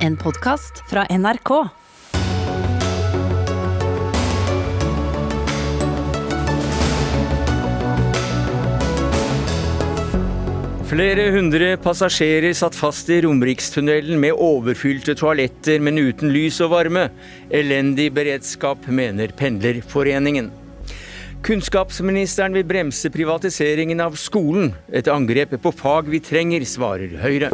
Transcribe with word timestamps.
En 0.00 0.14
podkast 0.16 0.78
fra 0.88 1.02
NRK. 1.12 1.50
Flere 10.88 11.26
hundre 11.34 11.74
passasjerer 11.84 12.56
satt 12.56 12.78
fast 12.78 13.12
i 13.12 13.20
Romerikstunnelen 13.26 14.16
med 14.24 14.40
overfylte 14.40 15.12
toaletter, 15.20 15.84
men 15.84 16.00
uten 16.00 16.32
lys 16.32 16.62
og 16.64 16.72
varme. 16.72 17.10
Elendig 17.52 18.08
beredskap, 18.16 18.88
mener 18.88 19.36
Pendlerforeningen. 19.36 20.48
Kunnskapsministeren 21.44 22.56
vil 22.56 22.64
bremse 22.64 23.12
privatiseringen 23.12 24.00
av 24.00 24.16
skolen. 24.16 24.72
Et 24.88 25.12
angrep 25.12 25.58
på 25.60 25.76
fag 25.76 26.08
vi 26.08 26.24
trenger, 26.24 26.64
svarer 26.64 27.20
Høyre. 27.20 27.52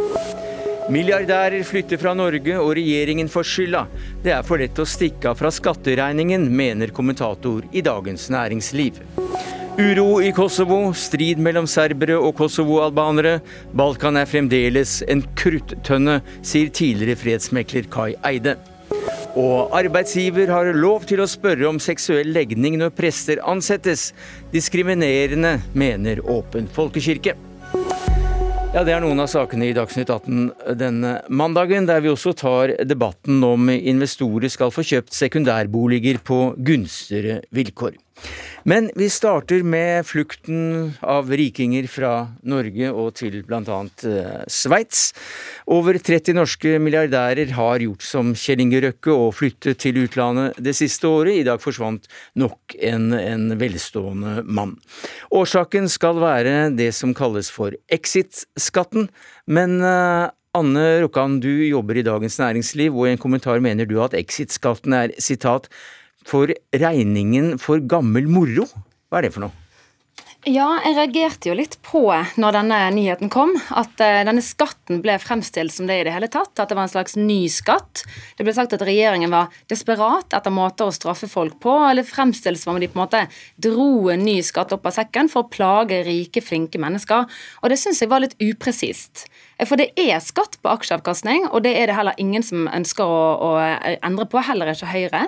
Milliardærer 0.87 1.65
flytter 1.67 1.99
fra 1.99 2.13
Norge, 2.15 2.53
og 2.55 2.69
regjeringen 2.77 3.27
får 3.27 3.47
skylda. 3.49 3.81
Det 4.23 4.31
er 4.31 4.45
for 4.47 4.61
lett 4.61 4.77
å 4.79 4.85
stikke 4.87 5.33
av 5.33 5.39
fra 5.41 5.51
skatteregningen, 5.51 6.45
mener 6.47 6.93
kommentator 6.95 7.65
i 7.75 7.83
Dagens 7.83 8.29
Næringsliv. 8.31 9.01
Uro 9.77 10.21
i 10.23 10.31
Kosovo, 10.33 10.79
strid 10.95 11.41
mellom 11.43 11.67
serbere 11.67 12.15
og 12.15 12.37
kosovo-albanere. 12.39 13.41
Balkan 13.77 14.17
er 14.17 14.29
fremdeles 14.31 15.01
en 15.11 15.25
kruttønne, 15.37 16.21
sier 16.39 16.71
tidligere 16.71 17.19
fredsmekler 17.19 17.91
Kai 17.91 18.13
Eide. 18.25 18.55
Og 19.37 19.75
arbeidsgiver 19.75 20.49
har 20.49 20.71
lov 20.73 21.03
til 21.09 21.19
å 21.21 21.27
spørre 21.29 21.67
om 21.67 21.83
seksuell 21.83 22.31
legning 22.33 22.79
når 22.79 22.95
prester 22.95 23.43
ansettes. 23.43 24.13
Diskriminerende, 24.55 25.57
mener 25.75 26.23
Åpen 26.31 26.71
folkekirke. 26.71 27.35
Ja, 28.75 28.83
Det 28.83 28.91
er 28.91 28.99
noen 28.99 29.21
av 29.23 29.29
sakene 29.31 29.69
i 29.69 29.75
Dagsnytt 29.75 30.09
18 30.11 30.75
denne 30.75 31.13
mandagen, 31.31 31.85
der 31.87 32.01
vi 32.03 32.11
også 32.11 32.33
tar 32.35 32.73
debatten 32.83 33.39
om 33.47 33.69
investorer 33.71 34.51
skal 34.51 34.73
få 34.75 34.83
kjøpt 34.83 35.15
sekundærboliger 35.15 36.19
på 36.19 36.51
gunstigere 36.59 37.39
vilkår. 37.55 37.95
Men 38.67 38.89
vi 38.99 39.07
starter 39.09 39.63
med 39.63 40.03
flukten 40.05 40.89
av 40.99 41.29
rikinger 41.31 41.85
fra 41.87 42.11
Norge 42.43 42.89
og 42.91 43.13
til 43.15 43.37
bl.a. 43.47 43.77
Eh, 44.03 44.41
Sveits. 44.51 45.13
Over 45.71 45.95
30 45.95 46.35
norske 46.35 46.73
milliardærer 46.83 47.53
har 47.55 47.85
gjort 47.85 48.03
som 48.03 48.33
Kjell 48.35 48.65
Inge 48.65 48.81
Røkke 48.83 49.15
og 49.15 49.37
flyttet 49.39 49.79
til 49.85 50.01
utlandet 50.03 50.59
det 50.59 50.75
siste 50.75 51.07
året. 51.07 51.39
I 51.39 51.45
dag 51.47 51.63
forsvant 51.63 52.09
nok 52.35 52.75
en, 52.75 53.13
en 53.15 53.55
velstående 53.55 54.43
mann. 54.43 54.75
Årsaken 55.31 55.87
skal 55.87 56.19
være 56.19 56.57
det 56.75 56.91
som 56.97 57.15
kalles 57.15 57.47
for 57.47 57.71
exit-skatten. 57.87 59.07
Men 59.47 59.79
uh, 59.79 60.27
Anne 60.59 60.89
Rokkan, 61.05 61.39
du 61.39 61.53
jobber 61.69 62.01
i 62.01 62.03
Dagens 62.03 62.35
Næringsliv, 62.43 62.91
og 62.99 63.07
i 63.07 63.15
en 63.15 63.23
kommentar 63.23 63.63
mener 63.63 63.87
du 63.87 63.95
at 64.03 64.17
exit-skatten 64.17 64.95
er 65.05 65.15
sitat 65.23 65.71
for 66.27 66.51
regningen 66.75 67.55
for 67.61 67.83
gammel 67.83 68.27
moro. 68.31 68.67
Hva 69.07 69.21
er 69.21 69.27
det 69.27 69.35
for 69.37 69.47
noe? 69.47 69.63
Ja, 70.47 70.77
jeg 70.85 70.93
reagerte 70.95 71.49
jo 71.49 71.55
litt 71.57 71.73
på 71.83 72.05
når 72.39 72.55
denne 72.55 72.77
nyheten 72.95 73.27
kom, 73.33 73.49
at 73.67 73.99
uh, 73.99 74.21
denne 74.23 74.39
skatten 74.45 75.01
ble 75.03 75.17
fremstilt 75.19 75.73
som 75.75 75.89
det 75.89 75.97
i 75.99 76.05
det 76.07 76.13
hele 76.13 76.29
tatt. 76.31 76.53
At 76.55 76.69
det 76.69 76.77
var 76.77 76.87
en 76.87 76.93
slags 76.93 77.17
ny 77.19 77.49
skatt. 77.51 78.05
Det 78.37 78.45
ble 78.47 78.53
sagt 78.55 78.75
at 78.77 78.85
regjeringen 78.87 79.33
var 79.33 79.51
desperat 79.67 80.37
etter 80.37 80.53
måter 80.53 80.87
å 80.87 80.95
straffe 80.95 81.27
folk 81.27 81.57
på, 81.63 81.73
eller 81.89 82.07
fremstilles 82.07 82.63
som 82.63 82.75
om 82.75 82.79
de 82.79 82.87
på 82.87 82.95
en 82.95 83.03
måte 83.03 83.25
dro 83.59 84.07
en 84.13 84.23
ny 84.23 84.37
skatt 84.45 84.71
opp 84.77 84.87
av 84.87 84.95
sekken 84.95 85.27
for 85.33 85.43
å 85.43 85.51
plage 85.51 85.99
rike, 86.07 86.45
flinke 86.45 86.79
mennesker. 86.79 87.27
Og 87.59 87.73
det 87.73 87.81
syns 87.81 87.99
jeg 88.05 88.13
var 88.13 88.23
litt 88.23 88.37
upresist. 88.39 89.25
For 89.65 89.79
det 89.79 89.87
er 89.97 90.19
skatt 90.21 90.59
på 90.61 90.69
aksjeavkastning, 90.69 91.47
og 91.49 91.63
det 91.65 91.71
er 91.79 91.89
det 91.89 91.95
heller 91.97 92.17
ingen 92.21 92.43
som 92.45 92.67
ønsker 92.69 93.09
å, 93.09 93.21
å 93.41 93.51
endre 94.05 94.27
på, 94.29 94.41
heller 94.45 94.69
ikke 94.69 94.89
Høyre. 94.91 95.23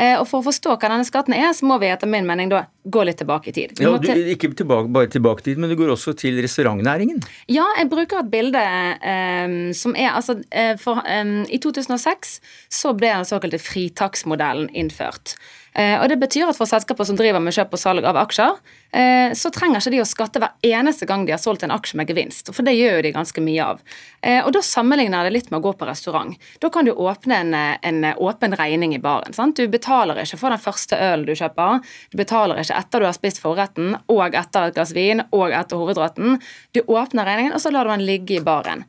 Eh, 0.00 0.14
og 0.16 0.24
For 0.30 0.40
å 0.40 0.46
forstå 0.46 0.72
hva 0.78 0.88
denne 0.88 1.04
skatten 1.04 1.36
er, 1.36 1.50
så 1.52 1.68
må 1.68 1.76
vi 1.82 1.90
etter 1.92 2.08
min 2.08 2.24
mening 2.28 2.48
da 2.52 2.64
gå 2.84 3.04
litt 3.04 3.20
tilbake 3.20 3.52
i 3.52 3.54
tid. 3.56 3.74
Ja, 3.80 3.92
du, 4.00 4.08
ikke 4.32 4.54
tilbake, 4.56 4.88
bare 4.92 5.10
tilbake 5.12 5.44
i 5.44 5.48
tid, 5.50 5.60
men 5.60 5.72
du 5.72 5.76
går 5.76 5.92
også 5.92 6.14
til 6.16 6.40
restaurantnæringen? 6.44 7.20
Ja, 7.52 7.66
jeg 7.78 7.90
bruker 7.92 8.22
et 8.22 8.32
bilde 8.32 8.62
um, 8.64 9.58
som 9.76 9.96
er 9.96 10.14
altså 10.14 10.38
uh, 10.40 10.74
for, 10.80 11.04
um, 11.04 11.36
I 11.44 11.60
2006 11.60 12.38
så 12.72 12.94
ble 12.96 13.12
den 13.12 13.28
såkalte 13.28 13.60
fritaksmodellen 13.60 14.70
innført. 14.72 15.36
Eh, 15.74 15.96
og 16.00 16.08
Det 16.08 16.18
betyr 16.20 16.48
at 16.48 16.58
for 16.58 16.70
selskaper 16.70 17.06
som 17.06 17.16
driver 17.18 17.42
med 17.42 17.54
kjøp 17.54 17.72
og 17.74 17.80
salg 17.80 18.06
av 18.06 18.18
aksjer, 18.20 18.58
eh, 18.94 19.34
så 19.34 19.50
trenger 19.50 19.82
ikke 19.82 19.94
de 19.96 20.02
å 20.04 20.06
skatte 20.06 20.42
hver 20.42 20.54
eneste 20.62 21.06
gang 21.06 21.26
de 21.26 21.34
har 21.34 21.42
solgt 21.42 21.64
en 21.66 21.74
aksje 21.74 21.98
med 21.98 22.10
gevinst. 22.10 22.52
For 22.54 22.62
det 22.62 22.76
gjør 22.76 23.00
jo 23.00 23.02
de 23.02 23.12
ganske 23.16 23.42
mye 23.42 23.64
av. 23.74 23.82
Eh, 24.22 24.40
og 24.44 24.52
Da 24.54 24.62
sammenligner 24.62 25.24
det 25.24 25.32
litt 25.32 25.50
med 25.50 25.58
å 25.58 25.66
gå 25.66 25.72
på 25.78 25.88
restaurant. 25.88 26.38
Da 26.60 26.70
kan 26.70 26.84
du 26.84 26.92
åpne 26.92 27.40
en, 27.42 27.54
en 27.54 28.14
åpen 28.14 28.54
regning 28.54 28.94
i 28.94 29.02
baren. 29.02 29.34
Sant? 29.34 29.56
Du 29.56 29.66
betaler 29.66 30.22
ikke 30.22 30.38
for 30.38 30.54
den 30.54 30.62
første 30.62 30.94
ølen 30.94 31.26
du 31.26 31.34
kjøper. 31.34 31.82
Du 32.10 32.18
betaler 32.18 32.62
ikke 32.62 32.78
etter 32.78 33.00
du 33.00 33.06
har 33.06 33.18
spist 33.18 33.42
forretten 33.42 33.98
og 34.06 34.34
etter 34.34 34.68
et 34.68 34.74
glass 34.78 34.94
vin 34.94 35.24
og 35.32 35.50
etter 35.50 35.76
hovedretten. 35.76 36.38
Du 36.72 36.84
åpner 36.86 37.26
regningen, 37.26 37.52
og 37.52 37.60
så 37.60 37.74
lar 37.74 37.84
du 37.84 37.90
den 37.90 38.06
ligge 38.06 38.38
i 38.38 38.44
baren. 38.44 38.84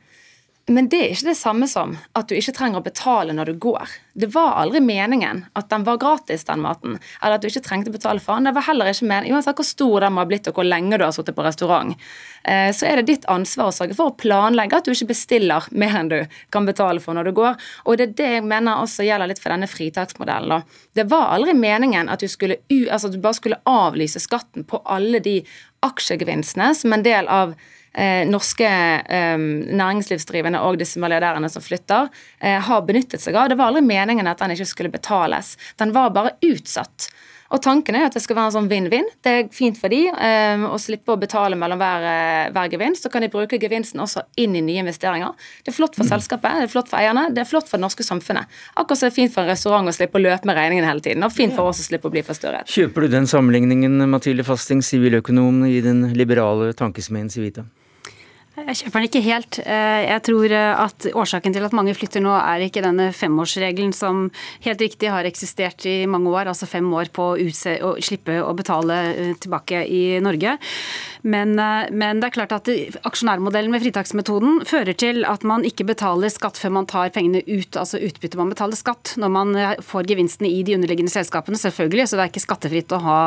Men 0.66 0.88
det 0.90 0.98
er 0.98 1.12
ikke 1.14 1.28
det 1.28 1.38
samme 1.38 1.68
som 1.70 1.92
at 2.18 2.26
du 2.26 2.34
ikke 2.34 2.54
trenger 2.56 2.80
å 2.80 2.84
betale 2.84 3.34
når 3.36 3.52
du 3.52 3.58
går. 3.62 3.90
Det 4.18 4.26
var 4.34 4.56
aldri 4.58 4.80
meningen 4.82 5.44
at 5.54 5.68
den 5.70 5.84
var 5.86 6.00
gratis, 6.02 6.42
den 6.48 6.64
maten, 6.64 6.96
eller 7.20 7.36
at 7.36 7.44
du 7.44 7.46
ikke 7.46 7.62
trengte 7.62 7.92
å 7.92 7.94
betale 7.94 8.22
for 8.22 8.34
den. 8.34 8.48
Det 8.48 8.54
var 8.56 8.66
heller 8.66 8.90
ikke 8.90 9.06
meningen, 9.06 9.36
Uansett 9.36 9.60
hvor 9.60 9.68
stor 9.68 10.02
den 10.02 10.16
må 10.16 10.24
ha 10.24 10.26
blitt 10.26 10.50
og 10.50 10.58
hvor 10.58 10.66
lenge 10.66 10.98
du 10.98 11.04
har 11.06 11.14
sittet 11.14 11.36
på 11.36 11.44
restaurant, 11.46 11.94
eh, 12.42 12.72
så 12.74 12.88
er 12.88 12.98
det 12.98 13.06
ditt 13.12 13.28
ansvar 13.30 13.70
å 13.70 13.76
sørge 13.76 13.94
for 13.94 14.10
å 14.10 14.16
planlegge 14.18 14.80
at 14.80 14.88
du 14.88 14.90
ikke 14.90 15.12
bestiller 15.12 15.68
mer 15.70 16.00
enn 16.00 16.10
du 16.10 16.18
kan 16.50 16.66
betale 16.66 17.04
for 17.04 17.14
når 17.14 17.30
du 17.30 17.36
går. 17.38 17.62
Og 17.86 18.00
det 18.00 18.08
er 18.08 18.18
det 18.18 18.32
jeg 18.34 18.48
mener 18.50 18.82
også 18.82 19.06
gjelder 19.06 19.30
litt 19.30 19.42
for 19.44 19.54
denne 19.54 19.70
fritaksmodellen. 19.70 20.66
Det 20.98 21.06
var 21.12 21.30
aldri 21.36 21.54
meningen 21.54 22.10
at 22.10 22.26
du, 22.26 22.30
skulle, 22.32 22.58
altså 22.90 23.12
at 23.12 23.14
du 23.14 23.22
bare 23.22 23.38
skulle 23.38 23.62
avlyse 23.70 24.24
skatten 24.24 24.66
på 24.66 24.82
alle 24.82 25.22
de 25.22 25.38
aksjegevinstene 25.86 26.72
som 26.74 26.96
en 26.96 27.06
del 27.06 27.30
av 27.30 27.54
norske 28.28 28.66
eh, 28.68 29.36
næringslivsdrivende 29.80 30.60
og 30.66 30.80
disse 30.80 31.00
milliardærene 31.00 31.48
som 31.52 31.64
flytter, 31.64 32.10
eh, 32.40 32.60
har 32.60 32.84
benyttet 32.88 33.22
seg 33.24 33.36
av. 33.36 33.48
Det 33.48 33.56
var 33.56 33.72
aldri 33.72 33.86
meningen 33.86 34.28
at 34.28 34.42
den 34.42 34.52
ikke 34.56 34.68
skulle 34.68 34.92
betales. 34.92 35.56
Den 35.80 35.94
var 35.96 36.12
bare 36.16 36.36
utsatt. 36.44 37.08
Og 37.54 37.62
Tanken 37.62 37.94
er 37.94 38.08
at 38.08 38.16
det 38.16 38.22
skal 38.24 38.36
være 38.38 38.50
en 38.50 38.54
sånn 38.56 38.70
vinn-vinn. 38.70 39.06
Det 39.22 39.32
er 39.32 39.50
fint 39.54 39.78
for 39.78 39.92
de 39.92 40.00
um, 40.10 40.66
å 40.72 40.78
slippe 40.82 41.14
å 41.14 41.18
betale 41.20 41.58
mellom 41.58 41.78
hver, 41.78 42.06
eh, 42.10 42.48
hver, 42.54 42.70
gevinst. 42.72 43.06
Så 43.06 43.12
kan 43.12 43.22
de 43.22 43.30
bruke 43.30 43.60
gevinsten 43.62 44.02
også 44.02 44.24
inn 44.42 44.56
i 44.58 44.64
nye 44.66 44.82
investeringer. 44.82 45.36
Det 45.62 45.70
er 45.70 45.76
flott 45.76 45.98
for 45.98 46.08
selskapet, 46.08 46.58
det 46.58 46.66
er 46.66 46.72
flott 46.72 46.90
for 46.90 46.98
eierne, 46.98 47.28
det 47.34 47.44
er 47.44 47.48
flott 47.48 47.70
for 47.70 47.78
det 47.78 47.86
norske 47.86 48.06
samfunnet. 48.06 48.50
Akkurat 48.74 48.98
som 48.98 49.06
det 49.06 49.14
er 49.14 49.18
fint 49.20 49.34
for 49.34 49.44
en 49.44 49.52
restaurant 49.52 49.86
å 49.86 49.94
slippe 49.94 50.18
å 50.18 50.24
løpe 50.26 50.50
med 50.50 50.58
regningen 50.58 50.88
hele 50.88 51.04
tiden. 51.04 51.26
Og 51.26 51.34
fint 51.34 51.54
for 51.54 51.70
oss 51.70 51.84
å 51.84 51.86
slippe 51.86 52.10
å 52.10 52.14
bli 52.14 52.26
forstørret. 52.26 52.70
Kjøper 52.72 53.06
du 53.06 53.14
den 53.14 53.30
sammenligningen, 53.30 54.02
Mathilde 54.10 54.46
Fasting, 54.46 54.82
siviløkonom 54.82 55.62
i 55.70 55.78
den 55.84 56.08
liberale 56.18 56.72
tankesmeden 56.76 57.30
Civita? 57.30 57.68
Jeg 58.56 58.78
kjøper 58.78 59.02
den 59.02 59.06
ikke 59.10 59.20
helt. 59.20 59.58
Eh, 59.68 60.02
jeg 60.06 60.22
tror 60.24 60.52
eh, 60.56 60.78
at 60.80 61.06
årsaken 61.12 61.52
til 61.52 61.66
at 61.66 61.74
mange 61.76 61.92
flytter 61.92 62.22
nå, 62.24 62.32
er 62.40 62.64
ikke 62.64 62.80
denne 62.80 63.10
femårsregelen 63.12 63.92
som 63.92 64.30
helt 64.64 64.80
riktig 64.80 65.10
har 65.12 65.28
eksistert 65.28 65.84
i 65.84 66.06
mange 66.08 66.32
år, 66.32 66.48
altså 66.48 66.68
fem 66.70 66.88
år 66.96 67.10
på 67.12 67.34
å 67.36 67.92
slippe 68.00 68.38
å 68.40 68.54
betale 68.56 68.96
eh, 69.12 69.34
tilbake 69.36 69.82
i 69.92 70.00
Norge. 70.24 70.56
Men, 71.26 71.56
men, 71.58 72.20
det 72.22 72.28
er 72.28 72.34
klart 72.36 72.54
at 72.54 72.70
aksjonærmodellen 73.08 73.72
med 73.74 73.82
fritaksmetoden 73.82 74.60
fører 74.68 74.94
til 74.94 75.24
at 75.26 75.42
man 75.46 75.64
ikke 75.66 75.86
betaler 75.88 76.30
skatt 76.32 76.60
før 76.60 76.76
man 76.78 76.86
tar 76.86 77.10
pengene 77.14 77.42
ut, 77.46 77.76
altså 77.76 77.98
utbytte. 77.98 78.38
Man 78.38 78.52
betaler 78.52 78.78
skatt 78.78 79.16
når 79.20 79.32
man 79.34 79.54
får 79.82 80.06
gevinstene 80.10 80.50
i 80.52 80.62
de 80.66 80.76
underliggende 80.76 81.12
selskapene, 81.12 81.58
selvfølgelig. 81.58 82.06
Så 82.06 82.18
det 82.18 82.24
er 82.26 82.32
ikke 82.32 82.44
skattefritt 82.44 82.94
å 82.94 83.02
ha 83.02 83.18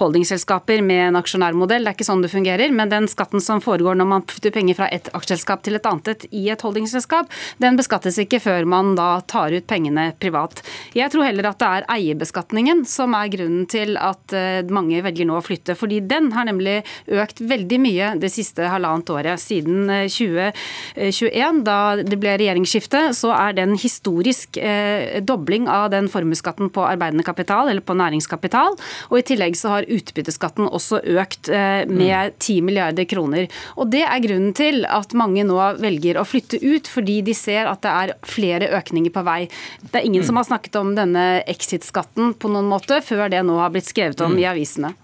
holdingselskaper 0.00 0.82
med 0.86 1.04
en 1.10 1.20
aksjonærmodell. 1.20 1.86
Det 1.86 1.92
er 1.92 1.98
ikke 1.98 2.08
sånn 2.08 2.24
det 2.24 2.32
fungerer. 2.32 2.74
Men 2.74 2.92
den 2.92 3.06
skatten 3.10 3.42
som 3.44 3.62
foregår 3.64 3.98
når 3.98 4.10
man 4.10 4.26
putter 4.26 4.54
penger 4.54 4.78
fra 4.80 4.90
et 4.94 5.10
aksjeselskap 5.14 5.62
til 5.66 5.78
et 5.78 5.86
annet 5.88 6.26
i 6.34 6.46
et 6.52 6.66
holdingselskap, 6.66 7.30
den 7.62 7.78
beskattes 7.78 8.18
ikke 8.22 8.40
før 8.42 8.66
man 8.68 8.94
da 8.98 9.20
tar 9.30 9.54
ut 9.54 9.68
pengene 9.70 10.08
privat. 10.20 10.62
Jeg 10.96 11.12
tror 11.12 11.26
heller 11.28 11.50
at 11.50 11.60
det 11.62 11.70
er 11.70 11.88
eierbeskatningen 11.96 12.84
som 12.88 13.14
er 13.16 13.30
grunnen 13.32 13.66
til 13.70 13.96
at 14.00 14.34
eh, 14.36 14.66
mange 14.72 15.02
velger 15.04 15.28
nå 15.28 15.38
å 15.38 15.44
flytte. 15.44 15.76
Fordi 15.78 16.02
den 16.04 16.32
har 16.36 16.48
nemlig 16.48 16.80
økt 17.06 17.35
veldig 17.40 17.78
mye 17.82 18.12
det 18.20 18.30
siste 18.32 18.66
halvannet 18.70 19.10
året. 19.12 19.40
Siden 19.40 19.86
2021, 20.10 21.26
eh, 21.32 21.60
da 21.66 21.78
det 22.00 22.18
ble 22.20 22.36
regjeringsskifte, 22.40 23.02
så 23.16 23.32
er 23.36 23.56
det 23.56 23.66
en 23.66 23.76
historisk 23.78 24.58
eh, 24.60 25.20
dobling 25.24 25.68
av 25.70 25.90
den 25.94 26.10
formuesskatten 26.12 26.70
på 26.74 26.84
arbeidende 26.86 27.26
kapital, 27.26 27.70
eller 27.70 27.84
på 27.84 27.96
næringskapital. 27.98 28.76
Og 29.10 29.18
i 29.20 29.24
tillegg 29.26 29.58
så 29.58 29.76
har 29.76 29.90
utbytteskatten 29.90 30.68
også 30.68 31.02
økt 31.16 31.50
med 31.86 32.34
10 32.40 32.62
milliarder 32.66 33.06
kroner. 33.08 33.46
Og 33.76 33.90
det 33.92 34.02
er 34.06 34.22
grunnen 34.24 34.54
til 34.56 34.84
at 34.88 35.14
mange 35.16 35.44
nå 35.46 35.58
velger 35.80 36.18
å 36.20 36.26
flytte 36.26 36.60
ut, 36.62 36.88
fordi 36.90 37.20
de 37.26 37.34
ser 37.36 37.70
at 37.70 37.82
det 37.84 37.92
er 37.92 38.14
flere 38.26 38.70
økninger 38.78 39.14
på 39.14 39.24
vei. 39.26 39.40
Det 39.82 40.00
er 40.00 40.06
ingen 40.08 40.24
mm. 40.24 40.28
som 40.28 40.40
har 40.40 40.48
snakket 40.48 40.78
om 40.80 40.94
denne 40.98 41.26
exit-skatten 41.46 42.34
på 42.38 42.52
noen 42.52 42.70
måte, 42.70 43.00
før 43.04 43.28
det 43.32 43.44
nå 43.46 43.58
har 43.60 43.74
blitt 43.74 43.88
skrevet 43.90 44.22
om 44.24 44.36
mm. 44.36 44.40
i 44.42 44.48
avisene. 44.50 44.94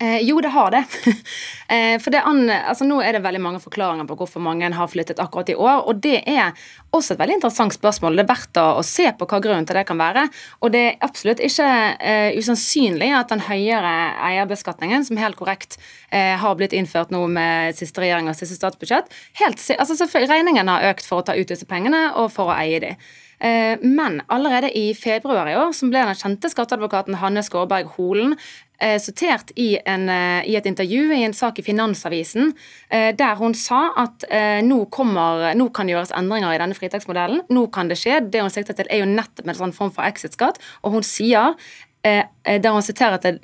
Eh, 0.00 0.22
jo, 0.24 0.40
det 0.40 0.48
har 0.48 0.70
det. 0.70 0.84
eh, 1.68 2.00
for 2.00 2.10
det 2.10 2.22
an, 2.24 2.46
altså, 2.48 2.86
Nå 2.88 3.02
er 3.04 3.12
det 3.12 3.20
veldig 3.24 3.42
mange 3.44 3.60
forklaringer 3.60 4.06
på 4.08 4.16
hvorfor 4.16 4.40
mange 4.40 4.70
har 4.72 4.88
flyttet 4.88 5.20
akkurat 5.20 5.52
i 5.52 5.56
år. 5.58 5.82
og 5.88 6.00
Det 6.00 6.22
er 6.24 6.56
også 6.96 7.14
et 7.14 7.20
veldig 7.20 7.36
interessant 7.36 7.76
spørsmål. 7.76 8.16
Det 8.16 8.24
er 8.24 8.30
verdt 8.30 8.60
å, 8.62 8.66
å 8.80 8.86
se 8.86 9.10
på 9.12 9.28
hva 9.28 9.42
grunnen 9.44 9.68
til 9.68 9.76
det 9.76 9.84
kan 9.90 10.00
være. 10.00 10.24
Og 10.64 10.72
det 10.72 10.84
er 10.86 10.98
absolutt 11.04 11.44
ikke 11.44 11.68
eh, 12.00 12.32
usannsynlig 12.40 13.12
at 13.18 13.28
den 13.34 13.44
høyere 13.44 13.94
eierbeskatningen, 14.30 15.04
som 15.04 15.20
helt 15.20 15.36
korrekt 15.36 15.76
eh, 16.08 16.32
har 16.40 16.56
blitt 16.56 16.72
innført 16.76 17.12
nå 17.12 17.26
med 17.28 17.76
siste 17.76 18.00
regjering 18.00 18.32
og 18.32 18.38
siste 18.40 18.56
statsbudsjett 18.56 19.12
helt, 19.42 19.60
altså 19.76 20.08
Regningen 20.30 20.68
har 20.68 20.88
økt 20.90 21.04
for 21.04 21.20
å 21.20 21.26
ta 21.26 21.36
ut 21.36 21.48
disse 21.48 21.68
pengene 21.68 22.10
og 22.18 22.30
for 22.32 22.48
å 22.48 22.56
eie 22.56 22.80
de. 22.80 22.94
Eh, 23.40 23.78
men 23.80 24.20
allerede 24.28 24.78
i 24.78 24.94
februar 24.94 25.48
i 25.48 25.56
år 25.56 25.72
som 25.72 25.88
ble 25.92 26.02
den 26.04 26.18
kjente 26.18 26.50
skatteadvokaten 26.52 27.16
Hanne 27.22 27.40
Skårberg 27.44 27.88
Holen 27.96 28.34
eh, 28.80 28.96
sitert 29.02 29.52
i, 29.56 29.74
en, 29.84 30.08
eh, 30.08 30.48
i, 30.50 30.56
et 30.58 30.66
intervju 30.66 31.12
i 31.14 31.22
en 31.26 31.36
sak 31.36 31.60
i 31.60 31.64
Finansavisen, 31.66 32.54
der 32.90 33.36
hun 33.38 33.54
sa 33.54 33.90
at 34.00 34.24
nå, 34.66 34.80
kommer, 34.90 35.52
nå 35.54 35.68
kan 35.74 35.86
det 35.86 35.94
gjøres 35.94 36.12
endringer 36.16 36.54
i 36.54 36.58
denne 36.58 36.74
fritaksmodellen. 36.74 37.44
Nå 37.52 37.66
kan 37.74 37.90
det 37.90 37.98
skje. 38.00 38.18
Det 38.32 38.42
hun 38.42 38.50
sikter 38.52 38.76
til, 38.76 38.88
er 38.90 39.04
jo 39.04 39.10
nettopp 39.10 39.46
en 39.46 39.58
sånn 39.58 39.74
form 39.76 39.92
for 39.94 40.06
exit-skatt. 40.08 40.58
Og 40.82 40.96
hun 40.96 41.06
sier, 41.06 41.54
der 42.02 42.74
hun 42.74 42.82
siterer 42.82 43.20
til 43.22 43.38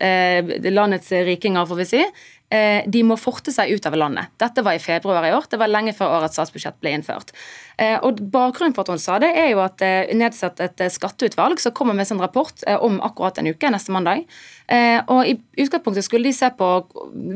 landets 0.75 1.13
rikinger, 1.29 1.69
får 1.69 1.81
vi 1.83 1.89
si, 1.93 2.03
de 2.47 3.01
må 3.03 3.17
forte 3.19 3.51
seg 3.51 3.73
ut 3.75 3.87
av 3.89 3.97
landet. 3.99 4.31
Dette 4.39 4.63
var 4.63 4.77
i 4.77 4.83
februar 4.83 5.25
i 5.27 5.33
år. 5.35 5.49
Det 5.51 5.59
var 5.59 5.71
lenge 5.71 5.95
før 5.97 6.21
årets 6.21 6.39
statsbudsjett 6.39 6.79
ble 6.79 6.93
innført. 6.95 7.33
Eh, 7.77 7.99
og 8.01 8.23
Bakgrunnen 8.33 8.73
for 8.73 8.87
at 8.87 8.95
hun 8.95 9.01
sa 9.01 9.19
det, 9.21 9.35
er 9.37 9.51
jo 9.51 9.61
at 9.61 9.77
det 9.83 9.93
eh, 10.07 10.15
nedsatt 10.17 10.63
et 10.65 10.81
eh, 10.81 10.93
skatteutvalg 10.93 11.61
som 11.61 11.75
kommer 11.77 11.97
med 11.97 12.09
sin 12.09 12.21
rapport 12.23 12.65
om 12.81 12.97
akkurat 13.05 13.37
en 13.41 13.51
uke, 13.53 13.69
neste 13.73 13.93
mandag. 13.93 14.25
Og 14.67 15.29
I 15.29 15.37
utgangspunktet 15.63 16.03
skulle 16.03 16.27
de 16.27 16.35
se 16.35 16.49
på 16.59 16.67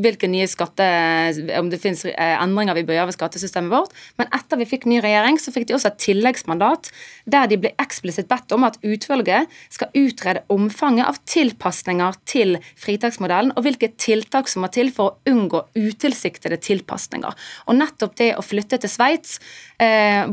hvilke 0.03 0.27
nye 0.27 0.49
skatte, 0.51 0.87
om 1.61 1.69
det 1.71 1.79
finnes 1.79 2.03
endringer 2.17 2.75
vi 2.75 2.83
bør 2.89 2.97
gjøre 2.97 3.11
ved 3.13 3.15
skattesystemet 3.15 3.71
vårt. 3.71 3.93
Men 4.19 4.27
etter 4.35 4.59
vi 4.59 4.67
fikk 4.67 4.89
ny 4.91 4.99
regjering, 5.05 5.39
så 5.39 5.53
fikk 5.55 5.69
de 5.69 5.77
også 5.77 5.93
et 5.93 6.01
tilleggsmandat 6.03 6.91
der 7.31 7.47
de 7.53 7.61
ble 7.63 7.71
eksplisitt 7.79 8.27
bedt 8.33 8.51
om 8.57 8.67
at 8.67 8.81
utvalget 8.83 9.47
skal 9.71 9.95
utrede 9.95 10.43
omfanget 10.51 11.07
av 11.07 11.21
tilpasninger 11.31 12.19
til 12.27 12.59
fritaksmodellen, 12.81 13.55
og 13.55 13.69
hvilke 13.69 13.93
tiltak 13.95 14.51
som 14.51 14.67
må 14.67 14.73
til 14.75 14.91
for 14.91 15.00
å 15.01 15.09
unngå 15.31 15.65
utilsiktede 15.79 16.61
tilpasninger. 16.63 17.37
Og 17.67 17.79
nettopp 17.79 18.17
det 18.21 18.33
å 18.39 18.45
flytte 18.45 18.81
til 18.81 18.93
Sveits 18.93 19.39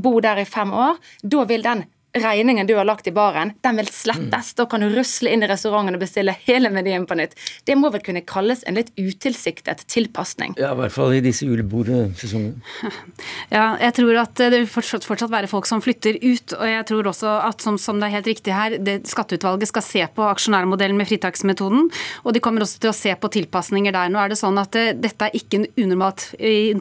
bo 0.03 0.17
der 0.23 0.41
i 0.41 0.47
fem 0.49 0.73
år, 0.75 0.97
da 1.23 1.45
vil 1.47 1.63
den 1.65 1.85
regningen 2.13 2.67
du 2.67 2.75
har 2.75 2.85
lagt 2.85 3.07
i 3.07 3.11
baren, 3.11 3.51
den 3.61 3.77
vil 3.79 3.89
slettes. 3.91 4.53
Da 4.57 4.65
kan 4.69 4.81
du 4.81 4.89
rusle 4.93 5.31
inn 5.31 5.43
i 5.43 5.49
restauranten 5.49 5.97
og 5.97 6.01
bestille 6.01 6.33
hele 6.47 6.71
menyen 6.73 7.05
på 7.07 7.17
nytt. 7.19 7.35
Det 7.67 7.75
må 7.77 7.91
vel 7.93 8.03
kunne 8.05 8.23
kalles 8.27 8.63
en 8.67 8.77
litt 8.79 8.91
utilsiktet 8.97 9.83
tilpasning? 9.91 10.55
Ja, 10.59 10.73
i 10.73 10.79
hvert 10.81 10.95
fall 10.95 11.17
i 11.17 11.23
disse 11.25 11.47
julebordsesongene. 11.47 12.57
Ja, 13.47 13.77
jeg 13.79 13.93
tror 13.95 14.17
at 14.19 14.33
det 14.37 14.47
vil 14.51 14.65
fortsatt, 14.69 15.05
fortsatt, 15.07 15.31
være 15.31 15.47
folk 15.49 15.67
som 15.69 15.79
flytter 15.83 16.17
ut. 16.19 16.53
Og 16.57 16.67
jeg 16.67 16.83
tror 16.89 17.07
også 17.11 17.31
at 17.47 17.63
som, 17.63 17.77
som 17.79 17.99
det 17.99 18.09
er 18.09 18.15
helt 18.17 18.29
riktig 18.29 18.53
her, 18.53 18.75
det, 18.83 18.97
skatteutvalget 19.09 19.69
skal 19.69 19.85
se 19.85 20.03
på 20.13 20.25
aksjonærmodellen 20.27 20.99
med 20.99 21.07
fritaksmetoden. 21.09 21.87
Og 22.25 22.35
de 22.35 22.41
kommer 22.43 22.65
også 22.65 22.81
til 22.83 22.91
å 22.91 22.95
se 22.97 23.13
på 23.15 23.31
tilpasninger 23.37 23.95
der. 23.95 24.11
Nå 24.11 24.19
er 24.19 24.33
det 24.33 24.39
sånn 24.39 24.59
at 24.59 24.73
det, 24.75 24.85
eh, 24.91 24.99
dette 25.07 25.29
er 25.29 25.37
ikke 25.37 25.63
unormalt 25.79 26.27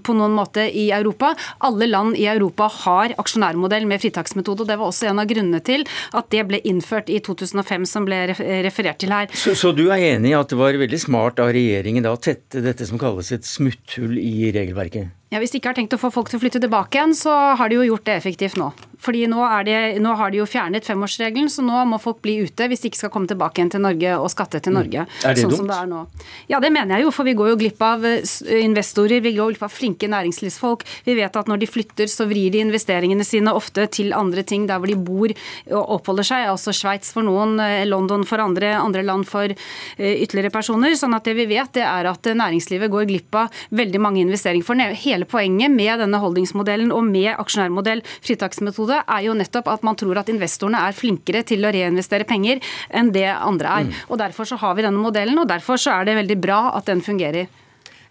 på 0.06 0.16
noen 0.18 0.34
måte 0.36 0.66
i 0.66 0.88
Europa. 0.96 1.32
Alle 1.66 1.88
land 1.90 2.18
i 2.18 2.26
Europa 2.30 2.68
har 2.82 3.14
aksjonærmodell 3.22 3.86
med 3.86 4.02
fritaksmetode. 4.02 4.66
og 4.66 4.68
det 4.68 4.78
var 4.80 4.90
også 4.90 5.10
en 5.10 5.15
av 5.20 5.26
av 5.26 5.32
grunnene 5.34 5.62
til 5.64 5.84
at 6.16 6.30
det 6.34 6.46
ble 6.48 6.62
innført 6.68 7.10
i 7.12 7.18
2005, 7.24 7.86
som 7.88 8.06
ble 8.08 8.22
referert 8.66 9.00
til 9.02 9.14
her. 9.14 9.30
Så, 9.34 9.56
så, 9.58 9.74
du 9.76 9.88
er 9.90 10.14
enig 10.14 10.32
i 10.32 10.38
at 10.38 10.52
det 10.52 10.60
var 10.60 10.78
veldig 10.78 11.02
smart 11.02 11.42
av 11.42 11.52
regjeringen 11.56 12.06
da 12.06 12.14
å 12.14 12.20
tette 12.20 12.62
dette 12.64 12.86
som 12.88 13.00
kalles 13.02 13.32
et 13.34 13.46
smutthull 13.46 14.18
i 14.20 14.52
regelverket? 14.54 15.15
Ja, 15.30 15.40
Hvis 15.42 15.50
de 15.50 15.58
ikke 15.58 15.72
har 15.72 15.78
tenkt 15.78 15.94
å 15.96 15.98
få 15.98 16.12
folk 16.14 16.28
til 16.30 16.38
å 16.38 16.42
flytte 16.44 16.60
tilbake 16.62 17.00
igjen, 17.00 17.14
så 17.18 17.32
har 17.58 17.68
de 17.68 17.80
jo 17.80 17.88
gjort 17.88 18.06
det 18.06 18.14
effektivt 18.20 18.58
nå. 18.60 18.70
Fordi 19.02 19.26
nå, 19.30 19.42
det, 19.66 19.76
nå 20.02 20.14
har 20.18 20.32
de 20.32 20.40
jo 20.40 20.46
fjernet 20.48 20.86
femårsregelen, 20.86 21.48
så 21.52 21.62
nå 21.64 21.82
må 21.90 21.98
folk 22.02 22.22
bli 22.24 22.38
ute 22.46 22.66
hvis 22.70 22.82
de 22.82 22.90
ikke 22.90 23.00
skal 23.02 23.12
komme 23.12 23.28
tilbake 23.30 23.60
igjen 23.60 23.72
til 23.74 23.82
Norge 23.84 24.14
og 24.18 24.30
skatte 24.32 24.60
til 24.64 24.72
mm. 24.72 24.78
Norge. 24.78 25.04
Er 25.22 25.36
det 25.36 25.42
sånn 25.44 25.52
dumt? 25.52 25.60
Som 25.60 25.70
det 25.70 25.76
er 25.78 25.90
nå. 25.90 26.02
Ja, 26.50 26.60
det 26.62 26.70
mener 26.74 26.96
jeg 26.96 27.06
jo, 27.06 27.12
for 27.14 27.28
vi 27.28 27.36
går 27.38 27.52
jo 27.52 27.58
glipp 27.60 27.82
av 27.84 28.06
eh, 28.08 28.22
investorer, 28.62 29.22
vi 29.24 29.34
går 29.36 29.52
glipp 29.52 29.66
av 29.66 29.74
flinke 29.74 30.08
næringslivsfolk. 30.10 30.86
Vi 31.06 31.16
vet 31.18 31.38
at 31.38 31.50
når 31.50 31.62
de 31.62 31.70
flytter, 31.70 32.10
så 32.10 32.26
vrir 32.30 32.54
de 32.54 32.62
investeringene 32.64 33.26
sine 33.26 33.54
ofte 33.56 33.86
til 33.92 34.14
andre 34.16 34.46
ting 34.46 34.66
der 34.70 34.80
hvor 34.80 34.90
de 34.90 34.98
bor 34.98 35.34
og 35.34 35.94
oppholder 35.98 36.30
seg. 36.30 36.46
Altså 36.54 36.74
Sveits 36.76 37.12
for 37.14 37.26
noen, 37.26 37.58
eh, 37.62 37.84
London 37.88 38.26
for 38.26 38.42
andre, 38.42 38.72
andre 38.80 39.04
land 39.06 39.28
for 39.28 39.50
eh, 39.50 40.14
ytterligere 40.24 40.54
personer. 40.54 40.96
sånn 40.98 41.14
at 41.18 41.28
det 41.28 41.36
vi 41.38 41.48
vet, 41.52 41.74
det 41.76 41.84
er 41.86 42.10
at 42.10 42.26
næringslivet 42.26 42.90
går 42.92 43.10
glipp 43.10 43.38
av 43.38 43.64
veldig 43.76 44.02
mange 44.02 44.24
investeringer. 44.24 44.66
For 44.66 44.74
hele 44.76 45.15
poenget 45.24 45.72
med 45.72 46.02
denne 46.02 46.20
holdingsmodellen 46.20 46.92
og 46.92 47.04
med 47.08 47.32
aksjonærmodell 47.32 48.02
fritaksmetode 48.20 49.00
er 49.02 49.24
jo 49.24 49.34
nettopp 49.38 49.70
at 49.72 49.86
man 49.86 49.96
tror 49.96 50.20
at 50.20 50.28
investorene 50.28 50.84
er 50.84 50.96
flinkere 50.96 51.42
til 51.48 51.64
å 51.64 51.72
reinvestere 51.72 52.28
penger 52.28 52.60
enn 52.90 53.12
det 53.14 53.28
andre 53.32 53.80
er. 53.80 53.88
Mm. 53.88 53.94
Og 54.10 54.18
Derfor 54.26 54.44
så 54.44 54.56
har 54.60 54.74
vi 54.76 54.84
denne 54.84 55.00
modellen, 55.00 55.38
og 55.38 55.48
derfor 55.48 55.80
så 55.80 55.94
er 55.96 56.04
det 56.04 56.18
veldig 56.18 56.36
bra 56.42 56.60
at 56.76 56.86
den 56.90 57.00
fungerer. 57.04 57.46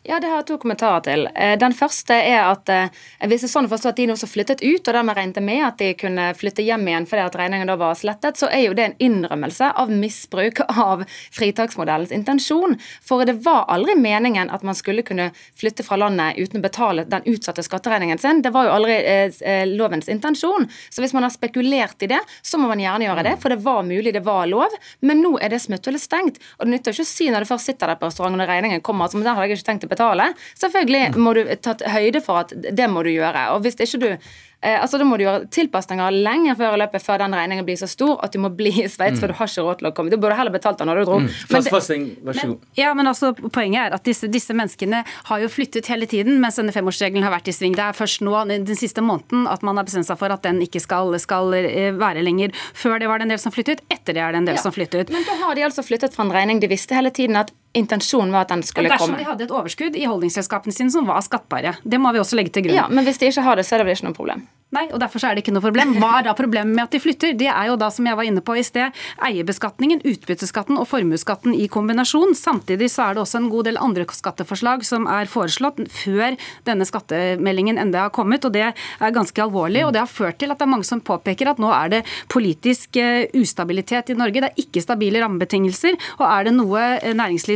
Ja, 0.08 0.20
Det 0.20 0.28
har 0.28 0.36
jeg 0.38 0.46
to 0.46 0.56
kommentarer 0.62 1.02
til. 1.02 1.24
Eh, 1.34 1.56
den 1.58 1.74
første 1.74 2.14
er 2.14 2.44
at 2.46 2.70
eh, 2.70 2.92
hvis 3.26 3.48
er 3.48 3.50
sånn 3.50 3.66
å 3.66 3.72
forstå 3.72 3.90
at 3.90 3.98
de 3.98 4.04
nå 4.06 4.16
som 4.20 4.30
flyttet 4.30 4.62
ut, 4.62 4.84
og 4.86 4.94
dermed 4.94 5.18
regnet 5.18 5.42
med 5.42 5.64
at 5.66 5.80
de 5.82 5.88
kunne 5.98 6.28
flytte 6.38 6.62
hjem 6.62 6.84
igjen 6.86 7.08
fordi 7.10 7.24
at 7.24 7.38
regningen 7.40 7.72
da 7.72 7.78
var 7.80 7.98
slettet, 7.98 8.38
så 8.38 8.46
er 8.54 8.68
jo 8.68 8.76
det 8.78 8.86
en 8.86 8.94
innrømmelse 9.02 9.72
av 9.82 9.90
misbruk 9.90 10.62
av 10.68 11.02
fritaksmodellens 11.34 12.14
intensjon. 12.14 12.78
For 13.02 13.26
det 13.26 13.40
var 13.48 13.66
aldri 13.74 13.96
meningen 13.98 14.52
at 14.54 14.62
man 14.68 14.78
skulle 14.78 15.02
kunne 15.08 15.32
flytte 15.58 15.86
fra 15.88 15.98
landet 15.98 16.38
uten 16.38 16.62
å 16.62 16.68
betale 16.68 17.08
den 17.10 17.26
utsatte 17.34 17.66
skatteregningen 17.66 18.22
sin. 18.22 18.44
Det 18.46 18.54
var 18.54 18.70
jo 18.70 18.76
aldri 18.76 19.00
eh, 19.02 19.42
eh 19.42 19.66
lovens 19.66 20.12
intensjon. 20.14 20.70
Så 20.94 21.02
hvis 21.02 21.18
man 21.18 21.26
har 21.26 21.34
spekulert 21.34 22.06
i 22.06 22.12
det, 22.14 22.22
så 22.46 22.62
må 22.62 22.70
man 22.70 22.84
gjerne 22.84 23.10
gjøre 23.10 23.26
det, 23.32 23.36
for 23.42 23.50
det 23.50 23.66
var 23.66 23.82
mulig, 23.82 24.14
det 24.14 24.22
var 24.30 24.46
lov. 24.54 24.78
Men 25.02 25.26
nå 25.26 25.34
er 25.42 25.50
det 25.50 25.64
smutthullet 25.66 26.06
stengt. 26.06 26.38
Og 26.60 26.70
det 26.70 26.76
nytter 26.76 26.94
ikke 26.94 27.10
å 27.10 27.14
si 27.16 27.34
når 27.34 27.42
du 27.42 27.52
først 27.56 27.74
sitter 27.74 27.90
der 27.90 27.98
på 27.98 28.14
restauranten 28.14 28.46
og 28.46 28.54
regningen 28.54 28.86
kommer, 28.86 29.10
men 29.18 29.26
der 29.26 29.34
har 29.34 29.50
jeg 29.50 29.58
ikke 29.58 29.72
tenkt 29.74 29.90
å 29.90 29.95
betale. 29.96 30.32
Selvfølgelig 30.60 31.16
må 31.18 31.36
du 31.38 31.46
tatt 31.64 31.86
høyde 31.96 32.22
for 32.26 32.46
at 32.46 32.54
det 32.54 32.90
må 32.92 33.06
du 33.06 33.16
gjøre. 33.16 33.50
Og 33.56 33.64
hvis 33.66 33.80
ikke 33.80 34.04
du 34.04 34.12
Eh, 34.66 34.82
altså 34.82 34.98
Da 34.98 35.06
må 35.06 35.18
du 35.20 35.26
gjøre 35.26 35.46
tilpasninger 35.54 36.16
lenge 36.26 36.56
før 36.58 36.76
i 36.76 36.82
løpet 36.82 37.04
før 37.04 37.22
den 37.22 37.36
regningen 37.38 37.68
blir 37.68 37.78
så 37.78 37.88
stor 37.90 38.18
at 38.26 38.34
du 38.34 38.40
må 38.42 38.50
bli 38.56 38.72
i 38.72 38.88
Sveits, 38.90 39.18
mm. 39.18 39.22
for 39.22 39.32
du 39.32 39.38
har 39.38 39.52
ikke 39.52 39.66
råd 39.68 39.82
til 39.82 39.90
å 39.90 39.94
komme. 39.98 40.14
Du 40.14 40.18
burde 40.22 40.38
heller 40.40 40.54
betalt 40.54 40.82
den 40.82 40.90
når 40.90 41.02
du 41.02 41.10
dro. 41.10 41.20
Mm. 41.22 41.28
Fast, 41.52 41.70
fasting, 41.74 42.08
vær 42.26 42.40
så 42.40 42.48
god. 42.54 42.64
Ja, 42.80 42.94
men 42.98 43.12
altså, 43.12 43.34
Poenget 43.36 43.82
er 43.84 43.98
at 43.98 44.08
disse, 44.08 44.30
disse, 44.32 44.56
menneskene 44.58 45.04
har 45.30 45.44
jo 45.44 45.52
flyttet 45.52 45.90
hele 45.92 46.08
tiden 46.10 46.40
mens 46.42 46.58
denne 46.60 46.74
femårsregelen 46.76 47.26
har 47.26 47.34
vært 47.36 47.52
i 47.52 47.56
sving. 47.56 47.76
Det 47.78 47.84
er 47.86 47.98
først 47.98 48.24
nå 48.26 48.34
den 48.50 48.80
siste 48.80 49.04
måneden 49.06 49.46
at 49.52 49.66
man 49.66 49.78
har 49.78 49.86
bestemt 49.88 50.10
seg 50.10 50.18
for 50.20 50.34
at 50.34 50.46
den 50.46 50.62
ikke 50.66 50.82
skal, 50.84 51.14
skal 51.22 51.54
eh, 51.60 51.92
være 51.96 52.26
lenger. 52.26 52.56
Før 52.74 52.98
det 53.02 53.12
var 53.12 53.22
det 53.22 53.30
en 53.30 53.36
del 53.36 53.44
som 53.44 53.54
flyttet, 53.54 53.86
etter 53.94 54.18
det 54.18 54.24
er 54.24 54.34
det 54.34 54.42
en 54.42 54.50
del 54.50 54.58
ja. 54.58 54.66
som 54.66 54.74
flyttet. 54.76 55.14
Men 55.14 55.28
da 55.28 55.38
har 55.44 55.58
de 55.58 55.68
altså 55.68 55.86
flyttet 55.86 56.16
fra 56.16 56.26
en 56.26 56.34
regning 56.34 56.64
de 56.64 56.72
visste 56.72 56.98
hele 56.98 57.14
tiden 57.14 57.38
at 57.40 57.54
intensjonen 57.76 58.34
var 58.34 58.48
at 58.48 58.54
den 58.54 58.64
skulle 58.66 58.90
dersom 58.90 59.12
komme. 59.12 59.20
Dersom 59.20 59.26
de 59.26 59.32
hadde 59.32 59.48
et 59.48 59.56
overskudd 59.56 59.98
i 60.00 60.06
holdningsselskapene 60.10 60.76
sine 60.76 60.94
som 60.94 61.08
var 61.10 61.24
skattbare. 61.26 61.78
Det 61.84 62.02
må 62.02 62.14
vi 62.16 62.22
også 62.24 62.40
legge 62.40 62.56
til 62.56 62.68
grunn. 62.68 62.80
Ja, 62.80 62.88
Men 62.90 63.08
hvis 63.08 63.22
de 63.22 63.32
ikke 63.32 63.46
har 63.46 63.60
det, 63.60 63.68
så 63.68 63.76
er 63.76 63.84
det 63.84 63.90
vel 63.90 64.00
ikke 64.00 64.10
noe 64.10 64.18
problem. 64.18 64.46
Nei, 64.76 64.88
og 64.92 65.00
derfor 65.00 65.24
er 65.24 65.38
det 65.38 65.44
ikke 65.44 65.54
noe 65.56 65.64
problem. 65.64 65.94
Hva 66.02 66.10
er 66.18 66.26
da 66.26 66.34
problemet 66.36 66.74
med 66.74 66.84
at 66.84 66.96
de 66.96 67.00
flytter? 67.00 67.36
Det 67.38 67.48
er 67.48 67.70
jo 67.70 67.78
da, 67.80 67.88
som 67.94 68.08
jeg 68.10 68.18
var 68.18 68.28
inne 68.28 68.42
på 68.44 68.58
i 68.58 68.64
sted, 68.66 68.96
eierbeskatningen, 69.24 70.02
utbytteskatten 70.10 70.80
og 70.82 70.88
formuesskatten 70.90 71.54
i 71.56 71.68
kombinasjon. 71.72 72.34
Samtidig 72.36 72.90
så 72.92 73.06
er 73.06 73.16
det 73.16 73.24
også 73.24 73.40
en 73.40 73.52
god 73.54 73.70
del 73.70 73.80
andre 73.80 74.08
skatteforslag 74.10 74.84
som 74.88 75.06
er 75.12 75.30
foreslått 75.32 75.80
før 75.94 76.36
denne 76.68 76.88
skattemeldingen 76.90 77.80
enda 77.80 78.08
har 78.08 78.14
kommet, 78.16 78.44
og 78.48 78.56
det 78.58 78.66
er 78.72 79.16
ganske 79.16 79.46
alvorlig. 79.46 79.86
Og 79.86 79.94
det 79.96 80.02
har 80.02 80.12
ført 80.12 80.42
til 80.42 80.52
at 80.52 80.60
det 80.60 80.68
er 80.68 80.74
mange 80.74 80.90
som 80.90 81.04
påpeker 81.06 81.54
at 81.54 81.62
nå 81.62 81.72
er 81.76 81.94
det 81.94 82.02
politisk 82.34 83.00
eh, 83.00 83.30
ustabilitet 83.38 84.12
i 84.12 84.18
Norge. 84.18 84.44
Det 84.44 84.52
er 84.52 84.66
ikke 84.66 84.84
stabile 84.84 85.24
rammebetingelser. 85.24 85.96
Og 86.18 86.26
er 86.28 86.50
det 86.50 86.56
noe 86.58 86.84
eh, 86.98 87.16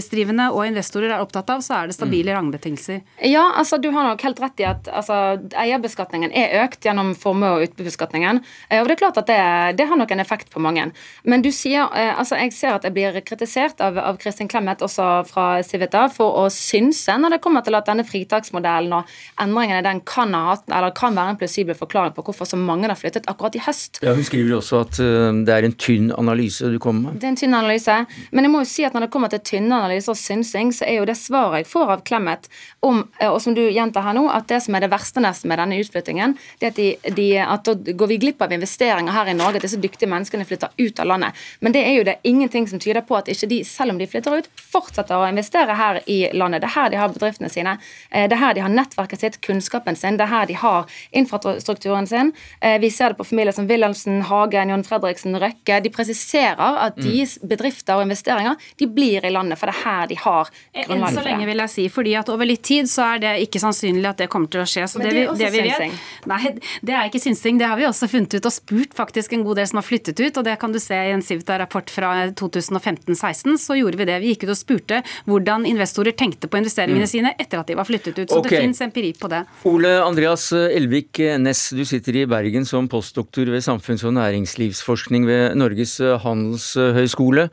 næringslivsdrivende 0.09 0.49
og 0.53 0.67
investorer 0.67 1.13
er 1.13 1.21
opptatt 1.21 1.49
av, 1.49 1.61
så 1.61 1.75
er 1.79 1.87
det 1.87 1.95
stabile 1.95 2.33
rammebetingelser. 2.33 3.01
Ja, 3.25 3.53
altså 3.57 3.77
du 3.77 3.91
har 3.91 4.07
nok 4.07 4.21
helt 4.21 4.39
rett 4.39 4.59
i 4.59 4.65
at 4.65 4.87
altså, 4.87 5.39
eierbeskatningen 5.53 6.31
er 6.31 6.63
økt 6.63 6.83
gjennom 6.85 7.15
formue- 7.15 7.57
og 7.57 7.63
utbyttebeskatningen. 7.67 8.41
Eh, 8.69 8.81
og 8.81 8.87
det 8.87 8.95
er 8.95 9.01
klart 9.03 9.17
at 9.17 9.27
det, 9.27 9.77
det, 9.77 9.87
har 9.87 9.97
nok 9.97 10.11
en 10.11 10.19
effekt 10.19 10.49
på 10.51 10.59
mange. 10.59 10.91
Men 11.23 11.41
du 11.41 11.51
sier, 11.51 11.89
eh, 11.95 12.13
altså 12.17 12.37
jeg 12.39 12.53
ser 12.53 12.75
at 12.75 12.83
jeg 12.83 12.93
blir 12.93 13.19
kritisert 13.21 13.81
av, 13.81 13.97
av 13.97 14.17
Kristin 14.21 14.49
Clemet, 14.49 14.81
også 14.81 15.25
fra 15.29 15.61
Civita, 15.63 16.07
for 16.09 16.45
å 16.45 16.47
synse 16.53 17.15
når 17.17 17.37
det 17.37 17.41
kommer 17.43 17.65
til 17.65 17.77
at 17.77 17.87
denne 17.89 18.05
fritaksmodellen 18.07 18.93
og 18.99 19.09
endringene 19.41 19.83
den 19.85 20.03
kan, 20.07 20.33
ha 20.33 20.55
hatt, 20.55 20.67
eller 20.69 20.93
kan 20.95 21.17
være 21.17 21.35
en 21.35 21.39
plausibel 21.39 21.77
forklaring 21.77 22.15
på 22.15 22.25
hvorfor 22.25 22.49
så 22.49 22.59
mange 22.59 22.89
har 22.89 22.99
flyttet 22.99 23.27
akkurat 23.29 23.57
i 23.57 23.63
høst. 23.63 24.01
Ja, 24.03 24.15
Hun 24.17 24.25
skriver 24.25 24.59
også 24.59 24.83
at 24.85 24.99
uh, 25.01 25.29
det 25.45 25.53
er 25.53 25.67
en 25.67 25.75
tynn 25.79 26.09
analyse 26.15 26.69
du 26.69 26.79
kommer 26.81 27.09
med. 27.09 27.21
Det 27.21 27.27
er 27.27 27.33
en 27.33 27.39
tynn 27.39 27.55
analyse. 27.55 27.95
Men 28.35 28.45
jeg 28.45 28.53
må 28.53 28.63
jo 28.63 28.69
si 28.69 28.85
at 28.87 28.95
når 28.95 29.07
det 29.07 29.11
kommer 29.13 29.31
til 29.31 29.41
tynne 29.45 29.79
analyse 29.89 30.11
og 30.11 30.17
synsing, 30.19 30.71
så 30.75 30.85
er 30.85 30.99
jo 30.99 31.07
det 31.09 31.17
svaret 31.17 31.63
jeg 31.63 31.69
får 31.71 31.93
av 31.95 32.03
Clemet, 32.07 32.47
om, 32.85 33.01
og 33.25 33.39
som 33.41 33.55
du 33.57 33.63
gjentar 33.65 34.05
her 34.05 34.15
nå, 34.15 34.27
at 34.31 34.47
det 34.51 34.61
som 34.63 34.77
er 34.77 34.85
det 34.85 34.91
verste 34.93 35.23
nesten 35.23 35.49
med 35.51 35.59
denne 35.59 35.79
utflyttingen, 35.81 36.35
det 36.61 36.69
er 36.69 36.71
at, 36.71 36.79
de, 36.79 37.13
de, 37.17 37.27
at 37.41 37.67
da 37.67 37.95
går 37.99 38.11
vi 38.13 38.19
glipp 38.21 38.43
av 38.45 38.53
investeringer 38.55 39.15
her 39.15 39.31
i 39.31 39.35
Norge, 39.37 39.59
at 39.59 39.65
disse 39.65 39.79
dyktige 39.81 40.09
menneskene 40.11 40.47
flytter 40.47 40.71
ut 40.77 41.01
av 41.01 41.09
landet. 41.09 41.43
Men 41.59 41.75
det 41.75 41.83
er 41.83 41.97
jo 41.97 42.05
det 42.07 42.17
ingenting 42.27 42.69
som 42.69 42.81
tyder 42.81 43.03
på 43.05 43.17
at 43.17 43.31
ikke 43.31 43.49
de, 43.51 43.61
selv 43.67 43.95
om 43.95 43.99
de 43.99 44.07
flytter 44.09 44.39
ut, 44.39 44.49
fortsetter 44.69 45.17
å 45.17 45.27
investere 45.29 45.75
her 45.79 46.01
i 46.07 46.19
landet. 46.37 46.63
Det 46.63 46.69
er 46.69 46.75
her 46.75 46.93
de 46.93 47.01
har 47.01 47.13
bedriftene 47.13 47.49
sine, 47.51 47.75
det 48.13 48.35
er 48.35 48.41
her 48.43 48.55
de 48.55 48.63
har 48.63 48.73
nettverket 48.73 49.23
sitt, 49.23 49.39
kunnskapen 49.45 49.97
sin, 49.99 50.19
det 50.19 50.27
er 50.27 50.33
her 50.33 50.49
de 50.49 50.57
har 50.59 50.99
infrastrukturen 51.15 52.07
sin. 52.09 52.31
Vi 52.61 52.91
ser 52.93 53.13
det 53.13 53.19
på 53.19 53.27
familier 53.31 53.55
som 53.55 53.67
Wilhelmsen, 53.69 54.21
Hagen, 54.29 54.71
John 54.73 54.85
Fredriksen, 54.85 55.37
Røkke. 55.39 55.79
De 55.83 55.91
presiserer 55.93 56.79
at 56.85 56.99
deres 56.99 57.37
bedrifter 57.41 57.97
og 57.97 58.05
investeringer 58.05 58.59
de 58.79 58.87
blir 58.91 59.25
i 59.25 59.33
landet, 59.33 59.59
for 59.59 59.71
det 59.71 59.78
her 59.83 60.09
de 60.09 60.17
har 60.19 60.49
grunnlaget 60.49 61.09
Enn 61.09 61.17
så 61.19 61.23
lenge, 61.25 61.47
vil 61.49 61.63
jeg 61.63 61.73
si. 61.73 61.85
fordi 61.93 62.15
at 62.19 62.29
over 62.31 62.47
litt 62.47 62.63
tid 62.65 62.89
så 62.89 63.05
er 63.15 63.23
det 63.23 63.33
ikke 63.45 63.61
sannsynlig 63.61 64.07
at 64.09 64.23
det 64.23 64.29
kommer 64.31 64.51
til 64.51 64.63
å 64.63 64.67
skje. 64.69 64.85
Så 64.89 64.99
Men 64.99 65.09
det, 65.09 65.13
det 65.15 65.23
er 65.23 65.31
også 65.33 65.43
det 65.43 65.51
vi 65.53 65.63
synsing. 65.63 65.95
Vet, 65.95 66.29
nei, 66.31 66.53
det 66.89 66.95
er 66.95 67.09
ikke 67.09 67.23
synsing. 67.23 67.59
Det 67.61 67.69
har 67.69 67.79
vi 67.79 67.87
også 67.89 68.09
funnet 68.11 68.37
ut 68.37 68.49
og 68.49 68.55
spurt 68.55 68.95
faktisk 68.97 69.35
en 69.35 69.45
god 69.47 69.61
del 69.61 69.69
som 69.71 69.81
har 69.81 69.87
flyttet 69.87 70.19
ut. 70.19 70.37
og 70.37 70.47
Det 70.47 70.55
kan 70.61 70.75
du 70.75 70.79
se 70.83 70.99
i 71.09 71.13
en 71.15 71.23
Civita-rapport 71.25 71.93
fra 71.93 72.11
2015-16. 72.39 73.57
Så 73.61 73.79
gjorde 73.79 73.99
vi 73.99 74.09
det. 74.09 74.19
Vi 74.23 74.33
gikk 74.33 74.47
ut 74.47 74.53
og 74.55 74.59
spurte 74.59 75.01
hvordan 75.29 75.67
investorer 75.69 76.15
tenkte 76.17 76.49
på 76.51 76.61
investeringene 76.61 77.07
mm. 77.07 77.13
sine 77.13 77.33
etter 77.39 77.61
at 77.61 77.69
de 77.69 77.77
var 77.79 77.87
flyttet 77.89 78.17
ut. 78.17 78.27
Så 78.29 78.41
okay. 78.41 78.57
det 78.57 78.63
fins 78.67 78.83
empiri 78.85 79.13
på 79.19 79.31
det. 79.31 79.43
Ole 79.69 79.95
Andreas 80.03 80.49
Elvik 80.53 81.21
Næss, 81.39 81.69
du 81.75 81.83
sitter 81.87 82.21
i 82.21 82.27
Bergen 82.29 82.67
som 82.67 82.89
postdoktor 82.91 83.49
ved 83.51 83.63
samfunns- 83.65 84.05
og 84.07 84.15
næringslivsforskning 84.17 85.27
ved 85.29 85.59
Norges 85.59 85.99
handelshøyskole. 86.23 87.49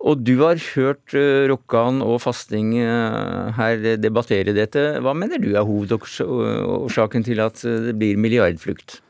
Og 0.00 0.22
du 0.24 0.38
har 0.40 0.60
hørt 0.74 1.12
uh, 1.12 1.44
Rokkan 1.50 2.00
og 2.04 2.22
Fasting 2.24 2.72
uh, 2.80 3.52
her 3.58 3.98
debattere 4.00 4.56
dette. 4.56 4.86
Hva 5.04 5.12
mener 5.16 5.42
du 5.42 5.52
er 5.52 5.68
hovedårsaken 5.68 7.26
til 7.26 7.44
at 7.44 7.60
uh, 7.68 7.76
det 7.90 7.96
blir 8.00 8.20
milliardflukt? 8.20 9.00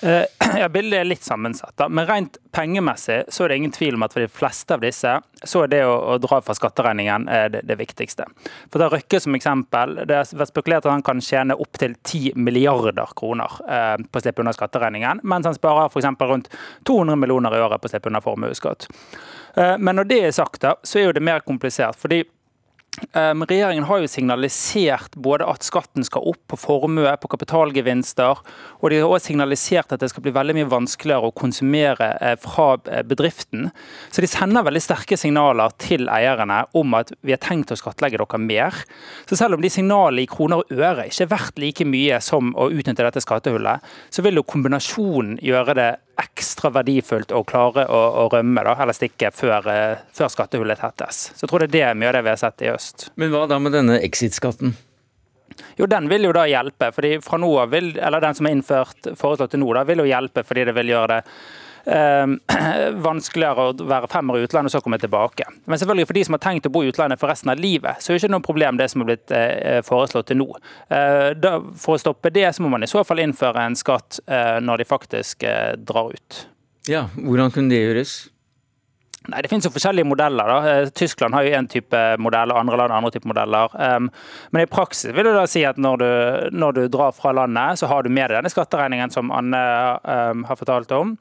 Ja, 0.60 0.66
Bildet 0.72 0.96
er 0.96 1.04
litt 1.04 1.22
sammensatt. 1.22 1.74
da. 1.76 1.86
Men 1.92 2.06
rent 2.08 2.38
pengemessig 2.56 3.18
så 3.28 3.44
er 3.44 3.52
det 3.52 3.58
ingen 3.60 3.74
tvil 3.74 3.98
om 3.98 4.06
at 4.06 4.14
for 4.14 4.24
de 4.24 4.30
fleste 4.32 4.72
av 4.74 4.80
disse, 4.80 5.12
så 5.44 5.62
er 5.62 5.70
det 5.70 5.80
å, 5.84 5.92
å 6.14 6.16
dra 6.18 6.38
fra 6.42 6.56
skatteregningen 6.56 7.28
det, 7.52 7.60
det, 7.68 7.76
viktigste. 7.78 8.24
For 8.72 8.80
da 8.80 8.88
Røkke 8.90 9.20
som 9.20 9.36
eksempel, 9.36 10.00
det 10.08 10.16
er 10.16 10.48
spekulert 10.48 10.88
at 10.88 10.94
han 10.94 11.04
kan 11.06 11.20
tjene 11.22 11.54
opptil 11.60 11.98
10 12.00 12.40
milliarder 12.40 13.12
kroner 13.16 13.60
eh, 13.68 14.00
på 14.00 14.18
å 14.18 14.24
slippe 14.24 14.42
unna 14.42 14.56
skatteregningen, 14.56 15.20
mens 15.22 15.46
han 15.46 15.58
sparer 15.58 15.92
f.eks. 15.92 16.08
rundt 16.32 16.50
200 16.88 17.20
millioner 17.20 17.54
i 17.54 17.62
året 17.62 17.84
på 17.84 17.90
å 17.90 17.92
slippe 17.92 18.10
unna 18.10 18.24
formuesskatt. 18.24 18.88
Eh, 19.56 19.76
men 19.78 19.98
når 19.98 20.10
det 20.10 20.20
er 20.26 20.36
sagt, 20.36 20.64
så 20.64 21.00
er 21.00 21.08
jo 21.08 21.16
det 21.16 21.24
mer 21.24 21.42
komplisert. 21.46 21.98
fordi 21.98 22.24
Um, 23.14 23.44
regjeringen 23.46 23.86
har 23.86 24.00
jo 24.02 24.08
signalisert 24.10 25.14
både 25.22 25.46
at 25.48 25.64
skatten 25.64 26.04
skal 26.04 26.26
opp 26.32 26.40
på 26.50 26.56
formue, 26.58 27.12
på 27.22 27.30
kapitalgevinster, 27.32 28.40
og 28.82 28.90
de 28.90 28.98
har 28.98 29.06
også 29.06 29.30
signalisert 29.30 29.94
at 29.94 30.02
det 30.02 30.10
skal 30.10 30.24
bli 30.24 30.32
veldig 30.34 30.56
mye 30.58 30.68
vanskeligere 30.68 31.30
å 31.30 31.36
konsumere 31.38 32.10
uh, 32.18 32.34
fra 32.42 32.74
bedriften. 33.06 33.70
Så 34.10 34.24
de 34.24 34.28
sender 34.30 34.66
veldig 34.66 34.82
sterke 34.84 35.16
signaler 35.20 35.72
til 35.80 36.10
eierne 36.12 36.64
om 36.76 36.98
at 36.98 37.14
vi 37.22 37.32
har 37.32 37.40
tenkt 37.42 37.72
å 37.72 37.78
skattlegge 37.78 38.20
dere 38.20 38.42
mer. 38.42 38.82
Så 39.30 39.38
selv 39.38 39.56
om 39.56 39.64
de 39.64 39.72
signalene 39.72 40.26
i 40.26 40.30
kroner 40.30 40.60
og 40.60 40.74
øre 40.74 41.06
ikke 41.08 41.28
er 41.28 41.32
verdt 41.32 41.62
like 41.62 41.86
mye 41.88 42.20
som 42.26 42.52
å 42.58 42.68
utnytte 42.74 43.06
dette 43.06 43.22
skattehullet, 43.22 43.86
så 44.10 44.26
vil 44.26 44.42
jo 44.42 44.48
kombinasjonen 44.50 45.38
gjøre 45.46 45.78
det 45.78 45.90
ekstra 46.20 46.70
verdifullt 46.74 47.32
å 47.32 47.42
klare 47.48 47.86
å, 47.88 48.00
å 48.24 48.28
rømme, 48.32 48.64
da, 48.66 48.76
eller 48.82 48.96
stikke, 48.96 49.32
før, 49.34 49.66
uh, 49.66 50.04
før 50.16 50.30
skattehullet 50.32 50.82
tettes. 50.82 51.30
Så 51.34 51.46
jeg 51.46 51.52
tror 51.52 51.64
det 51.64 51.70
er 51.70 51.74
det 51.76 51.98
mye 52.00 52.12
av 52.12 52.18
det 52.18 52.24
vi 52.26 52.32
har 52.34 52.40
sett 52.40 52.64
i 52.66 52.70
øst. 52.72 53.08
Men 53.20 53.32
hva 53.34 53.46
da 53.50 53.58
med 53.62 53.76
denne 53.76 53.98
exit-skatten? 54.04 54.76
Jo, 55.76 55.86
Den 55.86 56.08
vil 56.08 56.24
jo 56.28 56.32
da 56.32 56.46
hjelpe. 56.48 56.92
fordi 56.92 57.18
fra 57.24 57.38
nå 57.38 57.50
vil, 57.70 57.96
eller 57.98 58.20
Den 58.20 58.34
som 58.34 58.46
er 58.46 58.56
innført 58.56 59.10
foreslått 59.16 59.50
til 59.50 59.60
nå, 59.60 59.72
da, 59.74 59.84
vil 59.84 60.04
jo 60.04 60.10
hjelpe 60.10 60.44
fordi 60.46 60.64
det 60.68 60.76
vil 60.76 60.92
gjøre 60.94 61.08
det 61.14 61.18
eh, 61.24 61.32
vanskeligere 63.08 63.68
å 63.70 63.88
være 63.90 64.10
fem 64.12 64.32
år 64.32 64.40
i 64.40 64.48
utlandet 64.48 64.70
og 64.70 64.76
så 64.76 64.82
komme 64.84 65.00
tilbake. 65.00 65.46
Men 65.64 65.80
selvfølgelig 65.80 66.08
for 66.10 66.18
de 66.18 66.24
som 66.26 66.36
har 66.36 66.42
tenkt 66.44 66.68
å 66.68 66.72
bo 66.74 66.84
i 66.84 66.90
utlandet 66.92 67.20
for 67.20 67.32
resten 67.32 67.52
av 67.52 67.60
livet, 67.60 68.00
så 68.00 68.10
er 68.10 68.18
det 68.18 68.24
ikke 68.24 68.34
noe 68.36 68.46
problem 68.46 68.80
det 68.80 68.90
som 68.92 69.04
er 69.04 69.10
blitt 69.12 69.36
eh, 69.36 69.80
foreslått 69.86 70.30
til 70.30 70.40
nå. 70.42 70.48
Eh, 70.92 71.30
for 71.80 71.96
å 71.96 72.02
stoppe 72.02 72.32
det, 72.34 72.48
så 72.56 72.64
må 72.64 72.72
man 72.72 72.86
i 72.86 72.90
så 72.90 73.04
fall 73.06 73.22
innføre 73.24 73.68
en 73.68 73.78
skatt 73.78 74.22
eh, 74.26 74.58
når 74.64 74.82
de 74.82 74.90
faktisk 74.90 75.46
drar 75.86 76.12
ut. 76.12 76.44
Ja, 76.88 77.06
Hvordan 77.14 77.52
kunne 77.54 77.72
det 77.72 77.80
gjøres? 77.84 78.20
Nei, 79.28 79.42
Det 79.42 79.50
finnes 79.52 79.66
jo 79.68 79.72
forskjellige 79.74 80.08
modeller. 80.08 80.48
da. 80.48 80.90
Tyskland 80.96 81.34
har 81.34 81.44
jo 81.44 81.52
én 81.52 81.68
type 81.68 81.98
modell, 82.18 82.52
andre 82.52 82.76
land 82.76 82.92
andre 82.92 83.10
type 83.10 83.28
modeller. 83.28 83.68
Um, 83.76 84.10
men 84.50 84.62
i 84.62 84.70
praksis 84.70 85.12
vil 85.12 85.28
du 85.28 85.32
da 85.34 85.46
si 85.46 85.64
at 85.64 85.76
når 85.76 85.96
du, 86.00 86.10
når 86.56 86.72
du, 86.72 86.88
drar 86.88 87.12
fra 87.12 87.32
landet, 87.32 87.78
så 87.78 87.86
har 87.86 88.02
du 88.02 88.08
med 88.08 88.30
deg 88.30 88.40
denne 88.40 88.50
skatteregningen 88.52 89.12
som 89.12 89.30
Anne 89.30 89.60
um, 90.04 90.44
har 90.48 90.56
fortalt 90.56 90.90
om. 90.96 91.18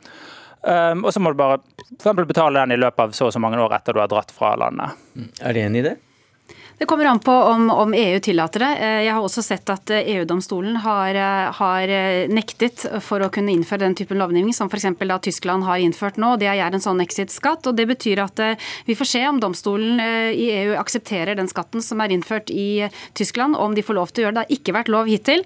Um, 0.60 1.06
og 1.08 1.14
så 1.16 1.22
må 1.24 1.32
du 1.32 1.40
bare 1.40 1.62
for 2.04 2.28
betale 2.28 2.60
den 2.60 2.76
i 2.76 2.80
løpet 2.80 3.00
av 3.06 3.14
så 3.16 3.30
og 3.30 3.34
så 3.36 3.40
mange 3.40 3.60
år 3.64 3.78
etter 3.78 3.96
du 3.96 4.02
har 4.02 4.10
dratt 4.12 4.34
fra 4.36 4.56
landet. 4.60 4.98
Er 5.40 5.56
du 5.56 5.62
enig 5.62 5.84
i 5.84 5.88
det? 5.88 5.96
Det 6.80 6.86
kommer 6.86 7.06
an 7.06 7.20
på 7.20 7.32
om, 7.32 7.70
om, 7.70 7.94
EU 7.94 8.20
tillater 8.20 8.60
det. 8.60 8.68
Eh, 8.80 9.02
jeg 9.04 9.12
har 9.12 9.26
også 9.26 9.42
sett 9.44 9.68
at 9.68 9.92
EU-domstolen 9.92 10.78
eh, 10.78 10.80
e 10.80 10.84
har, 10.86 11.18
eh, 11.20 11.58
har, 11.58 11.92
nektet 12.32 12.86
for 13.04 13.20
å 13.20 13.28
kunne 13.36 13.52
innføre 13.52 13.82
den 13.84 13.98
typen 14.00 14.16
lovgivning 14.22 14.56
som 14.56 14.72
f.eks. 14.72 14.88
Tyskland 15.26 15.68
har 15.68 15.84
innført 15.84 16.16
nå. 16.16 16.38
Det 16.40 16.48
er 16.48 16.62
en 16.64 16.80
sånn 16.80 17.04
exit-skatt. 17.04 17.68
og 17.68 17.76
Det 17.76 17.84
betyr 17.90 18.22
at 18.24 18.40
vi 18.88 18.96
får 18.96 19.10
se 19.12 19.26
om 19.28 19.42
domstolen 19.44 20.00
i 20.32 20.46
EU 20.62 20.78
aksepterer 20.80 21.36
den 21.36 21.52
skatten 21.52 21.84
som 21.84 22.00
er 22.00 22.14
innført 22.16 22.48
i 22.48 22.88
Tyskland, 23.14 23.60
om 23.60 23.76
de 23.76 23.84
får 23.84 23.98
lov 24.00 24.14
til 24.14 24.24
å 24.24 24.28
gjøre 24.30 24.38
det. 24.38 24.46
Det 24.48 24.56
har 24.56 24.60
ikke 24.62 24.78
vært 24.78 24.94
lov 24.94 25.12
hittil. 25.12 25.44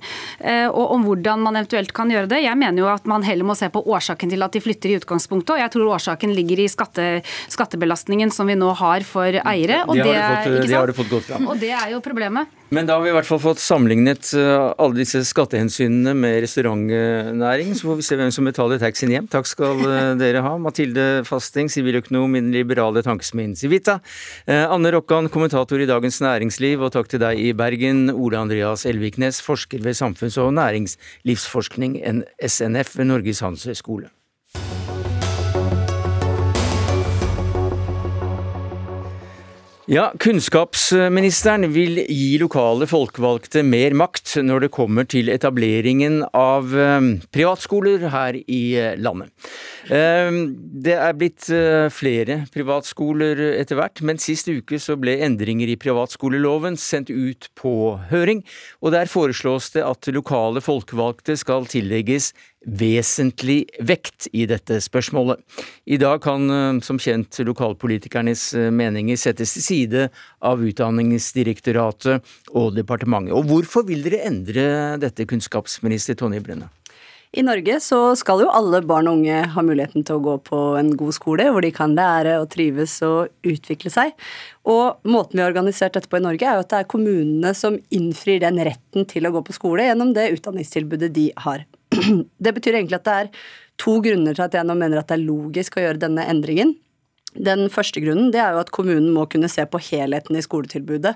Og 0.69 0.93
om 0.93 1.07
hvordan 1.07 1.41
man 1.41 1.57
eventuelt 1.57 1.95
kan 1.97 2.13
gjøre 2.13 2.29
det. 2.29 2.43
Jeg 2.45 2.59
mener 2.61 2.83
jo 2.83 2.91
at 2.91 3.09
man 3.09 3.25
heller 3.25 3.47
må 3.47 3.57
se 3.57 3.71
på 3.73 3.81
årsaken 3.81 4.35
til 4.35 4.45
at 4.45 4.53
de 4.53 4.61
flytter 4.61 4.93
i 4.93 4.99
utgangspunktet. 5.01 5.55
Og 5.55 5.63
jeg 5.63 5.73
tror 5.73 5.95
årsaken 5.97 6.35
ligger 6.37 6.61
i 6.61 6.69
skatte, 6.69 7.09
skattebelastningen 7.55 8.29
som 8.33 8.51
vi 8.51 8.59
nå 8.59 8.69
har 8.83 9.07
for 9.07 9.41
eiere. 9.41 9.81
Og 9.87 9.97
de 9.97 10.05
har, 10.05 10.45
det, 10.45 10.45
fått, 10.45 10.69
de 10.69 10.77
har 10.77 10.93
det 10.93 10.99
fått 11.01 11.13
godt 11.13 11.22
fram. 11.27 11.47
Og 11.51 11.59
det 11.61 11.71
er 11.75 11.93
jo 11.93 12.01
problemet. 12.03 12.51
Men 12.73 12.87
da 12.89 12.95
har 12.95 13.03
vi 13.03 13.11
i 13.11 13.13
hvert 13.13 13.27
fall 13.27 13.41
fått 13.41 13.61
sammenlignet 13.61 14.31
eh, 14.39 14.65
alle 14.81 14.97
disse 14.97 15.21
skattehensynene 15.29 16.15
med 16.17 16.39
restaurantnæring. 16.45 17.73
Så 17.77 17.89
får 17.89 17.99
vi 17.99 18.05
se 18.07 18.17
hvem 18.17 18.31
som 18.33 18.49
betaler 18.49 18.81
taxien 18.81 19.13
hjem. 19.13 19.27
Takk 19.31 19.49
skal 19.49 19.83
eh, 19.85 20.13
dere 20.21 20.41
ha. 20.45 20.55
Mathilde 20.61 21.05
Fasting, 21.27 21.69
siviløkonom 21.73 22.33
i 22.33 22.41
den 22.41 22.49
liberale 22.55 23.03
tankesmien 23.05 23.53
Civita. 23.59 23.99
Eh, 24.47 24.65
Anne 24.65 24.93
Rokkan, 24.95 25.29
kommentator 25.33 25.83
i 25.83 25.89
Dagens 25.89 26.21
Næringsliv, 26.23 26.81
og 26.87 26.95
takk 26.97 27.11
til 27.13 27.21
deg 27.23 27.43
i 27.43 27.53
Bergen. 27.57 28.07
Ole 28.13 28.41
Andreas 28.41 28.87
Elviknes, 28.89 29.43
forsker 29.45 29.83
ved 29.85 29.99
samfunns- 29.99 30.39
og 30.41 30.53
næringslivsforskning, 30.57 32.01
SNF 32.41 32.97
ved 32.97 33.11
Norges 33.11 33.45
handelshøyskole. 33.45 34.09
Ja, 39.91 40.13
Kunnskapsministeren 40.19 41.65
vil 41.73 41.97
gi 42.07 42.37
lokale 42.39 42.85
folkevalgte 42.87 43.65
mer 43.67 43.91
makt 43.99 44.37
når 44.39 44.63
det 44.63 44.69
kommer 44.71 45.03
til 45.11 45.27
etableringen 45.27 46.21
av 46.31 46.71
eh, 46.71 47.09
privatskoler 47.35 48.05
her 48.13 48.37
i 48.39 48.61
eh, 48.79 48.93
landet. 48.95 49.33
Eh, 49.89 50.29
det 50.83 50.95
er 50.95 51.17
blitt 51.17 51.49
flere 51.93 52.39
privatskoler 52.53 53.39
etter 53.59 53.79
hvert, 53.79 54.03
men 54.05 54.21
sist 54.21 54.47
uke 54.51 54.79
så 54.81 54.97
ble 54.99 55.17
endringer 55.25 55.71
i 55.71 55.79
privatskoleloven 55.79 56.77
sendt 56.79 57.11
ut 57.11 57.49
på 57.59 57.75
høring, 58.11 58.43
og 58.81 58.95
der 58.95 59.11
foreslås 59.11 59.71
det 59.75 59.85
at 59.87 60.11
lokale 60.13 60.63
folkevalgte 60.63 61.37
skal 61.39 61.67
tillegges 61.71 62.31
vesentlig 62.63 63.65
vekt 63.83 64.27
i 64.31 64.45
dette 64.47 64.79
spørsmålet. 64.83 65.41
I 65.85 65.99
dag 66.01 66.21
kan 66.23 66.47
eh, 66.49 66.79
som 66.85 66.99
kjent 67.01 67.41
lokalpolitikernes 67.43 68.45
eh, 68.57 68.69
meninger 68.71 69.19
settes 69.19 69.55
til 69.57 69.65
side 69.65 70.05
av 70.43 70.63
Utdanningsdirektoratet 70.63 72.23
og 72.55 72.73
departementet. 72.77 73.35
Og 73.35 73.49
hvorfor 73.49 73.87
vil 73.87 74.05
dere 74.05 74.23
endre 74.29 74.65
dette, 75.01 75.27
kunnskapsminister 75.29 76.17
Tonje 76.19 76.43
Brenna? 76.43 76.71
I 77.33 77.41
Norge 77.41 77.79
så 77.81 77.97
skal 78.13 78.43
jo 78.43 78.51
alle 78.53 78.83
barn 78.85 79.07
og 79.09 79.15
unge 79.17 79.39
ha 79.55 79.61
muligheten 79.65 80.03
til 80.05 80.19
å 80.19 80.21
gå 80.21 80.33
på 80.45 80.57
en 80.77 80.91
god 80.97 81.15
skole, 81.17 81.47
hvor 81.49 81.65
de 81.65 81.71
kan 81.73 81.95
lære 81.97 82.35
og 82.43 82.51
trives 82.53 82.99
og 83.07 83.31
utvikle 83.49 83.89
seg. 83.89 84.11
Og 84.69 85.01
måten 85.09 85.39
vi 85.39 85.41
har 85.41 85.49
organisert 85.49 85.97
dette 85.97 86.11
på 86.11 86.19
i 86.19 86.25
Norge, 86.25 86.45
er 86.45 86.59
jo 86.59 86.65
at 86.65 86.69
det 86.69 86.81
er 86.83 86.91
kommunene 86.93 87.55
som 87.57 87.79
innfrir 87.89 88.43
den 88.43 88.61
retten 88.61 89.07
til 89.09 89.25
å 89.25 89.33
gå 89.33 89.41
på 89.47 89.55
skole 89.57 89.87
gjennom 89.87 90.11
det 90.13 90.29
utdanningstilbudet 90.35 91.09
de 91.15 91.31
har. 91.47 91.65
Det 92.43 92.53
betyr 92.53 92.77
egentlig 92.77 92.99
at 92.99 93.09
det 93.09 93.17
er 93.23 93.31
to 93.81 93.95
grunner 94.05 94.37
til 94.37 94.45
at 94.45 94.53
jeg 94.57 94.69
nå 94.69 94.77
mener 94.77 95.01
at 95.01 95.09
det 95.09 95.17
er 95.17 95.25
logisk 95.25 95.79
å 95.79 95.87
gjøre 95.87 96.03
denne 96.05 96.25
endringen. 96.29 96.75
Den 97.33 97.65
første 97.73 98.01
grunnen 98.01 98.29
det 98.33 98.43
er 98.43 98.53
jo 98.53 98.61
at 98.61 98.71
kommunen 98.73 99.09
må 99.13 99.25
kunne 99.29 99.49
se 99.49 99.65
på 99.65 99.81
helheten 99.89 100.37
i 100.37 100.45
skoletilbudet 100.45 101.15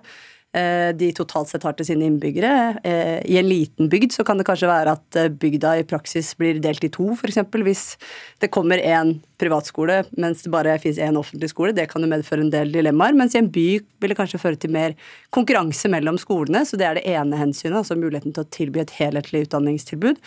de 0.97 1.11
totalt 1.13 1.51
sett 1.51 1.65
har 1.67 1.75
til 1.77 1.89
sine 1.89 2.07
innbyggere. 2.07 2.79
Eh, 2.87 3.17
I 3.29 3.37
en 3.39 3.49
liten 3.49 3.89
bygd 3.91 4.15
så 4.15 4.25
kan 4.25 4.39
det 4.39 4.47
kanskje 4.47 4.69
være 4.69 4.95
at 4.97 5.19
eh, 5.19 5.29
bygda 5.29 5.77
i 5.79 5.87
praksis 5.87 6.33
blir 6.39 6.61
delt 6.63 6.83
i 6.87 6.91
to, 6.93 7.11
f.eks. 7.13 7.41
hvis 7.67 7.83
det 8.41 8.51
kommer 8.53 8.81
en 8.81 9.17
privatskole 9.41 10.01
mens 10.17 10.43
det 10.43 10.51
bare 10.53 10.75
fins 10.81 10.99
én 11.01 11.17
offentlig 11.19 11.51
skole. 11.51 11.75
Det 11.75 11.87
kan 11.91 12.03
jo 12.03 12.09
medføre 12.09 12.43
en 12.45 12.51
del 12.53 12.71
dilemmaer. 12.73 13.15
Mens 13.17 13.35
i 13.35 13.41
en 13.41 13.49
by 13.53 13.67
vil 14.01 14.13
det 14.13 14.17
kanskje 14.19 14.41
føre 14.41 14.59
til 14.59 14.73
mer 14.73 14.95
konkurranse 15.35 15.89
mellom 15.91 16.19
skolene. 16.21 16.63
Så 16.67 16.79
det 16.79 16.87
er 16.87 16.99
det 16.99 17.05
ene 17.11 17.39
hensynet, 17.39 17.79
altså 17.81 17.97
muligheten 17.99 18.35
til 18.35 18.45
å 18.45 18.51
tilby 18.57 18.83
et 18.83 18.95
helhetlig 18.97 19.45
utdanningstilbud. 19.47 20.21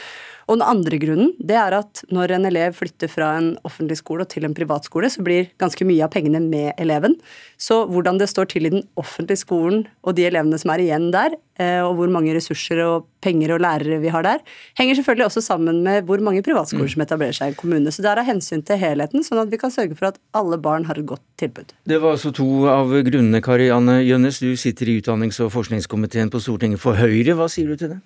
Og 0.50 0.59
den 0.59 0.67
andre 0.67 0.99
grunnen 1.02 1.35
det 1.38 1.59
er 1.59 1.76
at 1.79 2.02
når 2.11 2.37
en 2.37 2.49
elev 2.50 2.75
flytter 2.79 3.11
fra 3.11 3.35
en 3.38 3.52
offentlig 3.67 4.00
skole 4.00 4.26
til 4.31 4.47
en 4.47 4.57
privatskole, 4.57 5.11
så 5.11 5.23
blir 5.26 5.50
ganske 5.62 5.87
mye 5.87 6.07
av 6.07 6.14
pengene 6.14 6.43
med 6.43 6.73
eleven. 6.81 7.19
Så 7.61 7.85
hvordan 7.90 8.19
det 8.21 8.31
står 8.31 8.50
til 8.55 8.67
i 8.67 8.75
den 8.75 8.87
offentlige 9.00 9.45
skolen 9.45 9.85
og 10.02 10.19
de 10.19 10.26
elevene 10.31 10.59
som 10.61 10.75
er 10.75 10.83
igjen 10.87 11.11
der, 11.14 11.37
eh, 11.59 11.81
og 11.85 11.97
hvor 11.99 12.12
mange 12.12 12.35
ressurser 12.37 12.83
og 12.87 13.10
penger 13.25 13.55
og 13.57 13.62
lærere 13.65 14.00
vi 14.03 14.12
har 14.12 14.25
der, 14.27 14.43
henger 14.79 14.99
selvfølgelig 14.99 15.27
også 15.29 15.43
sammen 15.45 15.83
med 15.85 16.09
hvor 16.09 16.23
mange 16.25 16.43
privatskoler 16.47 16.89
mm. 16.89 16.93
som 16.95 17.05
etablerer 17.05 17.37
seg 17.37 17.50
i 17.50 17.55
en 17.55 17.61
kommune. 17.61 17.93
Så 17.93 18.05
det 18.05 18.11
er 18.12 18.23
av 18.23 18.29
hensyn 18.29 18.65
til 18.67 18.81
helheten, 18.81 19.25
sånn 19.27 19.43
at 19.43 19.53
vi 19.53 19.61
kan 19.61 19.73
sørge 19.75 19.99
for 19.99 20.11
at 20.11 20.21
alle 20.37 20.59
barn 20.61 20.89
har 20.89 21.00
et 21.00 21.09
godt 21.09 21.25
tilbud. 21.41 21.75
Det 21.89 22.00
var 22.03 22.17
altså 22.17 22.33
to 22.37 22.49
av 22.71 22.93
grunnene, 23.07 23.43
Kari 23.45 23.71
Anne 23.75 24.00
Gjønnes. 24.07 24.43
Du 24.43 24.53
sitter 24.61 24.89
i 24.89 24.99
utdannings- 25.00 25.41
og 25.45 25.53
forskningskomiteen 25.55 26.33
på 26.33 26.43
Stortinget 26.43 26.83
for 26.83 26.99
Høyre. 26.99 27.37
Hva 27.39 27.49
sier 27.53 27.71
du 27.71 27.81
til 27.81 27.97
det? 27.97 28.00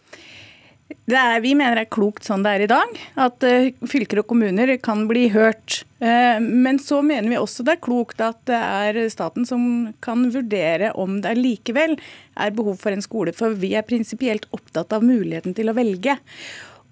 Er, 1.11 1.41
vi 1.45 1.53
mener 1.57 1.77
det 1.77 1.85
er 1.85 1.93
klokt 1.93 2.25
sånn 2.25 2.45
det 2.45 2.53
er 2.55 2.65
i 2.65 2.69
dag, 2.71 2.99
at 3.21 3.45
uh, 3.45 3.87
fylker 3.91 4.23
og 4.23 4.29
kommuner 4.31 4.71
kan 4.83 5.05
bli 5.11 5.27
hørt. 5.35 5.83
Uh, 6.01 6.41
men 6.41 6.81
så 6.81 7.03
mener 7.05 7.29
vi 7.29 7.41
også 7.41 7.67
det 7.67 7.77
er 7.77 7.85
klokt 7.85 8.23
at 8.25 8.41
det 8.49 8.61
er 8.61 9.01
staten 9.13 9.45
som 9.49 9.65
kan 10.05 10.29
vurdere 10.35 10.95
om 11.01 11.19
det 11.25 11.35
likevel 11.39 11.99
er 12.41 12.55
behov 12.57 12.79
for 12.81 12.95
en 12.95 13.05
skole. 13.05 13.35
For 13.37 13.57
vi 13.59 13.75
er 13.77 13.87
prinsipielt 13.87 14.49
opptatt 14.57 14.97
av 14.97 15.05
muligheten 15.05 15.57
til 15.57 15.69
å 15.73 15.77
velge. 15.77 16.17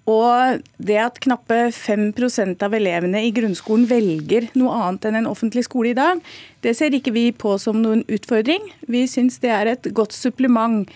Og 0.09 0.59
det 0.83 0.97
at 0.99 1.19
knappe 1.23 1.69
5% 1.71 2.63
av 2.65 2.73
elevene 2.75 3.21
i 3.23 3.31
grunnskolen 3.35 3.85
velger 3.87 4.49
noe 4.59 4.75
annet 4.75 5.07
enn 5.07 5.21
en 5.21 5.29
offentlig 5.31 5.63
skole 5.69 5.93
i 5.93 5.97
dag, 5.97 6.19
det 6.65 6.75
ser 6.75 6.95
ikke 6.95 7.13
vi 7.15 7.29
på 7.31 7.55
som 7.61 7.79
noen 7.79 8.03
utfordring. 8.11 8.67
Vi 8.91 9.05
syns 9.07 9.39
det 9.43 9.53
er 9.55 9.71
et 9.71 9.87
godt 9.95 10.15
supplement 10.15 10.91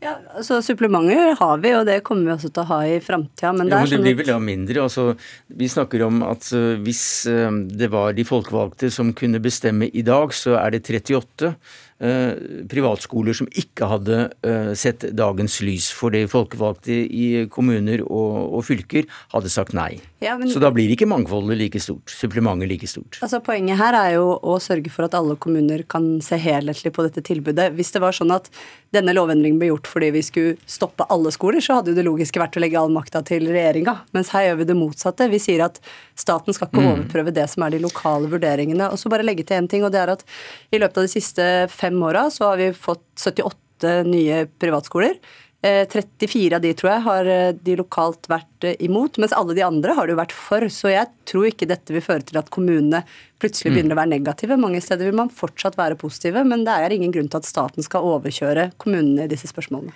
ja, 0.00 0.12
altså 0.38 0.60
Supplementer 0.62 1.34
har 1.40 1.58
vi, 1.62 1.72
og 1.74 1.86
det 1.88 1.96
kommer 2.06 2.28
vi 2.28 2.34
også 2.36 2.52
til 2.54 2.62
å 2.62 2.68
ha 2.68 2.78
i 2.86 3.00
framtida. 3.02 3.50
Men, 3.56 3.70
det, 3.70 3.80
det 3.90 3.98
blir 4.04 4.18
vel 4.20 4.30
da 4.30 4.38
mindre. 4.42 4.84
Altså, 4.84 5.08
vi 5.50 5.70
snakker 5.70 6.04
om 6.06 6.22
at 6.26 6.46
uh, 6.54 6.76
hvis 6.84 7.02
uh, 7.26 7.50
det 7.66 7.90
var 7.90 8.14
de 8.14 8.26
folkevalgte 8.28 8.92
som 8.94 9.10
kunne 9.16 9.42
bestemme 9.42 9.90
i 9.90 10.04
dag, 10.06 10.34
så 10.36 10.54
er 10.60 10.76
det 10.76 10.84
38 10.86 11.54
Eh, 11.98 12.32
privatskoler 12.70 13.34
som 13.34 13.48
ikke 13.58 13.86
hadde 13.90 14.18
eh, 14.46 14.68
sett 14.78 15.02
dagens 15.18 15.56
lys, 15.66 15.88
For 15.90 16.14
de 16.14 16.28
folkevalgte 16.30 16.94
i 16.94 17.24
kommuner 17.50 18.04
og, 18.04 18.36
og 18.54 18.62
fylker 18.68 19.08
hadde 19.32 19.50
sagt 19.50 19.74
nei. 19.74 19.96
Ja, 20.22 20.36
men, 20.38 20.46
så 20.46 20.62
da 20.62 20.70
blir 20.74 20.92
ikke 20.94 21.08
mangfoldet 21.10 21.58
like 21.58 21.82
stort, 21.82 22.06
supplementet 22.14 22.70
like 22.70 22.86
stort. 22.86 23.18
Altså 23.18 23.42
Poenget 23.42 23.80
her 23.82 23.98
er 23.98 24.12
jo 24.14 24.30
å 24.38 24.60
sørge 24.62 24.92
for 24.94 25.08
at 25.08 25.16
alle 25.18 25.34
kommuner 25.42 25.82
kan 25.90 26.06
se 26.22 26.38
helhetlig 26.38 26.94
på 26.94 27.02
dette 27.08 27.24
tilbudet. 27.26 27.72
Hvis 27.74 27.90
det 27.96 28.04
var 28.06 28.14
sånn 28.14 28.30
at 28.36 28.46
denne 28.94 29.12
lovendringen 29.12 29.58
ble 29.60 29.72
gjort 29.72 29.90
fordi 29.90 30.12
vi 30.14 30.22
skulle 30.24 30.54
stoppe 30.70 31.04
alle 31.12 31.32
skoler, 31.34 31.60
så 31.64 31.78
hadde 31.78 31.92
jo 31.92 31.98
det 31.98 32.06
logiske 32.06 32.40
vært 32.40 32.56
å 32.56 32.62
legge 32.62 32.78
all 32.80 32.94
makta 32.94 33.20
til 33.26 33.44
regjeringa. 33.50 33.98
Mens 34.16 34.32
her 34.32 34.46
gjør 34.46 34.62
vi 34.62 34.68
det 34.70 34.78
motsatte. 34.78 35.28
Vi 35.28 35.42
sier 35.42 35.66
at 35.66 35.76
staten 36.16 36.56
skal 36.56 36.70
ikke 36.70 36.84
mm. 36.84 36.90
overprøve 36.94 37.34
det 37.36 37.44
som 37.52 37.66
er 37.66 37.74
de 37.74 37.82
lokale 37.84 38.30
vurderingene. 38.32 38.88
Og 38.88 39.00
så 39.00 39.12
bare 39.12 39.26
legge 39.26 39.44
til 39.44 39.60
én 39.60 39.68
ting, 39.68 39.84
og 39.84 39.92
det 39.92 40.00
er 40.00 40.14
at 40.14 40.24
i 40.72 40.80
løpet 40.80 41.02
av 41.02 41.08
de 41.08 41.12
siste 41.12 41.50
fem 41.74 41.88
fem 41.88 42.02
åra 42.02 42.30
så 42.30 42.52
har 42.52 42.56
vi 42.60 42.72
fått 42.72 43.04
78 43.26 44.04
nye 44.08 44.46
privatskoler. 44.60 45.18
34 45.62 46.52
eh, 46.52 46.56
av 46.56 46.62
de 46.62 46.70
tror 46.74 46.92
jeg 46.92 47.02
har 47.02 47.28
eh, 47.32 47.54
de 47.66 47.74
lokalt 47.80 48.28
vært 48.30 48.66
eh, 48.68 48.76
imot, 48.86 49.18
mens 49.18 49.34
alle 49.34 49.56
de 49.58 49.64
andre 49.66 49.96
har 49.96 50.06
det 50.06 50.14
jo 50.14 50.20
vært 50.20 50.34
for. 50.36 50.66
Så 50.70 50.92
jeg 50.92 51.10
tror 51.26 51.48
ikke 51.48 51.66
dette 51.66 51.94
vil 51.94 52.04
føre 52.04 52.22
til 52.28 52.38
at 52.38 52.50
kommunene 52.54 53.02
plutselig 53.42 53.74
begynner 53.74 53.96
å 53.96 53.98
være 53.98 54.12
negative. 54.14 54.58
Mange 54.60 54.82
steder 54.84 55.10
vil 55.10 55.18
man 55.18 55.32
fortsatt 55.34 55.78
være 55.78 55.98
positive, 55.98 56.44
men 56.46 56.62
det 56.66 56.76
er 56.76 56.94
ingen 56.94 57.14
grunn 57.14 57.30
til 57.30 57.42
at 57.42 57.48
staten 57.48 57.86
skal 57.86 58.06
overkjøre 58.06 58.70
kommunene 58.78 59.26
i 59.26 59.32
disse 59.32 59.50
spørsmålene. 59.50 59.94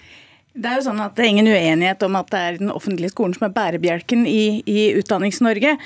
Det 0.53 0.69
er 0.69 0.81
jo 0.81 0.89
sånn 0.91 1.01
at 1.01 1.15
det 1.17 1.25
er 1.25 1.31
ingen 1.31 1.49
uenighet 1.49 2.03
om 2.05 2.19
at 2.19 2.33
det 2.35 2.41
er 2.43 2.59
den 2.61 2.75
offentlige 2.75 3.15
skolen 3.15 3.33
som 3.37 3.47
er 3.47 3.55
bærebjelken 3.55 4.27
i, 4.29 4.61
i 4.69 4.91
Utdannings-Norge. 4.99 5.79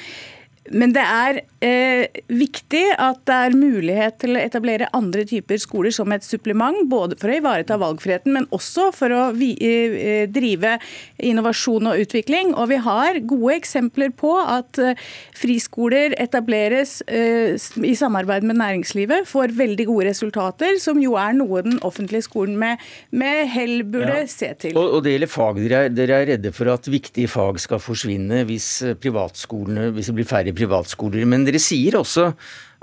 Men 0.75 0.92
det 0.94 1.02
er 1.02 1.40
eh, 1.64 2.23
viktig 2.32 2.82
at 2.99 3.23
det 3.28 3.37
er 3.46 3.56
mulighet 3.56 4.18
til 4.23 4.37
å 4.37 4.42
etablere 4.42 4.90
andre 4.96 5.26
typer 5.28 5.61
skoler 5.62 5.94
som 5.94 6.12
et 6.14 6.25
supplement, 6.26 6.82
både 6.90 7.18
for 7.20 7.30
å 7.30 7.38
ivareta 7.38 7.78
valgfriheten, 7.80 8.32
men 8.35 8.49
også 8.54 8.88
for 8.96 9.14
å 9.14 9.23
vi, 9.37 9.52
eh, 9.61 10.26
drive 10.30 10.76
innovasjon 11.23 11.90
og 11.90 12.02
utvikling. 12.02 12.54
Og 12.56 12.70
vi 12.73 12.80
har 12.82 13.20
gode 13.20 13.56
eksempler 13.58 14.12
på 14.16 14.32
at 14.40 14.80
eh, 14.82 14.99
friskoler 15.37 16.16
etableres 16.23 16.99
eh, 17.06 17.56
i 17.87 17.94
samarbeid 17.99 18.46
med 18.46 18.61
næringslivet, 18.61 19.29
får 19.29 19.55
veldig 19.57 19.88
gode 19.90 20.09
resultater, 20.11 20.79
som 20.83 21.00
jo 21.02 21.16
er 21.20 21.37
noe 21.37 21.62
den 21.66 21.79
offentlige 21.87 22.26
skolen 22.26 22.57
med, 22.61 22.83
med 23.11 23.46
hell 23.52 23.81
burde 23.87 24.22
ja. 24.22 24.31
se 24.31 24.52
til. 24.61 24.76
Og, 24.76 24.98
og, 24.98 25.05
det 25.07 25.16
gjelder 25.16 25.33
fag. 25.33 25.62
Dere 25.62 25.83
er, 25.87 25.94
dere 25.94 26.20
er 26.20 26.31
redde 26.35 26.52
for 26.57 26.70
at 26.72 26.88
viktige 26.90 27.31
fag 27.31 27.61
skal 27.62 27.83
forsvinne 27.83 28.42
hvis 28.48 28.68
eh, 28.87 28.96
privatskolene, 28.98 29.90
hvis 29.96 30.11
det 30.11 30.16
blir 30.18 30.29
færre 30.29 30.56
privatskoler. 30.57 31.27
Men 31.29 31.45
dere 31.47 31.62
sier 31.62 31.99
også 32.01 32.31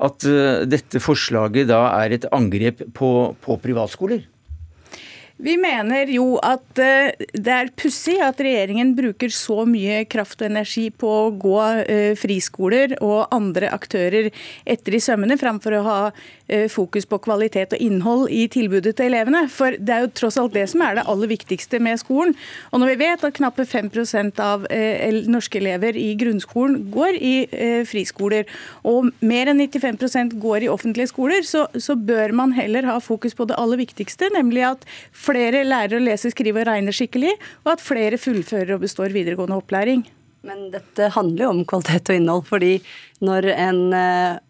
at 0.03 0.27
uh, 0.29 0.63
dette 0.69 1.01
forslaget 1.03 1.69
da 1.71 1.85
er 2.03 2.17
et 2.17 2.29
angrep 2.33 2.85
på, 2.97 3.09
på 3.43 3.59
privatskoler? 3.61 4.23
Vi 5.43 5.55
mener 5.57 6.07
jo 6.13 6.37
at 6.45 6.79
eh, 6.79 7.09
det 7.33 7.51
er 7.51 7.71
pussig 7.75 8.19
at 8.21 8.39
regjeringen 8.43 8.93
bruker 8.95 9.31
så 9.33 9.63
mye 9.67 10.03
kraft 10.05 10.43
og 10.43 10.51
energi 10.51 10.85
på 10.93 11.09
å 11.09 11.31
gå 11.41 11.57
eh, 11.81 12.13
friskoler 12.19 12.93
og 13.01 13.33
andre 13.33 13.71
aktører 13.73 14.29
etter 14.63 14.95
i 14.95 15.01
sømmene, 15.01 15.39
framfor 15.41 15.79
å 15.79 15.83
ha 15.87 15.97
eh, 16.05 16.13
fokus 16.69 17.05
på 17.09 17.17
kvalitet 17.23 17.73
og 17.73 17.81
innhold 17.81 18.27
i 18.33 18.43
tilbudet 18.51 18.95
til 18.97 19.07
elevene. 19.11 19.45
For 19.51 19.77
det 19.79 19.93
er 19.95 20.03
jo 20.03 20.11
tross 20.19 20.37
alt 20.41 20.53
det 20.55 20.65
som 20.71 20.83
er 20.85 20.97
det 20.97 21.05
aller 21.09 21.31
viktigste 21.31 21.79
med 21.83 22.01
skolen. 22.01 22.35
Og 22.71 22.81
når 22.81 22.93
vi 22.93 22.97
vet 23.03 23.23
at 23.23 23.37
knappe 23.37 23.65
5% 23.69 24.41
av 24.43 24.65
norske 25.31 25.61
elever 25.61 25.97
i 25.99 26.11
grunnskolen 26.19 26.89
går 26.93 27.17
i 27.17 27.33
friskoler, 27.89 28.49
og 28.83 29.11
mer 29.23 29.51
enn 29.51 29.63
95% 29.63 30.35
går 30.43 30.65
i 30.65 30.71
offentlige 30.71 31.11
skoler, 31.13 31.45
så, 31.47 31.65
så 31.79 31.95
bør 31.95 32.35
man 32.35 32.55
heller 32.57 32.87
ha 32.89 32.97
fokus 33.03 33.37
på 33.37 33.47
det 33.49 33.57
aller 33.59 33.79
viktigste, 33.79 34.29
nemlig 34.35 34.65
at 34.67 34.87
flere 35.15 35.63
lærer 35.67 35.99
å 35.99 36.03
lese, 36.03 36.31
skrive 36.33 36.63
og 36.63 36.69
regne 36.69 36.93
skikkelig, 36.95 37.37
og 37.63 37.75
at 37.75 37.83
flere 37.83 38.19
fullfører 38.21 38.75
og 38.75 38.83
består 38.85 39.15
videregående 39.15 39.59
opplæring. 39.59 40.05
Men 40.43 40.67
dette 40.73 41.07
handler 41.15 41.45
jo 41.45 41.51
om 41.53 41.61
kvalitet 41.67 42.11
og 42.11 42.19
innhold, 42.19 42.47
fordi 42.49 42.73
når 43.23 43.47
en 43.53 43.83
eh, 43.95 44.41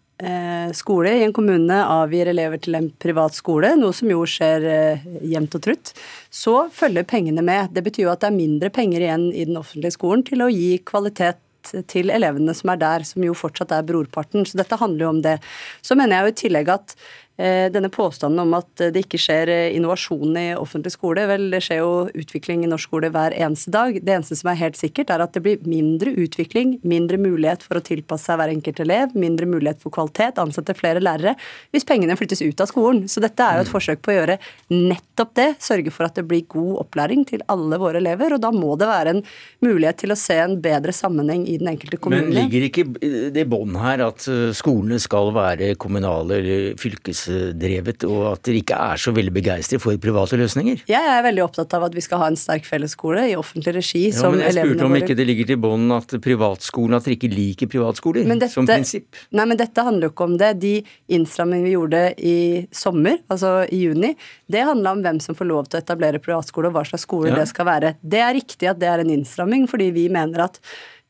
skole 0.74 1.10
i 1.18 1.24
en 1.26 1.32
kommune 1.34 1.74
avgir 1.90 2.28
elever 2.30 2.60
til 2.62 2.76
en 2.78 2.90
privat 3.02 3.34
skole, 3.34 3.72
noe 3.76 3.92
som 3.96 4.10
jo 4.12 4.22
skjer 4.28 4.66
eh, 4.70 5.06
jevnt 5.26 5.56
og 5.58 5.64
trutt, 5.66 5.94
så 6.30 6.68
følger 6.72 7.06
pengene 7.08 7.42
med. 7.42 7.72
Det 7.74 7.82
betyr 7.82 8.06
jo 8.06 8.12
at 8.12 8.22
det 8.22 8.30
er 8.30 8.36
mindre 8.36 8.70
penger 8.74 9.02
igjen 9.02 9.26
i 9.32 9.48
den 9.48 9.58
offentlige 9.58 9.96
skolen 9.96 10.22
til 10.26 10.44
å 10.44 10.52
gi 10.52 10.76
kvalitet 10.86 11.40
til 11.88 12.12
elevene 12.12 12.52
som 12.52 12.74
er 12.74 12.80
der, 12.82 13.06
som 13.08 13.24
jo 13.24 13.32
fortsatt 13.34 13.72
er 13.72 13.86
brorparten. 13.88 14.44
Så 14.44 14.58
dette 14.60 14.76
handler 14.76 15.06
jo 15.06 15.12
om 15.14 15.20
det. 15.24 15.38
Så 15.80 15.96
mener 15.96 16.18
jeg 16.18 16.26
jo 16.26 16.34
i 16.34 16.40
tillegg 16.42 16.72
at 16.74 16.96
Eh, 16.98 17.23
denne 17.36 17.90
påstanden 17.90 18.38
om 18.44 18.52
at 18.54 18.82
det 18.94 19.00
ikke 19.04 19.18
skjer 19.18 19.50
eh, 19.50 19.74
innovasjon 19.74 20.36
i 20.38 20.44
offentlig 20.54 20.92
skole. 20.94 21.24
Vel, 21.26 21.48
det 21.50 21.64
skjer 21.66 21.80
jo 21.80 21.94
utvikling 22.14 22.62
i 22.62 22.70
norsk 22.70 22.86
skole 22.86 23.10
hver 23.10 23.34
eneste 23.34 23.72
dag. 23.74 23.96
Det 23.98 24.14
eneste 24.14 24.38
som 24.38 24.52
er 24.52 24.60
helt 24.60 24.78
sikkert, 24.78 25.10
er 25.10 25.24
at 25.24 25.34
det 25.34 25.42
blir 25.42 25.64
mindre 25.66 26.12
utvikling, 26.20 26.76
mindre 26.86 27.18
mulighet 27.18 27.64
for 27.66 27.80
å 27.80 27.84
tilpasse 27.84 28.28
seg 28.28 28.38
hver 28.38 28.52
enkelt 28.54 28.82
elev, 28.84 29.16
mindre 29.18 29.48
mulighet 29.50 29.82
for 29.82 29.94
kvalitet, 29.94 30.38
ansette 30.38 30.76
flere 30.78 31.02
lærere, 31.02 31.34
hvis 31.74 31.86
pengene 31.88 32.16
flyttes 32.18 32.44
ut 32.44 32.62
av 32.62 32.70
skolen. 32.70 33.02
Så 33.10 33.22
dette 33.24 33.42
er 33.42 33.58
jo 33.58 33.66
et 33.66 33.72
forsøk 33.72 34.04
på 34.04 34.14
å 34.14 34.16
gjøre 34.18 34.38
nettopp 34.70 35.34
det. 35.40 35.48
Sørge 35.64 35.94
for 35.94 36.06
at 36.06 36.20
det 36.20 36.26
blir 36.30 36.46
god 36.54 36.84
opplæring 36.84 37.26
til 37.28 37.42
alle 37.50 37.80
våre 37.82 37.98
elever. 38.02 38.36
Og 38.36 38.44
da 38.44 38.52
må 38.54 38.76
det 38.78 38.90
være 38.90 39.16
en 39.16 39.24
mulighet 39.64 40.04
til 40.04 40.14
å 40.14 40.18
se 40.18 40.38
en 40.44 40.56
bedre 40.62 40.94
sammenheng 40.94 41.48
i 41.50 41.58
den 41.58 41.72
enkelte 41.74 41.98
kommune. 41.98 42.30
Men 42.30 42.44
ligger 42.44 42.68
ikke 42.68 42.86
det 43.34 43.46
bånd 43.50 43.78
her 43.82 44.06
at 44.06 44.28
eh, 44.30 44.54
skolene 44.54 45.00
skal 45.02 45.34
være 45.34 45.74
kommunale 45.80 46.38
eller 46.38 46.80
fylkes 46.80 47.23
næringsdrevet, 47.28 48.04
og 48.08 48.32
at 48.32 48.42
dere 48.46 48.60
ikke 48.60 48.78
er 48.78 49.00
så 49.00 49.12
veldig 49.14 49.32
begeistret 49.34 49.82
for 49.82 49.96
private 50.00 50.38
løsninger? 50.38 50.84
Jeg 50.88 51.10
er 51.10 51.22
veldig 51.24 51.44
opptatt 51.44 51.74
av 51.74 51.86
at 51.88 51.94
vi 51.94 52.02
skal 52.04 52.20
ha 52.22 52.28
en 52.30 52.38
sterk 52.38 52.66
fellesskole 52.68 53.26
i 53.30 53.36
offentlig 53.38 53.76
regi. 53.78 54.04
Ja, 54.10 54.30
men 54.30 54.44
jeg 54.44 54.56
spurte 54.56 54.86
om 54.88 54.96
ikke 54.98 55.16
det 55.16 55.26
ligger 55.28 55.50
til 55.52 55.60
bånn 55.62 55.90
at 55.94 56.16
privatskolen, 56.24 56.96
at 56.98 57.06
dere 57.06 57.18
ikke 57.18 57.32
liker 57.32 57.70
privatskoler 57.70 58.26
dette, 58.28 58.50
som 58.52 58.68
prinsipp? 58.68 59.20
Nei, 59.34 59.46
men 59.50 59.60
dette 59.60 59.86
handler 59.86 60.08
jo 60.08 60.14
ikke 60.14 60.28
om 60.28 60.38
det. 60.40 60.52
De 60.62 60.74
innstrammingene 61.14 61.68
vi 61.68 61.76
gjorde 61.76 62.02
i 62.18 62.38
sommer, 62.74 63.20
altså 63.32 63.56
i 63.68 63.84
juni, 63.84 64.14
det 64.50 64.66
handla 64.66 64.94
om 64.94 65.04
hvem 65.04 65.20
som 65.24 65.38
får 65.38 65.50
lov 65.50 65.68
til 65.68 65.80
å 65.80 65.84
etablere 65.84 66.22
privatskole, 66.22 66.70
og 66.70 66.78
hva 66.78 66.86
slags 66.88 67.06
skole 67.08 67.32
ja. 67.32 67.38
det 67.40 67.48
skal 67.50 67.68
være. 67.68 67.94
Det 68.00 68.20
er 68.22 68.36
riktig 68.36 68.70
at 68.70 68.80
det 68.80 68.90
er 68.90 69.04
en 69.04 69.14
innstramming, 69.14 69.68
fordi 69.70 69.90
vi 69.94 70.08
mener 70.12 70.48
at 70.48 70.60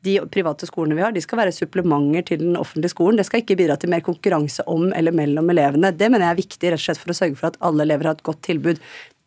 de 0.05 0.19
private 0.31 0.69
skolene 0.69 0.97
vi 0.97 1.03
har, 1.05 1.15
de 1.15 1.23
skal 1.23 1.41
være 1.41 1.55
supplementer 1.55 2.27
til 2.29 2.43
den 2.43 2.59
offentlige 2.59 2.93
skolen. 2.93 3.19
Det 3.19 3.27
skal 3.27 3.43
ikke 3.43 3.57
bidra 3.59 3.79
til 3.81 3.91
mer 3.93 4.05
konkurranse 4.05 4.65
om 4.71 4.91
eller 4.93 5.15
mellom 5.15 5.49
elevene. 5.53 5.93
Det 5.95 6.11
mener 6.11 6.29
jeg 6.29 6.35
er 6.35 6.43
viktig 6.43 6.71
rett 6.71 6.81
og 6.81 6.85
slett 6.85 7.01
for 7.01 7.13
å 7.13 7.17
sørge 7.17 7.41
for 7.41 7.51
at 7.51 7.59
alle 7.65 7.85
elever 7.87 8.11
har 8.11 8.19
et 8.19 8.25
godt 8.25 8.43
tilbud. 8.47 8.81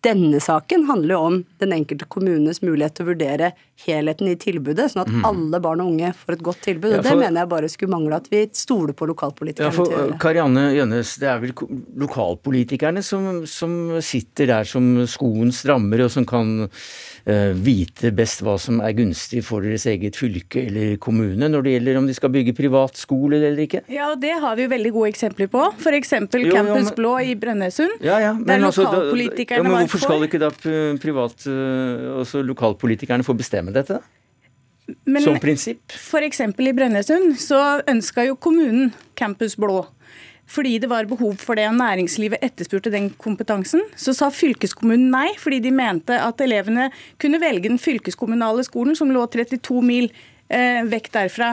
Denne 0.07 0.39
saken 0.39 0.85
handler 0.87 1.17
jo 1.17 1.21
om 1.27 1.37
den 1.59 1.73
enkelte 1.75 2.07
kommunes 2.07 2.61
mulighet 2.63 2.95
til 2.95 3.03
å 3.03 3.09
vurdere 3.09 3.49
helheten 3.83 4.29
i 4.31 4.37
tilbudet, 4.39 4.93
sånn 4.93 5.03
at 5.03 5.11
mm. 5.11 5.25
alle 5.27 5.59
barn 5.63 5.83
og 5.83 5.91
unge 5.91 6.13
får 6.21 6.37
et 6.37 6.45
godt 6.47 6.61
tilbud. 6.69 6.93
Ja, 6.95 7.01
for- 7.03 7.09
det 7.11 7.25
mener 7.25 7.43
jeg 7.43 7.51
bare 7.51 7.71
skulle 7.73 7.95
mangle 7.97 8.21
at 8.21 8.29
vi 8.31 8.45
stoler 8.55 8.95
på 8.95 9.09
Ja, 9.09 9.11
lokalpolitikerne 9.11 9.75
for 9.75 9.91
til 9.91 9.97
å 9.97 10.05
gjøre. 10.05 10.21
Karianne 10.23 10.65
Gjønnes, 10.77 11.17
det 11.19 11.31
er 11.33 11.43
vel 11.43 11.55
lokalpolitikerne 12.05 13.03
som, 13.03 13.43
som 13.51 13.75
sitter 13.99 14.53
der 14.53 14.71
som 14.71 14.87
skoen 15.11 15.51
strammer, 15.51 16.07
og 16.07 16.15
som 16.15 16.29
kan 16.29 16.69
vite 17.61 18.11
best 18.17 18.41
hva 18.41 18.55
som 18.61 18.79
er 18.81 18.95
gunstig 18.97 19.43
for 19.45 19.61
deres 19.61 19.85
eget 19.91 20.17
fylke 20.17 20.63
eller 20.67 20.97
kommune 21.03 21.49
når 21.53 21.63
det 21.67 21.73
gjelder 21.77 21.99
om 22.01 22.07
de 22.09 22.15
skal 22.17 22.31
bygge 22.33 22.55
privatskole 22.57 23.37
eller 23.37 23.61
ikke? 23.67 23.83
Ja, 23.93 24.11
og 24.15 24.21
Det 24.23 24.33
har 24.41 24.57
vi 24.57 24.65
jo 24.65 24.69
veldig 24.73 24.93
gode 24.95 25.11
eksempler 25.13 25.51
på. 25.53 25.65
F.eks. 25.79 26.09
Campus 26.09 26.41
jo, 26.47 26.53
Campus 26.55 26.85
men- 26.89 26.95
Blå 26.97 27.13
i 27.21 27.35
Brønnøysund. 27.37 28.01
Ja, 28.01 28.19
ja, 28.19 28.33
Der 28.33 28.65
altså, 28.65 28.85
da- 28.85 28.93
lokalpolitikerne 28.97 29.59
ja, 29.59 29.63
men 29.63 29.87
Hvorfor 29.89 29.99
skal 30.07 30.25
ikke 30.29 30.41
da 30.41 30.51
privat, 31.03 31.45
altså 32.19 32.43
lokalpolitikerne 32.43 33.25
få 33.25 33.37
bestemme 33.37 33.73
dette? 33.73 34.01
Men 35.05 35.21
Som 35.23 35.37
prinsipp? 35.39 35.83
f.eks. 35.93 36.41
i 36.41 36.73
Brønnøysund 36.73 37.37
så 37.37 37.83
ønska 37.87 38.25
jo 38.27 38.37
kommunen 38.37 38.93
Campus 39.15 39.55
Blå. 39.57 39.85
Fordi 40.49 40.79
det 40.81 40.89
var 40.89 41.09
behov 41.11 41.37
for 41.43 41.59
det, 41.59 41.67
og 41.69 41.77
næringslivet 41.77 42.41
etterspurte 42.45 42.93
den 42.93 43.11
kompetansen. 43.21 43.85
Så 43.97 44.15
sa 44.17 44.31
fylkeskommunen 44.33 45.11
nei, 45.13 45.29
fordi 45.41 45.61
de 45.67 45.75
mente 45.75 46.17
at 46.17 46.41
elevene 46.41 46.89
kunne 47.21 47.41
velge 47.43 47.69
den 47.69 47.81
fylkeskommunale 47.83 48.65
skolen, 48.65 48.97
som 48.97 49.13
lå 49.13 49.27
32 49.29 49.85
mil 49.85 50.09
eh, 50.49 50.81
vekk 50.89 51.13
derfra. 51.13 51.53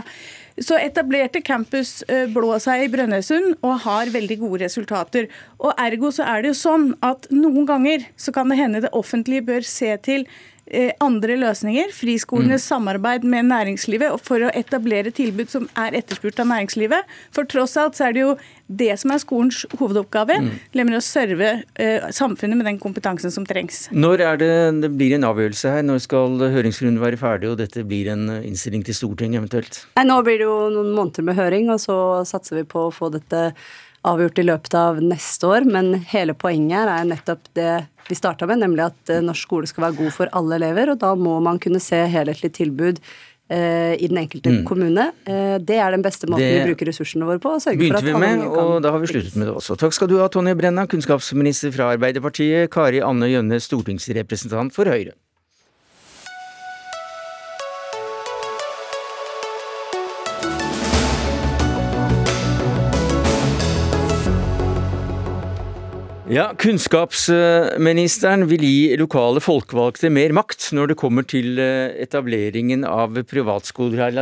Så 0.55 0.77
etablerte 0.79 1.41
Campus 1.43 1.99
eh, 2.07 2.29
Blå 2.31 2.55
seg 2.63 2.85
i 2.85 2.91
Brønnøysund 2.91 3.57
og 3.59 3.81
har 3.83 4.11
veldig 4.13 4.39
gode 4.45 4.63
resultater. 4.63 5.27
Og 5.59 5.75
Ergo 5.75 6.13
så 6.15 6.27
er 6.31 6.43
det 6.43 6.53
jo 6.53 6.59
sånn 6.61 6.93
at 7.03 7.27
noen 7.35 7.67
ganger 7.67 8.07
så 8.15 8.31
kan 8.35 8.51
det 8.51 8.61
hende 8.61 8.85
det 8.85 8.93
offentlige 8.95 9.43
bør 9.49 9.67
se 9.67 9.91
til 10.07 10.23
andre 11.03 11.35
løsninger. 11.37 11.91
Friskolenes 11.93 12.65
samarbeid 12.65 13.25
med 13.27 13.49
næringslivet 13.51 14.21
for 14.25 14.41
å 14.41 14.51
etablere 14.57 15.11
tilbud 15.13 15.51
som 15.51 15.67
er 15.77 15.97
etterspurt 15.99 16.39
av 16.41 16.49
næringslivet. 16.49 17.11
For 17.35 17.45
tross 17.49 17.75
alt 17.77 17.99
så 17.99 18.07
er 18.07 18.15
det 18.15 18.23
jo 18.23 18.31
det 18.65 18.95
som 18.97 19.13
er 19.13 19.21
skolens 19.21 19.61
hovedoppgave, 19.77 20.39
nemlig 20.73 20.97
å 20.97 21.03
serve 21.05 21.49
eh, 21.77 22.07
samfunnet 22.15 22.57
med 22.57 22.65
den 22.65 22.79
kompetansen 22.81 23.33
som 23.33 23.45
trengs. 23.45 23.85
Når 23.93 24.23
er 24.25 24.41
det 24.41 24.51
det 24.81 24.91
blir 24.97 25.13
en 25.17 25.27
avgjørelse 25.27 25.75
her? 25.75 25.85
Når 25.85 26.01
skal 26.07 26.41
høringsrunden 26.41 27.01
være 27.03 27.19
ferdig 27.21 27.51
og 27.51 27.59
dette 27.61 27.85
blir 27.85 28.09
en 28.13 28.25
eh, 28.39 28.45
innstilling 28.49 28.85
til 28.87 28.97
Stortinget 28.97 29.43
eventuelt? 29.43 29.83
Nei, 29.99 30.07
nå 30.09 30.17
blir 30.25 30.41
det 30.41 30.49
jo 30.49 30.57
noen 30.73 30.93
måneder 30.97 31.29
med 31.29 31.37
høring, 31.37 31.69
og 31.73 31.81
så 31.83 31.97
satser 32.25 32.63
vi 32.63 32.67
på 32.73 32.87
å 32.87 32.93
få 32.93 33.11
dette 33.13 33.51
avgjort 34.05 34.39
i 34.41 34.47
løpet 34.47 34.77
av 34.79 35.01
neste 35.03 35.49
år. 35.49 35.67
Men 35.69 35.93
hele 36.11 36.35
poenget 36.37 36.77
her 36.77 36.93
er 36.93 37.11
nettopp 37.11 37.51
det 37.57 37.73
vi 38.05 38.17
starta 38.17 38.47
med, 38.49 38.61
nemlig 38.61 38.85
at 38.85 39.13
eh, 39.13 39.23
norsk 39.25 39.47
skole 39.47 39.69
skal 39.69 39.87
være 39.87 39.97
god 40.03 40.11
for 40.13 40.35
alle 40.37 40.59
elever. 40.59 40.93
Og 40.93 40.99
da 41.01 41.15
må 41.17 41.39
man 41.43 41.61
kunne 41.61 41.81
se 41.81 42.03
helhetlig 42.11 42.51
tilbud 42.59 43.01
eh, 43.49 43.95
i 43.97 44.09
den 44.11 44.21
enkelte 44.21 44.59
kommune. 44.67 45.09
Eh, 45.25 45.57
det 45.57 45.79
er 45.81 45.95
den 45.95 46.05
beste 46.05 46.29
måten 46.29 46.45
Det 46.45 46.53
vi 46.59 46.69
bruker 46.69 46.91
ressursene 46.91 47.27
våre 47.27 47.41
på. 47.41 47.55
Og 47.57 47.63
sørge 47.63 47.79
for 47.79 47.83
Begynte 47.83 48.03
at 48.03 48.09
vi 48.09 48.15
med, 48.15 48.45
kan 48.45 48.61
og 48.61 48.77
da 48.85 48.93
har 48.93 49.01
vi 49.03 49.11
sluttet 49.11 49.37
med 49.39 49.49
det 49.49 49.57
også. 49.57 49.77
Takk 49.81 49.97
skal 49.97 50.11
du 50.11 50.19
ha, 50.21 50.29
Tonje 50.29 50.55
Brenna, 50.59 50.85
kunnskapsminister 50.91 51.73
fra 51.75 51.93
Arbeiderpartiet, 51.95 52.69
Kari 52.73 53.01
Anne 53.05 53.31
Jønne, 53.31 53.61
stortingsrepresentant 53.63 54.75
for 54.75 54.91
Høyre. 54.91 55.17
Ja, 66.35 66.49
Kunnskapsministeren 66.59 68.41
vil 68.49 68.63
gi 68.67 68.95
lokale 68.99 69.39
folkevalgte 69.39 70.09
mer 70.11 70.33
makt 70.35 70.65
når 70.75 70.89
det 70.91 70.97
kommer 70.99 71.23
til 71.23 71.61
eh, 71.63 71.93
etableringen 72.03 72.83
av 72.83 73.15
privatskoler 73.29 74.17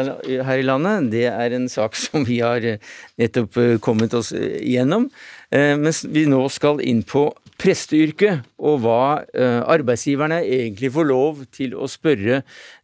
her 0.46 0.60
i 0.62 0.66
landet. 0.68 1.08
Det 1.10 1.24
er 1.32 1.56
en 1.58 1.66
sak 1.74 1.98
som 1.98 2.22
vi 2.28 2.38
har 2.46 2.62
eh, 2.70 2.78
nettopp 3.18 3.58
eh, 3.58 3.74
kommet 3.82 4.14
oss 4.14 4.30
gjennom. 4.36 5.10
Mens 5.54 6.00
vi 6.10 6.24
nå 6.26 6.40
skal 6.50 6.80
inn 6.82 7.04
på 7.06 7.28
presteyrket, 7.62 8.42
og 8.58 8.80
hva 8.82 9.22
arbeidsgiverne 9.70 10.40
egentlig 10.42 10.90
får 10.96 11.06
lov 11.06 11.44
til 11.54 11.76
å 11.78 11.86
spørre 11.86 12.40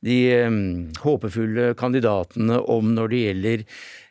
de 0.06 0.20
håpefulle 1.02 1.72
kandidatene 1.80 2.60
om 2.70 2.94
når 2.94 3.10
det 3.10 3.24
gjelder 3.24 3.66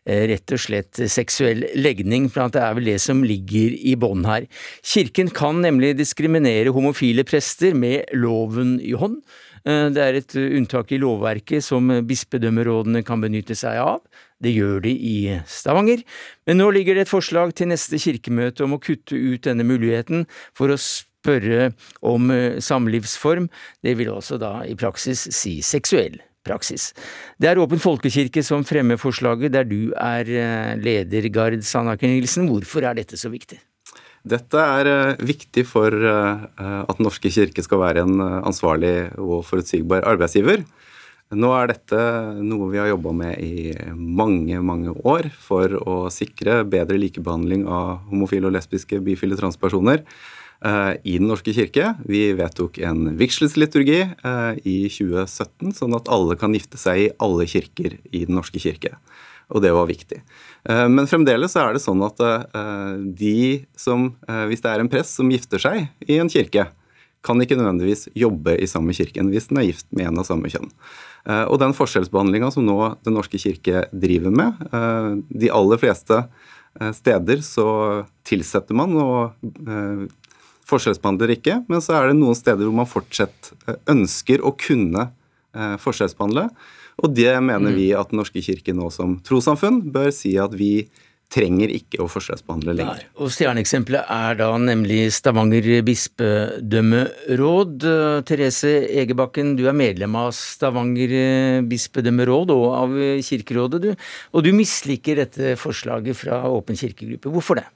rett 0.06 0.54
og 0.54 0.61
slett 0.62 1.00
seksuell 1.11 1.66
legning, 1.76 2.28
for 2.32 2.48
det 2.52 2.62
er 2.62 2.76
vel 2.78 2.88
det 2.92 2.98
som 3.02 3.24
ligger 3.26 3.74
i 3.76 3.96
bånn 3.98 4.24
her. 4.28 4.46
Kirken 4.87 5.28
kan 5.34 5.61
nemlig 5.64 5.96
diskriminere 5.98 6.72
homofile 6.74 7.24
prester 7.28 7.76
med 7.76 8.08
loven 8.16 8.78
i 8.80 8.94
hånd. 8.96 9.20
Eh, 9.64 9.88
Det 9.90 10.02
er 10.02 10.14
et 10.18 10.37
eh, 10.37 10.54
unntak 10.58 10.92
i 10.92 11.00
lovverket 11.02 11.64
som 11.64 11.90
bispedømmerådene 12.06 13.04
kan 13.04 13.20
benytte 13.20 13.56
seg 13.58 13.80
av. 13.82 14.00
Det 14.40 14.54
gjør 14.54 14.80
de 14.84 14.92
i 14.94 15.18
Stavanger. 15.46 16.04
Men 16.46 16.61
nå 16.62 16.70
ligger 16.70 16.94
det 16.94 17.06
et 17.06 17.12
forslag 17.12 17.54
til 17.58 17.68
neste 17.72 17.98
kirkemøte 17.98 18.64
om 18.64 18.76
å 18.76 18.82
kutte 18.82 19.18
ut 19.18 19.42
denne 19.48 19.66
muligheten 19.66 20.26
for 20.56 20.70
å 20.70 20.78
spørre 20.78 21.72
om 22.06 22.30
eh, 22.30 22.61
samlivsform. 22.62 23.50
Det 23.82 23.98
vil 23.98 24.14
altså 24.14 24.38
da 24.38 24.62
i 24.64 24.78
praksis 24.78 25.26
si 25.34 25.58
seksuell 25.62 26.20
praksis. 26.48 26.90
Det 27.38 27.50
er 27.50 27.61
Åpen 27.62 27.80
folkekirke 27.82 28.42
som 28.46 28.66
fremmer 28.66 29.00
forslaget, 29.00 29.52
der 29.54 29.68
du 29.68 29.92
er 29.94 30.28
eh, 30.28 30.74
leder, 30.80 31.28
Gard 31.34 31.61
Sandaker 31.66 32.11
Nilsen. 32.11 32.48
Hvorfor 32.50 32.87
er 32.88 32.98
dette 32.98 33.20
så 33.20 33.30
viktig? 33.32 33.61
Dette 34.28 34.64
er 34.80 34.90
eh, 34.90 35.22
viktig 35.22 35.64
for 35.68 35.94
eh, 35.94 36.48
at 36.58 36.98
Den 36.98 37.08
norske 37.08 37.32
kirke 37.32 37.64
skal 37.64 37.82
være 37.84 38.04
en 38.06 38.20
ansvarlig 38.20 39.12
og 39.20 39.44
forutsigbar 39.46 40.06
arbeidsgiver. 40.08 40.64
Nå 41.28 41.50
er 41.52 41.68
dette 41.68 41.98
noe 42.40 42.70
vi 42.72 42.78
har 42.80 42.88
jobba 42.88 43.12
med 43.12 43.40
i 43.44 43.74
mange, 43.92 44.56
mange 44.64 44.94
år 45.04 45.28
for 45.44 45.74
å 45.76 45.96
sikre 46.12 46.62
bedre 46.64 46.96
likebehandling 47.02 47.66
av 47.68 47.98
homofile 48.08 48.48
og 48.48 48.54
lesbiske, 48.56 49.02
bifile 49.04 49.37
transpersoner 49.37 50.06
i 50.58 51.18
Den 51.20 51.28
norske 51.30 51.52
kirke. 51.54 51.92
Vi 52.08 52.32
vedtok 52.34 52.80
en 52.82 53.12
vigselsliturgi 53.18 54.00
eh, 54.02 54.56
i 54.66 54.88
2017, 54.90 55.70
sånn 55.78 55.94
at 55.94 56.08
alle 56.10 56.34
kan 56.40 56.54
gifte 56.56 56.80
seg 56.80 56.98
i 57.04 57.10
alle 57.22 57.46
kirker 57.46 57.94
i 58.10 58.24
Den 58.26 58.34
norske 58.40 58.58
kirke. 58.58 58.96
Og 59.54 59.62
det 59.64 59.70
var 59.72 59.86
viktig. 59.88 60.18
Eh, 60.68 60.88
Men 60.90 61.06
fremdeles 61.06 61.54
er 61.56 61.72
det 61.76 61.84
sånn 61.84 62.02
at 62.04 62.18
eh, 62.20 62.96
de 63.22 63.66
som, 63.78 64.10
eh, 64.28 64.44
hvis 64.50 64.60
det 64.64 64.72
er 64.74 64.82
en 64.82 64.90
prest 64.92 65.14
som 65.16 65.30
gifter 65.30 65.62
seg 65.62 65.86
i 66.08 66.18
en 66.18 66.28
kirke, 66.28 66.66
kan 67.22 67.40
ikke 67.42 67.56
nødvendigvis 67.58 68.08
jobbe 68.14 68.52
i 68.62 68.66
samme 68.70 68.94
kirken 68.94 69.30
hvis 69.32 69.48
den 69.50 69.58
er 69.58 69.66
gift 69.70 69.88
med 69.90 70.06
en 70.06 70.20
av 70.22 70.26
samme 70.28 70.50
kjønn. 70.52 70.68
Eh, 71.26 71.44
Og 71.50 71.58
den 71.62 71.74
forskjellsbehandlinga 71.74 72.50
som 72.54 72.66
nå 72.66 72.96
Den 73.04 73.14
norske 73.14 73.38
kirke 73.38 73.86
driver 73.92 74.30
med, 74.30 74.54
eh, 74.72 75.22
de 75.30 75.50
aller 75.50 75.78
fleste 75.78 76.24
eh, 76.80 76.92
steder 76.92 77.42
så 77.42 78.06
tilsetter 78.24 78.74
man 78.74 78.94
og 78.98 79.34
eh, 79.66 80.06
forskjellsbehandler 80.68 81.35
ikke, 81.38 81.62
men 81.70 81.83
så 81.85 81.98
er 81.98 82.11
det 82.11 82.18
noen 82.18 82.37
steder 82.37 82.68
hvor 82.68 82.76
man 82.83 82.90
fortsatt 82.90 83.52
eh, 83.66 83.81
ønsker 83.94 84.44
å 84.44 84.54
kunne 84.59 85.09
eh, 85.09 85.76
forskjellsbehandle. 85.83 86.48
Og 86.98 87.12
det 87.14 87.31
mener 87.46 87.76
vi 87.76 87.92
at 87.94 88.11
Den 88.11 88.18
norske 88.18 88.42
kirke 88.42 88.74
nå 88.74 88.88
som 88.90 89.20
trossamfunn 89.22 89.85
bør 89.94 90.11
si 90.14 90.35
at 90.40 90.57
vi 90.59 90.88
trenger 91.28 91.68
ikke 91.68 92.00
å 92.00 92.07
forskjellsbehandle 92.09 92.72
lenger. 92.78 93.02
Og 93.20 93.28
Stjerneeksempelet 93.31 94.09
er 94.11 94.38
da 94.40 94.48
nemlig 94.59 95.11
Stavanger 95.12 95.66
bispedømmeråd. 95.85 97.74
Eh, 97.85 98.20
Therese 98.28 98.72
Egebakken, 99.04 99.52
du 99.61 99.66
er 99.68 99.76
medlem 99.76 100.16
av 100.18 100.33
Stavanger 100.37 101.12
bispedømmeråd 101.68 102.54
og 102.57 102.68
av 102.81 103.00
Kirkerådet, 103.28 103.83
du. 103.85 104.09
Og 104.33 104.48
du 104.48 104.54
misliker 104.57 105.20
dette 105.22 105.54
forslaget 105.61 106.16
fra 106.18 106.42
Åpen 106.48 106.81
kirkegruppe. 106.81 107.31
Hvorfor 107.37 107.61
det? 107.61 107.68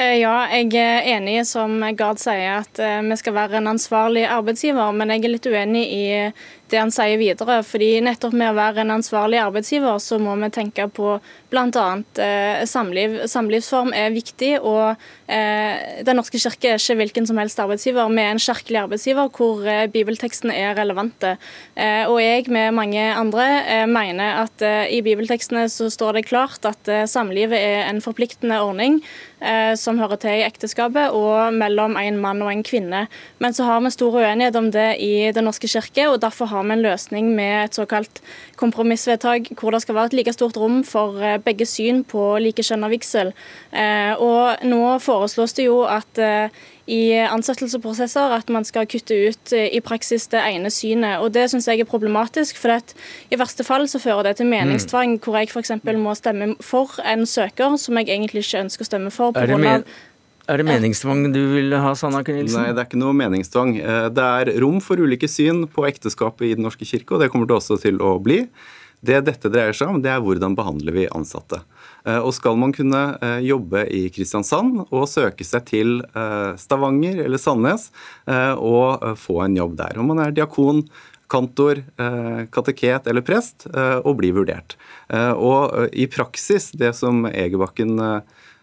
Eh, 0.00 0.16
Ja, 0.20 0.46
jeg 0.48 0.72
er 0.80 1.04
enig 1.16 1.42
som 1.48 1.74
Gard 1.98 2.20
sier 2.22 2.62
at 2.62 2.78
eh, 2.80 3.00
vi 3.04 3.16
skal 3.20 3.34
være 3.36 3.58
en 3.58 3.68
ansvarlig 3.74 4.22
arbeidsgiver, 4.32 4.94
men 4.96 5.12
jeg 5.12 5.26
er 5.26 5.34
litt 5.34 5.48
uenig 5.50 5.82
i 5.92 6.04
det 6.70 6.80
han 6.80 6.92
sier 6.94 7.18
videre. 7.20 7.60
fordi 7.66 8.00
nettopp 8.04 8.34
med 8.36 8.52
å 8.52 8.58
være 8.58 8.84
en 8.84 8.96
ansvarlig 8.98 9.40
arbeidsgiver, 9.42 9.98
så 9.98 10.18
må 10.18 10.36
vi 10.40 10.50
tenke 10.54 10.88
på 10.88 11.18
bl.a. 11.50 11.86
Eh, 12.22 12.64
samliv. 12.66 13.16
Samlivsform 13.30 13.92
er 13.96 14.12
viktig, 14.14 14.52
og 14.62 14.94
eh, 15.26 16.02
Den 16.06 16.18
norske 16.18 16.38
kirke 16.40 16.74
er 16.74 16.80
ikke 16.80 16.98
hvilken 17.00 17.26
som 17.28 17.40
helst 17.40 17.60
arbeidsgiver. 17.62 18.10
Vi 18.10 18.22
er 18.22 18.34
en 18.34 18.42
kirkelig 18.42 18.82
arbeidsgiver 18.84 19.30
hvor 19.34 19.66
eh, 19.66 19.86
bibeltekstene 19.90 20.54
er 20.56 20.76
relevante. 20.78 21.36
Eh, 21.74 22.04
og 22.06 22.20
jeg 22.22 22.46
med 22.52 22.76
mange 22.76 23.02
andre 23.14 23.48
eh, 23.64 23.86
mener 23.90 24.44
at 24.44 24.62
i 24.90 25.00
bibeltekstene 25.04 25.66
så 25.72 25.88
står 25.90 26.18
det 26.18 26.28
klart 26.28 26.64
at 26.68 26.88
samlivet 27.08 27.56
er 27.56 27.88
en 27.88 28.00
forpliktende 28.04 28.58
ordning 28.62 29.00
som 29.80 29.96
hører 29.96 30.18
til 30.20 30.34
i 30.36 30.44
ekteskapet 30.44 31.14
og 31.16 31.54
mellom 31.56 31.94
en 31.96 32.18
mann 32.20 32.42
og 32.44 32.50
en 32.52 32.64
kvinne. 32.66 33.06
Men 33.40 33.54
så 33.56 33.64
har 33.64 33.80
vi 33.80 33.92
stor 33.94 34.18
uenighet 34.20 34.58
om 34.58 34.68
det 34.74 34.98
i 35.00 35.30
Den 35.32 35.48
norske 35.48 35.70
kirke, 35.70 36.10
og 36.10 36.20
derfor 36.20 36.50
har 36.52 36.59
vi 36.66 36.76
en 36.76 36.82
løsning 36.84 37.30
med 37.36 37.64
et 37.64 37.78
såkalt 37.78 38.20
kompromissvedtak 38.60 39.52
hvor 39.58 39.74
det 39.74 39.82
skal 39.84 39.96
være 39.96 40.12
et 40.12 40.18
like 40.20 40.34
stort 40.36 40.58
rom 40.60 40.82
for 40.84 41.20
eh, 41.22 41.38
begge 41.42 41.66
syn 41.68 42.02
på 42.04 42.34
likekjønna 42.42 42.90
vigsel. 42.92 43.32
Eh, 43.72 44.12
og 44.20 44.66
nå 44.66 44.98
foreslås 45.04 45.56
det 45.56 45.68
jo 45.68 45.82
at 45.88 46.20
eh, 46.20 46.60
i 46.90 47.14
ansettelsesprosesser 47.22 48.32
at 48.34 48.48
man 48.50 48.64
skal 48.66 48.88
kutte 48.90 49.14
ut 49.14 49.52
i 49.54 49.78
praksis 49.84 50.26
det 50.32 50.40
ene 50.42 50.72
synet. 50.74 51.20
og 51.22 51.30
Det 51.34 51.46
syns 51.52 51.68
jeg 51.68 51.80
er 51.80 51.86
problematisk. 51.86 52.58
for 52.58 52.74
at 52.74 52.94
I 53.30 53.38
verste 53.38 53.64
fall 53.64 53.86
så 53.88 54.00
fører 54.02 54.22
det 54.22 54.36
til 54.36 54.50
meningstvang, 54.50 55.20
hvor 55.22 55.38
jeg 55.38 55.52
f.eks. 55.52 55.70
må 55.84 56.14
stemme 56.18 56.56
for 56.60 56.98
en 57.06 57.26
søker 57.26 57.76
som 57.76 57.98
jeg 57.98 58.08
egentlig 58.08 58.42
ikke 58.42 58.64
ønsker 58.64 58.82
å 58.82 58.90
stemme 58.90 59.10
for. 59.14 59.30
På 59.30 59.46
grunn 59.46 59.66
av 59.66 59.84
er 60.50 60.60
det 60.60 60.66
meningstvang 60.66 61.28
du 61.34 61.40
vil 61.54 61.72
ha, 61.78 61.92
Sanna 61.98 62.22
Knilsen? 62.26 62.58
Nei, 62.60 62.72
det 62.74 62.82
er 62.82 62.88
ikke 62.88 63.00
noe 63.00 63.16
meningstvang. 63.16 63.76
Eh, 63.78 64.08
Det 64.10 64.26
er 64.26 64.50
rom 64.62 64.80
for 64.82 65.00
ulike 65.00 65.28
syn 65.30 65.66
på 65.70 65.86
ekteskapet 65.88 66.48
i 66.48 66.54
Den 66.58 66.66
norske 66.66 66.84
kirke, 66.88 67.14
og 67.14 67.20
det 67.22 67.30
kommer 67.30 67.46
det 67.46 67.56
også 67.56 67.78
til 67.80 68.00
å 68.02 68.16
bli. 68.22 68.42
Det 69.00 69.22
dette 69.24 69.48
dreier 69.48 69.72
seg 69.72 69.88
om, 69.88 70.00
det 70.04 70.10
er 70.12 70.20
hvordan 70.20 70.52
behandler 70.58 70.92
vi 70.92 71.06
ansatte. 71.08 71.62
Eh, 72.04 72.18
Og 72.18 72.34
skal 72.34 72.58
man 72.60 72.72
kunne 72.76 73.16
eh, 73.22 73.38
jobbe 73.46 73.86
i 73.88 74.08
Kristiansand 74.12 74.82
og 74.90 75.06
søke 75.08 75.46
seg 75.46 75.64
til 75.70 76.02
Stavanger 76.60 77.22
eller 77.24 77.38
Sandnes 77.40 77.90
og 78.26 79.00
få 79.16 79.44
en 79.44 79.56
jobb 79.56 79.76
der. 79.78 79.98
Om 79.98 80.12
man 80.12 80.18
er 80.26 80.34
diakon, 80.36 80.84
kantor, 81.30 81.78
kateket 82.50 83.06
eller 83.06 83.22
prest, 83.22 83.68
og 83.70 84.16
bli 84.18 84.32
vurdert. 84.34 84.74
Og 85.38 85.92
i 85.94 86.08
praksis, 86.10 86.72
det 86.74 86.90
som 86.98 87.22
Egerbakken 87.30 87.94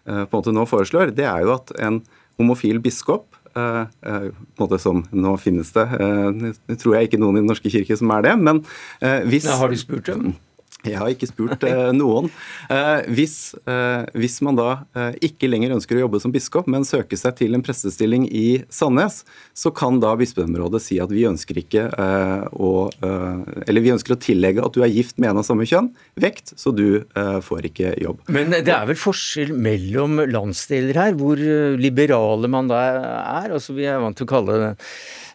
på 0.08 0.32
en 0.32 0.38
måte 0.38 0.54
nå 0.56 0.64
foreslår, 0.68 1.12
det 1.16 1.26
er 1.28 1.44
jo 1.44 1.52
at 1.58 1.74
en 1.84 2.00
homofil 2.38 2.80
biskop 2.82 3.36
eh, 3.56 3.80
eh, 3.82 4.28
på 4.30 4.62
en 4.62 4.64
måte 4.64 4.80
som 4.82 5.04
Nå 5.12 5.34
finnes 5.42 5.72
det 5.74 5.86
eh, 5.98 6.52
Det 6.68 6.78
tror 6.80 6.98
jeg 6.98 7.08
ikke 7.08 7.20
noen 7.20 7.38
i 7.38 7.42
Den 7.42 7.50
norske 7.50 7.72
kirke 7.72 7.98
som 7.98 8.12
er 8.14 8.28
det, 8.28 8.36
men 8.40 8.62
eh, 9.02 9.24
hvis 9.28 9.48
har 9.50 9.70
du 9.70 9.78
spurt 9.80 10.10
dem? 10.10 10.32
Jeg 10.86 10.98
har 11.00 11.10
ikke 11.10 11.26
spurt 11.26 11.64
eh, 11.66 11.90
noen. 11.96 12.28
Eh, 12.70 13.08
hvis, 13.10 13.54
eh, 13.66 14.06
hvis 14.14 14.38
man 14.46 14.58
da 14.58 14.68
ikke 15.24 15.48
lenger 15.50 15.74
ønsker 15.74 15.98
å 15.98 16.04
jobbe 16.04 16.20
som 16.22 16.32
biskop, 16.34 16.68
men 16.70 16.86
søker 16.86 17.18
seg 17.18 17.34
til 17.40 17.56
en 17.56 17.64
prestestilling 17.66 18.28
i 18.30 18.62
Sandnes, 18.70 19.24
så 19.58 19.72
kan 19.74 19.98
da 20.02 20.14
bispedømmerådet 20.18 20.82
si 20.84 21.00
at 21.02 21.10
vi 21.14 21.26
ønsker 21.28 21.58
ikke 21.62 21.88
å 22.54 22.70
Eller 23.66 23.82
vi 23.82 23.92
ønsker 23.92 24.14
å 24.14 24.20
tillegge 24.20 24.62
at 24.64 24.74
du 24.74 24.82
er 24.84 24.92
gift 24.92 25.18
med 25.18 25.30
en 25.32 25.40
av 25.40 25.46
samme 25.46 25.66
kjønn, 25.68 25.90
vekt, 26.20 26.52
så 26.58 26.72
du 26.74 27.02
får 27.14 27.68
ikke 27.70 27.92
jobb. 28.02 28.22
Men 28.32 28.52
det 28.52 28.72
er 28.74 28.86
vel 28.88 28.98
forskjell 28.98 29.54
mellom 29.56 30.22
landsdeler 30.30 31.00
her, 31.02 31.16
hvor 31.18 31.40
liberale 31.80 32.50
man 32.50 32.70
da 32.70 32.82
er? 32.84 33.56
Altså 33.56 33.76
Vi 33.76 33.88
er 33.88 34.02
vant 34.02 34.18
til 34.18 34.28
å 34.28 34.32
kalle 34.36 34.60
det 34.62 34.72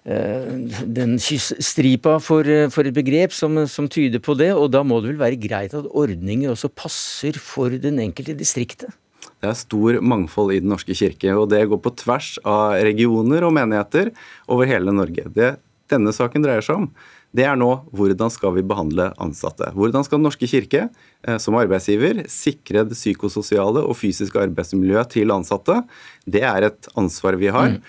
den 0.03 1.15
stripa 1.19 2.17
for, 2.19 2.43
eh, 2.43 2.67
for 2.69 2.83
et 2.83 2.95
begrep 2.95 3.31
som, 3.31 3.55
som 3.67 3.87
tyder 3.87 4.19
på 4.19 4.35
det, 4.35 4.51
og 4.51 4.71
da 4.71 4.83
må 4.83 4.99
det 4.99 5.13
vel 5.13 5.21
være 5.21 5.39
greit 5.39 5.73
at 5.73 5.87
ordninger 5.87 6.51
også 6.51 6.71
passer 6.75 7.39
for 7.39 7.69
den 7.69 8.01
enkelte 8.03 8.35
distriktet? 8.35 8.91
Det 9.39 9.47
er 9.47 9.55
stor 9.55 9.99
mangfold 10.03 10.53
i 10.55 10.59
Den 10.59 10.71
norske 10.71 10.95
kirke, 10.95 11.31
og 11.35 11.49
det 11.51 11.65
går 11.71 11.79
på 11.83 11.95
tvers 11.95 12.35
av 12.43 12.79
regioner 12.83 13.43
og 13.43 13.53
menigheter 13.55 14.11
over 14.51 14.67
hele 14.67 14.91
Norge. 14.91 15.23
Det 15.31 15.55
denne 15.91 16.13
saken 16.15 16.43
dreier 16.43 16.63
seg 16.63 16.83
om, 16.83 16.89
det 17.33 17.45
er 17.47 17.55
nå 17.57 17.69
hvordan 17.95 18.31
skal 18.31 18.53
vi 18.57 18.63
behandle 18.65 19.09
ansatte. 19.21 19.71
Hvordan 19.73 20.05
skal 20.05 20.19
Den 20.19 20.27
norske 20.27 20.47
kirke 20.51 20.83
eh, 20.89 21.39
som 21.39 21.55
arbeidsgiver 21.59 22.25
sikre 22.31 22.83
det 22.87 22.99
psykososiale 22.99 23.81
og 23.87 23.97
fysiske 23.97 24.39
arbeidsmiljøet 24.39 25.15
til 25.15 25.31
ansatte. 25.31 25.79
Det 26.27 26.43
er 26.43 26.69
et 26.69 26.91
ansvar 26.99 27.39
vi 27.39 27.49
har. 27.53 27.79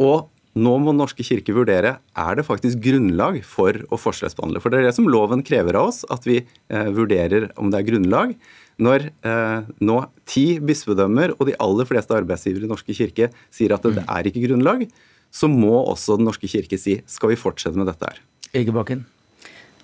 Og 0.00 0.30
nå 0.58 0.74
må 0.82 0.92
Den 0.92 1.02
norske 1.02 1.24
kirke 1.26 1.54
vurdere 1.54 1.98
er 2.18 2.38
det 2.38 2.46
faktisk 2.46 2.80
grunnlag 2.84 3.40
for 3.46 3.76
å 3.92 3.98
forskjellsbehandle. 4.00 4.62
For 4.62 4.72
det 4.72 4.80
er 4.80 4.88
det 4.88 4.96
som 4.96 5.08
loven 5.10 5.44
krever 5.46 5.78
av 5.78 5.90
oss, 5.90 6.04
at 6.10 6.26
vi 6.26 6.40
eh, 6.42 6.88
vurderer 6.94 7.50
om 7.60 7.70
det 7.72 7.80
er 7.80 7.88
grunnlag. 7.90 8.34
Når 8.82 9.08
eh, 9.26 9.68
nå 9.82 9.98
ti 10.28 10.46
bispedømmer 10.62 11.34
og 11.36 11.48
de 11.50 11.58
aller 11.62 11.88
fleste 11.88 12.14
arbeidsgivere 12.14 12.62
i 12.62 12.66
Den 12.66 12.74
norske 12.74 12.96
kirke 12.96 13.30
sier 13.54 13.74
at 13.74 13.86
det 13.86 14.04
er 14.04 14.30
ikke 14.30 14.46
grunnlag, 14.46 14.86
så 15.34 15.50
må 15.50 15.74
også 15.82 16.18
Den 16.18 16.28
norske 16.30 16.50
kirke 16.50 16.80
si 16.80 17.00
skal 17.10 17.34
vi 17.34 17.40
fortsette 17.40 17.78
med 17.78 17.90
dette 17.90 18.10
her. 18.10 18.20
Egebakken? 18.56 19.04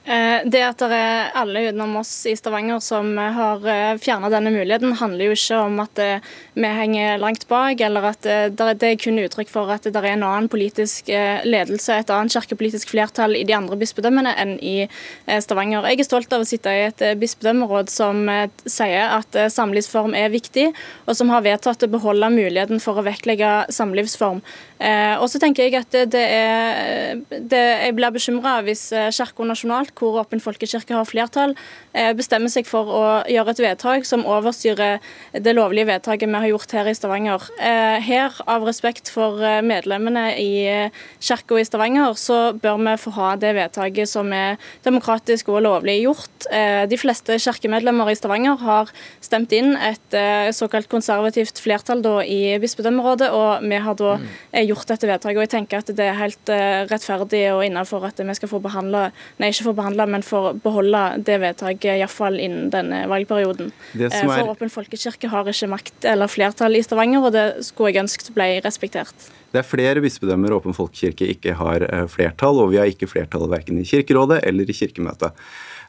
Eh, 0.06 0.42
Det 0.44 0.60
at 0.60 0.82
det 0.84 0.92
er 0.92 1.30
alle 1.40 1.62
utenom 1.70 1.94
oss 1.96 2.10
i 2.28 2.34
Stavanger 2.36 2.80
som 2.84 3.14
har 3.16 3.62
fjerna 3.96 4.28
denne 4.28 4.50
muligheten, 4.52 4.92
handler 5.00 5.30
jo 5.30 5.36
ikke 5.36 5.60
om 5.64 5.78
at 5.80 5.98
eh, 6.02 6.26
vi 6.52 6.68
henger 6.76 7.16
langt 7.22 7.46
bak, 7.48 7.80
eller 7.80 8.04
at 8.10 8.26
eh, 8.28 8.50
det 8.52 8.82
er- 8.84 8.98
kun 9.00 9.16
uttrykk 9.22 9.48
for 9.48 9.70
at 9.72 9.82
det 9.88 9.96
er 9.96 10.10
en 10.12 10.22
annen 10.22 10.48
politisk 10.52 11.08
eh, 11.08 11.40
ledelse, 11.48 11.88
et 11.96 12.10
annet 12.12 12.34
kirkepolitisk 12.36 12.90
flertall 12.92 13.32
i 13.38 13.44
de 13.48 13.54
andre 13.56 13.78
bispedømmene 13.80 14.34
enn 14.36 14.58
i 14.60 14.74
eh, 14.84 15.40
Stavanger. 15.40 15.88
Jeg 15.88 16.00
er 16.04 16.08
stolt 16.10 16.36
av 16.36 16.44
å 16.44 16.50
sitte 16.50 16.68
i 16.68 16.84
et 16.90 17.00
eh, 17.00 17.14
bispedømmeråd 17.16 17.88
som 17.88 18.28
eh, 18.28 18.50
sier 18.66 19.08
at 19.08 19.34
eh, 19.40 19.48
samlivsform 19.48 20.12
er 20.20 20.28
viktig, 20.28 20.68
og 21.08 21.16
som 21.16 21.32
har 21.32 21.40
vedtatt 21.48 21.88
å 21.88 21.90
beholde 21.96 22.28
muligheten 22.28 22.76
for 22.84 23.00
å 23.00 23.06
vektlegge 23.08 23.70
samlivsform. 23.72 24.44
Eh, 24.84 25.16
Og 25.16 25.30
så 25.30 25.40
tenker 25.40 25.64
jeg 25.64 25.80
at 25.80 25.90
det- 26.12 26.28
er 26.28 27.16
det, 27.30 27.64
Jeg 27.86 27.94
blir 27.96 28.10
bekymra 28.12 28.60
hvis 28.66 28.92
eh, 28.92 29.08
Kirka 29.10 29.44
nasjonalt, 29.48 29.93
hvor 29.98 30.20
Åpen 30.20 30.42
folkekirke 30.42 30.94
har 30.94 31.06
flertall, 31.08 31.54
eh, 31.92 32.12
bestemmer 32.16 32.52
seg 32.52 32.66
for 32.66 32.84
å 32.86 33.04
gjøre 33.30 33.54
et 33.54 33.62
vedtak 33.64 34.06
som 34.08 34.24
overstyrer 34.24 35.00
det 35.32 35.54
lovlige 35.54 35.88
vedtaket 35.92 36.28
vi 36.28 36.40
har 36.42 36.50
gjort 36.52 36.72
her 36.72 36.90
i 36.90 36.94
Stavanger. 36.94 37.48
Eh, 37.58 38.00
Her, 38.04 38.32
av 38.46 38.64
respekt 38.66 39.08
for 39.08 39.40
eh, 39.42 39.60
medlemmene 39.62 40.36
i 40.38 40.90
Kirka 41.20 41.58
i 41.58 41.64
Stavanger, 41.64 42.14
så 42.14 42.52
bør 42.52 42.78
vi 42.82 42.96
få 43.00 43.14
ha 43.18 43.36
det 43.36 43.54
vedtaket 43.54 44.08
som 44.08 44.32
er 44.32 44.58
demokratisk 44.84 45.48
og 45.48 45.62
lovlig 45.62 46.02
gjort. 46.02 46.48
De 46.90 46.96
fleste 47.00 47.38
kirkemedlemmer 47.40 48.10
i 48.10 48.16
Stavanger 48.18 48.58
har 48.60 48.90
stemt 49.24 49.52
inn 49.56 49.76
et 49.76 50.16
såkalt 50.54 50.88
konservativt 50.92 51.58
flertall 51.62 52.02
da 52.04 52.18
i 52.24 52.56
bispedømmerådet, 52.62 53.30
og 53.34 53.64
vi 53.64 53.78
har 53.86 53.96
da 53.98 54.16
eh, 54.52 54.64
gjort 54.66 54.90
dette 54.90 55.08
vedtaket. 55.08 55.38
og 55.38 55.46
jeg 55.46 55.52
tenker 55.54 55.78
at 55.78 55.92
Det 55.94 56.06
er 56.06 56.18
helt 56.18 56.52
rettferdig 56.90 57.44
og 57.54 57.64
innenfor 57.64 58.04
at 58.08 58.18
vi 58.18 58.34
skal 58.34 58.50
få 58.50 58.60
behandle, 58.62 59.10
nei 59.38 59.50
ikke 59.52 59.68
få 59.68 59.74
behandle, 59.74 59.83
men 60.08 60.22
få 60.24 60.54
beholde 60.64 61.22
det 61.24 61.36
vedtaket 61.42 61.98
iallfall 62.00 62.38
innen 62.40 62.70
denne 62.72 63.02
valgperioden. 63.10 63.70
Det 63.92 64.12
Eh, 64.12 64.18
er- 64.24 64.26
For 64.40 64.54
Åpen 64.54 64.70
folkekirke 64.70 65.28
har 65.28 65.44
ikke 65.44 65.68
makt 65.68 66.04
eller 66.04 66.26
flertall 66.26 66.76
i 66.76 66.82
Stavanger, 66.82 67.24
og 67.24 67.32
det 67.32 67.64
skulle 67.64 67.92
jeg 67.92 68.02
ønsket 68.04 68.32
ble 68.34 68.60
respektert. 68.64 69.12
Det 69.52 69.58
er 69.58 69.68
flere 69.68 70.00
bispedømmer 70.00 70.50
Åpen 70.56 70.74
folkekirke 70.74 71.28
ikke 71.28 71.54
har 71.54 71.82
eh, 71.82 72.06
flertall, 72.06 72.58
og 72.64 72.70
vi 72.72 72.76
har 72.78 72.86
ikke 72.86 73.06
flertall 73.08 73.48
verken 73.48 73.78
i 73.78 73.84
Kirkerådet 73.84 74.40
eller 74.44 74.64
i 74.64 74.72
Kirkemøtet. 74.72 75.32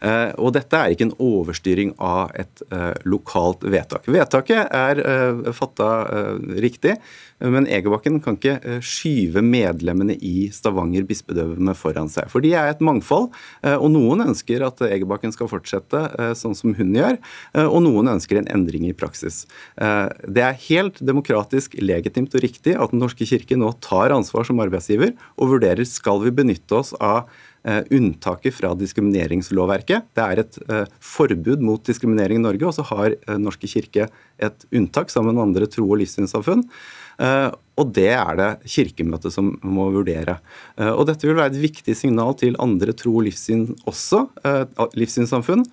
Eh, 0.02 0.32
Og 0.38 0.52
dette 0.56 0.76
er 0.76 0.92
ikke 0.94 1.08
en 1.10 1.16
overstyring 1.22 1.94
av 2.02 2.32
et 2.36 2.62
eh, 2.72 2.94
lokalt 3.06 3.64
vedtak. 3.64 4.08
Vedtaket 4.12 4.68
er 4.76 5.00
uh, 5.06 5.52
fatta 5.56 5.88
eh, 6.12 6.60
riktig, 6.62 6.96
men 7.40 7.68
Egerbakken 7.68 8.22
kan 8.24 8.38
ikke 8.38 8.58
eh, 8.64 8.78
skyve 8.84 9.42
medlemmene 9.44 10.16
i 10.24 10.48
Stavanger 10.56 11.04
bispedømme 11.08 11.74
foran 11.76 12.08
seg. 12.12 12.30
For 12.32 12.44
de 12.44 12.54
er 12.56 12.72
et 12.72 12.84
mangfold, 12.84 13.32
eh, 13.64 13.76
og 13.76 13.90
noen 13.96 14.24
ønsker 14.30 14.64
at 14.66 14.84
Egerbakken 14.88 15.34
skal 15.36 15.50
fortsette 15.52 16.04
eh, 16.20 16.34
sånn 16.38 16.56
som 16.56 16.76
hun 16.78 16.94
gjør, 16.96 17.18
eh, 17.56 17.66
og 17.68 17.84
noen 17.88 18.14
ønsker 18.16 18.40
en 18.40 18.52
endring 18.52 18.88
i 18.90 18.96
praksis. 18.96 19.44
Eh, 19.78 20.08
Det 20.36 20.44
er 20.44 20.62
helt 20.70 21.02
demokratisk 21.06 21.76
legitimt 21.82 22.36
og 22.36 22.44
riktig 22.44 22.76
at 22.76 22.92
Den 22.96 23.02
norske 23.04 23.26
kirke 23.28 23.58
nå 23.60 23.74
tar 23.84 24.14
ansvar 24.16 24.46
som 24.48 24.60
arbeidsgiver 24.64 25.16
og 25.38 25.52
vurderer 25.56 25.86
skal 25.88 26.22
vi 26.24 26.32
benytte 26.32 26.76
oss 26.80 26.94
av 27.00 27.26
eh, 27.26 27.54
unntaket 27.66 28.54
fra 28.54 28.74
diskrimineringslovverket. 28.78 30.12
Det 30.14 30.26
er 30.26 30.42
et 30.44 30.60
eh, 30.70 30.92
forbud 31.02 31.64
mot 31.66 31.82
diskriminering 31.86 32.42
i 32.42 32.46
Norge, 32.46 32.68
og 32.68 32.76
så 32.78 32.86
har 32.92 33.16
eh, 33.16 33.40
norske 33.42 33.70
kirke 33.70 34.10
et 34.38 34.68
unntak 34.76 35.10
sammen 35.14 35.36
med 35.36 35.48
andre 35.48 35.70
tro- 35.72 35.88
og 35.88 36.00
livssynssamfunn. 36.02 36.66
Eh, 37.22 37.48
og 37.80 37.92
det 37.96 38.12
er 38.16 38.38
det 38.40 38.50
Kirkemøtet 38.72 39.34
som 39.36 39.54
må 39.64 39.88
vurdere. 39.94 40.38
Eh, 40.78 40.92
og 40.92 41.08
dette 41.10 41.28
vil 41.28 41.38
være 41.40 41.54
et 41.56 41.64
viktig 41.64 41.98
signal 41.98 42.38
til 42.40 42.60
andre 42.62 42.96
tro- 42.98 43.18
og 43.18 43.26
livssyn 43.30 43.68
også, 43.90 44.28
eh, 44.46 44.64
livssynssamfunn, 45.00 45.66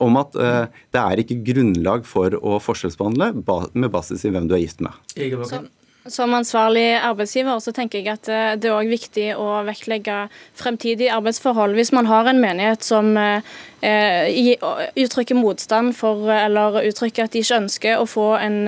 om 0.00 0.16
at 0.16 0.36
eh, 0.36 0.80
det 0.94 1.02
er 1.02 1.24
ikke 1.24 1.42
grunnlag 1.50 2.06
for 2.08 2.32
å 2.38 2.60
forskjellsbehandle 2.62 3.32
ba 3.44 3.62
med 3.74 3.92
basis 3.92 4.24
i 4.24 4.32
hvem 4.32 4.48
du 4.48 4.56
er 4.56 4.64
gift 4.64 4.80
med. 4.84 4.96
Egebakken? 5.16 5.68
Som 6.08 6.32
ansvarlig 6.32 6.94
arbeidsgiver 6.96 7.58
så 7.60 7.74
tenker 7.76 8.00
jeg 8.00 8.08
at 8.14 8.28
eh, 8.32 8.54
det 8.56 8.70
er 8.70 8.76
også 8.76 8.88
viktig 8.88 9.26
å 9.36 9.48
vektlegge 9.66 10.16
fremtidige 10.56 11.12
arbeidsforhold. 11.12 11.76
Hvis 11.76 11.92
man 11.92 12.08
har 12.08 12.30
en 12.30 12.40
menighet 12.40 12.86
som 12.86 13.12
eh, 13.20 13.44
eh, 13.84 14.54
uttrykker 14.96 15.36
motstand 15.36 15.92
for, 15.98 16.24
eller 16.32 16.80
uttrykker 16.88 17.28
at 17.28 17.36
de 17.36 17.44
ikke 17.44 17.60
ønsker 17.66 18.00
å 18.00 18.08
få 18.08 18.30
en, 18.40 18.62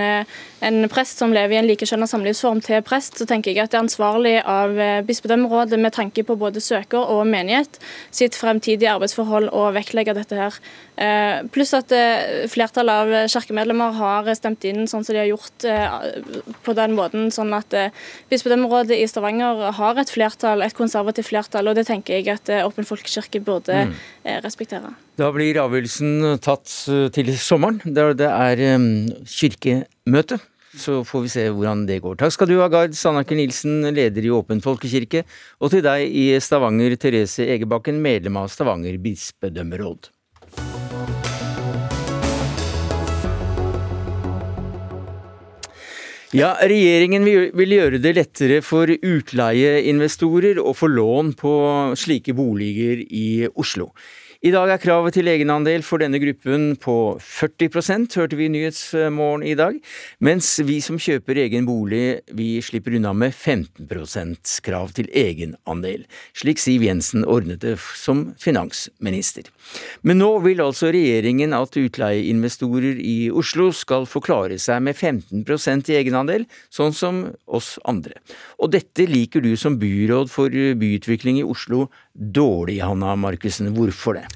en 0.63 0.87
prest 0.91 1.19
som 1.19 1.33
lever 1.35 1.57
i 1.57 1.59
en 1.59 1.67
likekjønnet 1.67 2.11
samlivsform 2.11 2.61
til 2.63 2.83
prest, 2.87 3.17
så 3.19 3.27
tenker 3.29 3.51
jeg 3.51 3.65
at 3.65 3.73
det 3.73 3.79
er 3.81 3.83
ansvarlig 3.83 4.35
av 4.47 4.77
eh, 4.79 5.01
bispedømmerådet 5.07 5.79
med 5.81 5.95
tanke 5.97 6.23
på 6.27 6.37
både 6.39 6.63
søker 6.63 7.03
og 7.03 7.25
menighet 7.27 7.81
sitt 8.15 8.39
fremtidige 8.39 8.93
arbeidsforhold 8.93 9.51
å 9.51 9.65
vektlegge 9.75 10.15
dette 10.15 10.39
her. 10.39 10.59
Eh, 11.03 11.43
Pluss 11.53 11.75
at 11.75 11.91
eh, 11.97 12.45
flertallet 12.53 12.95
av 12.95 13.33
kirkemedlemmer 13.33 13.97
har 13.99 14.31
stemt 14.39 14.63
inn 14.69 14.87
sånn 14.87 15.03
som 15.03 15.17
de 15.17 15.23
har 15.25 15.31
gjort 15.33 15.67
på 16.63 16.77
den 16.79 16.95
måten, 16.95 17.31
sånn 17.35 17.51
at 17.57 17.75
bispedømmerådet 18.31 19.01
i 19.01 19.09
Stavanger 19.11 19.65
har 19.75 19.99
et 19.99 20.15
flertall, 20.15 20.63
et 20.63 20.77
konservativt 20.79 21.31
flertall, 21.33 21.71
og 21.71 21.79
det 21.79 21.89
tenker 21.91 22.21
jeg 22.21 22.31
at 22.37 22.51
Åpen 22.63 22.87
folkekirke 22.87 23.43
burde 23.43 23.87
mm. 23.89 23.95
respektere. 24.45 24.95
Da 25.19 25.29
blir 25.35 25.59
avgjørelsen 25.63 26.39
tatt 26.45 26.71
til 27.15 27.35
sommeren, 27.39 27.83
der 27.85 28.15
det 28.17 28.31
er 28.31 28.65
kirkemøte. 29.29 30.41
Så 30.73 31.03
får 31.05 31.27
vi 31.27 31.29
se 31.29 31.43
hvordan 31.53 31.85
det 31.89 31.99
går. 32.01 32.17
Takk 32.21 32.33
skal 32.33 32.49
du 32.49 32.57
ha, 32.57 32.69
Gard 32.73 32.97
Sandaker 32.97 33.37
Nilsen, 33.37 33.83
leder 33.93 34.25
i 34.25 34.33
Åpen 34.33 34.63
folkekirke, 34.65 35.27
og 35.61 35.73
til 35.75 35.85
deg 35.85 36.09
i 36.09 36.31
Stavanger, 36.41 36.97
Therese 36.97 37.45
Egebakken, 37.45 38.01
medlem 38.01 38.41
av 38.41 38.49
Stavanger 38.53 38.97
bispedømmeråd. 39.03 40.09
Ja, 46.33 46.55
Regjeringen 46.65 47.27
vil 47.29 47.75
gjøre 47.77 47.99
det 48.01 48.15
lettere 48.17 48.63
for 48.65 48.89
utleieinvestorer 48.89 50.57
å 50.63 50.73
få 50.73 50.89
lån 50.89 51.35
på 51.37 51.53
slike 52.01 52.33
boliger 52.33 53.03
i 53.05 53.45
Oslo. 53.53 53.91
I 54.43 54.51
dag 54.51 54.73
er 54.75 54.81
kravet 54.83 55.15
til 55.15 55.29
egenandel 55.31 55.85
for 55.87 56.03
denne 56.03 56.19
gruppen 56.19 56.73
på 56.83 56.95
40% 57.23 58.17
hørte 58.19 58.35
vi 58.35 58.49
i 58.49 58.51
Nyhetsmorgen 58.51 59.45
i 59.47 59.53
dag, 59.55 59.77
mens 60.19 60.49
vi 60.67 60.81
som 60.83 60.99
kjøper 60.99 61.39
egen 61.45 61.69
bolig, 61.69 62.25
vi 62.35 62.57
slipper 62.59 62.97
unna 62.99 63.13
med 63.15 63.31
15% 63.31 64.57
krav 64.67 64.91
til 64.97 65.07
egenandel, 65.15 66.03
slik 66.35 66.59
Siv 66.59 66.83
Jensen 66.83 67.23
ordnet 67.23 67.63
det 67.63 67.77
som 67.95 68.33
finansminister. 68.43 69.47
Men 70.03 70.19
nå 70.19 70.33
vil 70.43 70.65
altså 70.67 70.91
regjeringen 70.91 71.55
at 71.55 71.79
utleieinvestorer 71.79 72.99
i 72.99 73.31
Oslo 73.31 73.71
skal 73.71 74.11
få 74.11 74.25
klare 74.27 74.59
seg 74.59 74.83
med 74.83 74.99
15% 74.99 75.95
i 75.95 76.01
egenandel, 76.03 76.51
sånn 76.67 76.91
som 76.91 77.29
oss 77.47 77.77
andre. 77.87 78.19
Og 78.59 78.75
dette 78.75 79.07
liker 79.07 79.47
du 79.47 79.53
som 79.55 79.79
byråd 79.79 80.35
for 80.35 80.51
byutvikling 80.51 81.39
i 81.39 81.47
Oslo 81.47 81.93
dårlig, 82.15 82.81
Hanna 82.81 83.17
Markussen. 83.17 83.75
Hvorfor 83.77 84.15
det? 84.15 84.27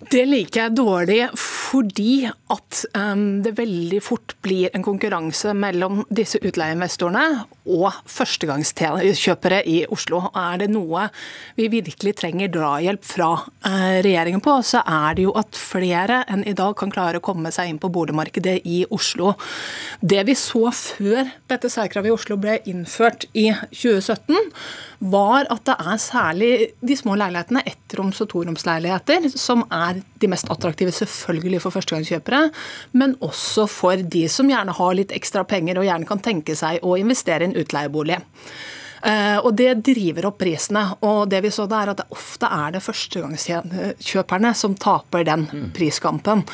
Det 0.00 0.22
liker 0.24 0.62
jeg 0.62 0.76
dårlig 0.78 1.18
fordi 1.36 2.24
at 2.24 2.78
um, 2.96 3.42
det 3.44 3.52
veldig 3.58 3.98
fort 4.00 4.32
blir 4.40 4.72
en 4.72 4.84
konkurranse 4.84 5.52
mellom 5.52 6.00
disse 6.08 6.40
utleieinvestorene 6.40 7.24
og 7.68 7.98
førstegangskjøpere 8.08 9.60
i 9.68 9.82
Oslo. 9.92 10.22
Er 10.32 10.62
det 10.62 10.70
noe 10.72 11.04
vi 11.58 11.68
virkelig 11.76 12.14
trenger 12.22 12.48
drahjelp 12.54 13.04
fra 13.04 13.28
uh, 13.44 14.00
regjeringen 14.00 14.40
på, 14.40 14.56
så 14.64 14.80
er 14.88 15.18
det 15.18 15.26
jo 15.28 15.34
at 15.36 15.60
flere 15.60 16.22
enn 16.32 16.46
i 16.48 16.56
dag 16.56 16.72
kan 16.80 16.92
klare 16.94 17.20
å 17.20 17.26
komme 17.26 17.52
seg 17.52 17.68
inn 17.68 17.82
på 17.82 17.92
boligmarkedet 17.92 18.56
i 18.64 18.82
Oslo. 18.88 19.34
Det 20.00 20.24
vi 20.30 20.38
så 20.38 20.64
før 20.72 21.28
dette 21.52 21.68
særkravet 21.68 22.08
i 22.08 22.16
Oslo 22.16 22.40
ble 22.40 22.56
innført 22.72 23.28
i 23.36 23.50
2017, 23.68 24.48
var 25.12 25.46
at 25.52 25.64
det 25.68 25.76
er 25.80 26.00
særlig 26.00 26.50
de 26.84 26.96
små 26.96 27.14
leilighetene, 27.20 27.62
ettroms- 27.68 28.20
og 28.20 28.28
toromsleiligheter, 28.32 29.30
som 29.32 29.64
er 29.72 29.89
de 29.94 30.30
mest 30.30 30.50
attraktive 30.52 30.94
selvfølgelig 30.94 31.62
for 31.64 31.76
førstegangskjøpere, 31.76 32.42
men 32.98 33.16
også 33.24 33.66
for 33.70 34.02
de 34.16 34.26
som 34.32 34.50
gjerne 34.50 34.74
har 34.76 34.98
litt 34.98 35.14
ekstra 35.16 35.44
penger 35.48 35.80
og 35.80 35.88
gjerne 35.88 36.08
kan 36.08 36.22
tenke 36.24 36.56
seg 36.58 36.84
å 36.86 36.98
investere 37.00 37.46
i 37.46 37.50
en 37.50 37.58
utleiebolig. 37.60 38.20
Uh, 39.00 39.40
og 39.46 39.54
Det 39.56 39.70
driver 39.80 40.28
opp 40.28 40.38
prisene. 40.42 40.82
og 41.00 41.30
det 41.32 41.40
vi 41.44 41.50
så 41.50 41.64
da 41.68 41.80
er 41.82 41.92
at 41.94 42.02
ofte 42.12 42.48
er 42.52 42.74
det 42.74 42.82
førstegangskjøperne 42.84 44.52
som 44.54 44.74
taper 44.76 45.24
den 45.24 45.46
mm. 45.48 45.66
priskampen. 45.76 46.44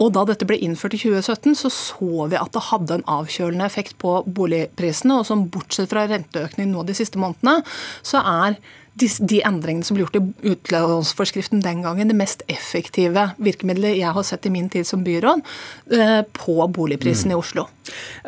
Og 0.00 0.12
Da 0.16 0.24
dette 0.24 0.48
ble 0.48 0.56
innført 0.56 0.96
i 0.96 1.02
2017, 1.02 1.54
så 1.60 1.68
så 1.70 2.28
vi 2.32 2.40
at 2.40 2.52
det 2.56 2.66
hadde 2.70 2.94
en 2.98 3.08
avkjølende 3.20 3.68
effekt 3.68 3.98
på 3.98 4.22
boligprisene. 4.24 5.20
og 5.20 5.26
som 5.26 5.48
Bortsett 5.52 5.90
fra 5.90 6.06
renteøkning 6.08 6.72
nå 6.72 6.86
de 6.88 6.96
siste 6.96 7.20
månedene, 7.20 7.60
så 8.02 8.24
er 8.24 8.56
de, 9.00 9.08
de, 9.30 9.40
endringene 9.46 9.86
som 9.86 9.96
ble 9.96 10.04
gjort 10.04 10.18
i 10.18 10.52
utlånsforskriften 10.52 11.62
den 11.64 11.82
gangen, 11.84 12.10
det 12.10 12.18
mest 12.18 12.44
effektive 12.52 13.30
virkemidlet 13.40 13.98
jeg 13.98 14.14
har 14.16 14.26
sett 14.26 14.46
i 14.46 14.52
min 14.54 14.68
tid 14.72 14.88
som 14.88 15.04
byråd 15.06 15.42
eh, 15.96 16.20
på 16.36 16.56
boligprisen 16.76 17.32
mm. 17.32 17.34
i 17.34 17.38
Oslo. 17.38 17.66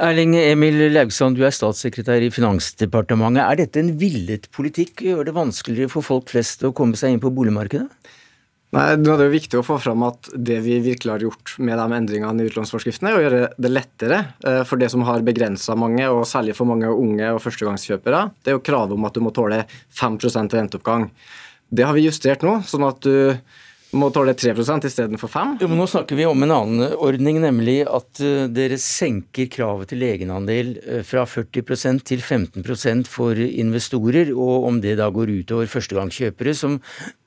Erling 0.09 0.37
Emil 0.41 0.81
Laugsand, 0.95 1.39
du 1.39 1.47
er 1.47 1.55
statssekretær 1.55 2.25
i 2.25 2.33
Finansdepartementet. 2.35 3.45
Er 3.45 3.63
dette 3.63 3.83
en 3.83 3.95
villet 4.01 4.49
politikk? 4.55 5.05
Gjør 5.07 5.29
det 5.29 5.37
vanskeligere 5.37 5.93
for 5.93 6.07
folk 6.07 6.33
flest 6.33 6.65
å 6.67 6.75
komme 6.77 6.99
seg 6.99 7.15
inn 7.15 7.23
på 7.23 7.33
boligmarkedet? 7.35 7.89
Nei, 8.73 8.95
nå 8.97 9.13
er 9.13 9.19
Det 9.21 9.27
jo 9.27 9.35
viktig 9.35 9.59
å 9.61 9.65
få 9.67 9.77
fram 9.85 10.03
at 10.07 10.31
det 10.33 10.63
vi 10.65 10.79
virkelig 10.81 11.13
har 11.13 11.25
gjort 11.27 11.51
med 11.61 11.77
de 11.77 11.97
endringene 11.99 12.41
i 12.41 12.49
utlånsforskriften, 12.49 13.11
er 13.11 13.19
å 13.19 13.25
gjøre 13.25 13.41
det 13.61 13.71
lettere 13.73 14.21
eh, 14.49 14.63
for 14.65 14.81
det 14.81 14.89
som 14.89 15.05
har 15.05 15.25
begrensa 15.27 15.77
mange, 15.77 16.07
og 16.09 16.25
særlig 16.29 16.55
for 16.57 16.71
mange 16.71 16.89
unge 16.89 17.35
og 17.35 17.43
førstegangskjøpere. 17.45 18.23
Det 18.41 18.55
er 18.55 18.57
jo 18.57 18.65
kravet 18.65 18.97
om 18.97 19.05
at 19.05 19.19
du 19.19 19.21
må 19.27 19.35
tåle 19.37 19.61
5% 19.99 20.57
renteoppgang. 20.57 21.05
Det 21.69 21.85
har 21.85 21.93
vi 21.97 22.07
justert 22.07 22.47
nå, 22.47 22.63
sånn 22.65 22.89
at 22.89 23.05
du 23.05 23.37
må 23.99 24.09
tåle 24.13 24.33
3% 24.39 24.87
istedenfor 24.89 25.29
5 25.29 25.55
jo, 25.61 25.69
men 25.69 25.81
Nå 25.81 25.87
snakker 25.91 26.17
vi 26.17 26.25
om 26.29 26.45
en 26.45 26.55
annen 26.55 26.95
ordning, 26.97 27.41
nemlig 27.43 27.83
at 27.85 28.23
uh, 28.25 28.47
dere 28.53 28.79
senker 28.81 29.51
kravet 29.53 29.93
til 29.93 30.05
egenandel 30.07 30.75
uh, 30.81 31.01
fra 31.07 31.27
40% 31.29 32.05
til 32.09 32.23
15% 32.25 33.11
for 33.11 33.37
investorer. 33.37 34.33
Og 34.33 34.69
om 34.71 34.81
det 34.85 34.97
da 35.01 35.11
går 35.13 35.35
utover 35.43 35.69
førstegangskjøpere, 35.71 36.55
som 36.57 36.79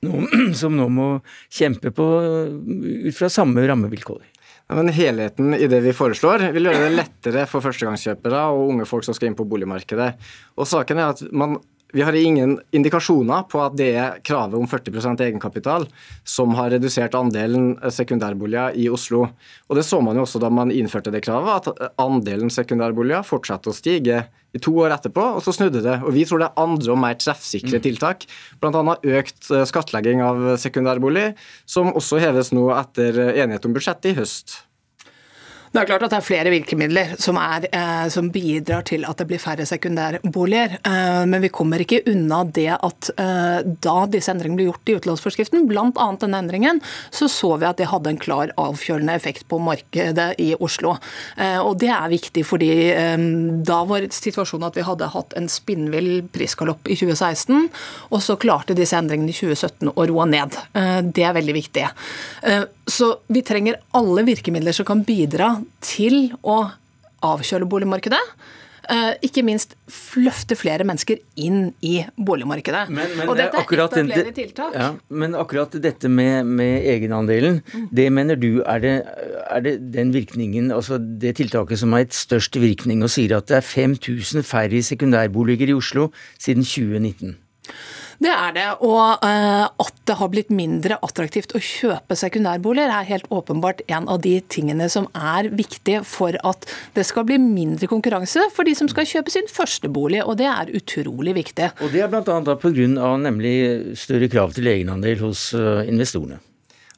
som 0.60 0.74
nå 0.78 0.88
må 0.90 1.10
kjempe 1.54 1.94
på 1.94 2.08
uh, 2.24 2.56
ut 3.06 3.18
fra 3.18 3.30
samme 3.32 3.62
rammevilkår. 3.68 4.24
Ja, 4.66 4.74
men 4.74 4.90
Helheten 4.90 5.54
i 5.54 5.68
det 5.70 5.78
vi 5.84 5.94
foreslår, 5.94 6.48
vil 6.56 6.66
gjøre 6.66 6.88
det 6.88 6.96
lettere 6.96 7.46
for 7.46 7.62
førstegangskjøpere 7.62 8.42
og 8.50 8.72
unge 8.72 8.88
folk 8.90 9.06
som 9.06 9.14
skal 9.14 9.30
inn 9.30 9.38
på 9.38 9.46
boligmarkedet. 9.46 10.16
Og 10.58 10.66
saken 10.66 10.98
er 10.98 11.14
at 11.14 11.22
man 11.30 11.60
vi 11.96 12.04
har 12.04 12.12
ingen 12.12 12.58
indikasjoner 12.76 13.46
på 13.48 13.60
at 13.64 13.76
det 13.78 13.88
er 13.96 14.18
kravet 14.26 14.58
om 14.58 14.66
40% 14.68 15.22
egenkapital 15.24 15.86
som 16.28 16.52
har 16.58 16.74
redusert 16.74 17.16
andelen 17.16 17.70
sekundærboliger 17.88 18.76
i 18.76 18.90
Oslo. 18.92 19.22
Og 19.70 19.78
Det 19.78 19.84
så 19.88 20.02
man 20.04 20.18
jo 20.18 20.26
også 20.26 20.42
da 20.42 20.50
man 20.52 20.74
innførte 20.74 21.14
det 21.14 21.24
kravet, 21.24 21.70
at 21.70 21.96
andelen 21.96 22.52
sekundærboliger 22.52 23.24
fortsatte 23.24 23.72
å 23.72 23.76
stige 23.76 24.26
i 24.52 24.60
to 24.60 24.76
år 24.84 24.92
etterpå, 24.92 25.24
og 25.38 25.40
så 25.44 25.56
snudde 25.56 25.80
det. 25.84 25.96
Og 26.04 26.12
Vi 26.12 26.26
tror 26.28 26.44
det 26.44 26.50
er 26.50 26.62
andre 26.66 26.92
og 26.92 27.00
mer 27.00 27.16
treffsikre 27.16 27.80
mm. 27.80 27.84
tiltak, 27.88 28.28
bl.a. 28.60 28.98
økt 29.16 29.50
eh, 29.50 29.64
skattlegging 29.68 30.20
av 30.24 30.46
sekundærbolig, 30.60 31.30
som 31.64 31.94
også 31.96 32.20
heves 32.20 32.52
nå 32.52 32.68
etter 32.76 33.24
enighet 33.32 33.64
om 33.64 33.76
budsjettet 33.76 34.12
i 34.12 34.18
høst. 34.20 34.65
Det 35.76 35.82
er 35.82 35.88
klart 35.90 36.06
at 36.06 36.12
det 36.14 36.16
er 36.22 36.24
flere 36.24 36.50
virkemidler 36.54 37.10
som, 37.20 37.36
er, 37.36 37.66
eh, 37.68 38.06
som 38.08 38.30
bidrar 38.32 38.86
til 38.88 39.02
at 39.04 39.18
det 39.20 39.26
blir 39.28 39.40
færre 39.42 39.66
sekundærboliger. 39.68 40.78
Eh, 40.80 41.24
men 41.28 41.42
vi 41.44 41.50
kommer 41.52 41.82
ikke 41.84 41.98
unna 42.08 42.38
det 42.48 42.70
at 42.72 43.10
eh, 43.20 43.58
da 43.84 43.96
disse 44.08 44.32
endringene 44.32 44.56
ble 44.56 44.70
gjort 44.70 44.88
i 44.88 44.94
utlånsforskriften, 44.96 45.66
bl.a. 45.68 46.06
denne 46.22 46.40
endringen, 46.40 46.80
så 47.12 47.28
så 47.28 47.50
vi 47.60 47.68
at 47.68 47.76
det 47.76 47.90
hadde 47.90 48.14
en 48.14 48.20
klar 48.22 48.54
avkjølende 48.56 49.18
effekt 49.20 49.44
på 49.52 49.58
markedet 49.60 50.30
i 50.40 50.54
Oslo. 50.56 50.94
Og 51.36 51.76
det 51.82 51.90
er 51.92 52.08
viktig 52.08 52.44
fordi 52.46 52.70
da 53.66 53.78
var 53.88 54.06
situasjonen 54.14 54.68
at 54.70 54.78
vi 54.78 54.84
hadde 54.86 55.10
hatt 55.12 55.34
en 55.36 55.48
spinnvill 55.50 56.22
prisgalopp 56.32 56.88
i 56.88 56.96
2016, 56.96 57.68
og 58.08 58.24
så 58.24 58.38
klarte 58.40 58.76
disse 58.78 58.96
endringene 58.96 59.34
i 59.34 59.36
2017 59.36 59.92
å 59.92 60.08
roe 60.08 60.28
ned. 60.30 60.56
Det 61.12 61.26
er 61.26 61.36
veldig 61.36 61.56
viktig. 61.58 61.86
Så 62.86 63.10
vi 63.34 63.42
trenger 63.42 63.80
alle 63.98 64.24
virkemidler 64.26 64.76
som 64.76 64.88
kan 64.88 65.04
bidra 65.06 65.56
til 65.84 66.30
å 66.42 66.66
avkjøle 67.26 67.68
boligmarkedet. 67.70 68.22
Uh, 68.86 69.16
ikke 69.24 69.42
minst 69.42 69.72
løfte 70.14 70.54
flere 70.54 70.84
mennesker 70.86 71.18
inn 71.42 71.72
i 71.82 72.04
boligmarkedet. 72.14 72.84
Men, 72.94 73.16
men, 73.18 73.26
og 73.26 73.34
dette 73.34 73.58
er 73.58 73.64
et 73.66 73.80
av 73.82 73.96
flere 73.96 74.34
tiltak. 74.36 74.76
Ja, 74.78 74.90
men 75.10 75.34
akkurat 75.34 75.74
dette 75.82 76.10
med, 76.12 76.46
med 76.46 76.86
egenandelen, 76.92 77.58
mm. 77.66 77.88
det 77.98 78.06
mener 78.14 78.38
du 78.38 78.60
er 78.62 78.84
det, 78.84 78.94
er 79.42 79.64
det, 79.64 79.74
den 79.96 80.14
virkningen, 80.14 80.70
altså 80.70 81.00
det 81.02 81.34
tiltaket 81.40 81.82
som 81.82 81.96
har 81.96 82.04
gitt 82.04 82.14
størst 82.14 82.60
virkning, 82.62 83.02
og 83.02 83.10
sier 83.10 83.34
at 83.40 83.50
det 83.50 83.58
er 83.58 83.66
5000 83.66 84.46
færre 84.46 84.84
sekundærboliger 84.86 85.74
i 85.74 85.78
Oslo 85.80 86.12
siden 86.38 86.62
2019? 86.62 87.34
Det 88.22 88.32
er 88.32 88.54
det. 88.56 88.66
Og 88.86 89.24
uh, 89.24 89.66
at 89.68 90.00
det 90.08 90.16
har 90.20 90.30
blitt 90.32 90.52
mindre 90.54 90.98
attraktivt 91.04 91.54
å 91.56 91.62
kjøpe 91.62 92.16
sekundærboliger, 92.18 92.92
er 92.92 93.10
helt 93.10 93.28
åpenbart 93.34 93.82
en 93.92 94.08
av 94.12 94.22
de 94.24 94.38
tingene 94.52 94.88
som 94.92 95.08
er 95.12 95.50
viktig 95.56 96.00
for 96.08 96.38
at 96.46 96.66
det 96.96 97.06
skal 97.08 97.26
bli 97.28 97.38
mindre 97.42 97.88
konkurranse 97.90 98.48
for 98.56 98.68
de 98.68 98.76
som 98.78 98.90
skal 98.92 99.08
kjøpe 99.08 99.34
sin 99.34 99.50
første 99.52 99.90
bolig. 99.92 100.22
Og 100.24 100.38
det 100.40 100.48
er 100.50 100.72
utrolig 100.76 101.36
viktig. 101.36 101.72
Og 101.84 101.94
det 101.94 102.04
er 102.06 102.12
bl.a. 102.12 102.40
pga. 102.56 103.14
nemlig 103.20 103.56
større 103.98 104.30
krav 104.32 104.56
til 104.56 104.68
egenandel 104.72 105.20
hos 105.24 105.50
uh, 105.56 105.84
investorene. 105.86 106.40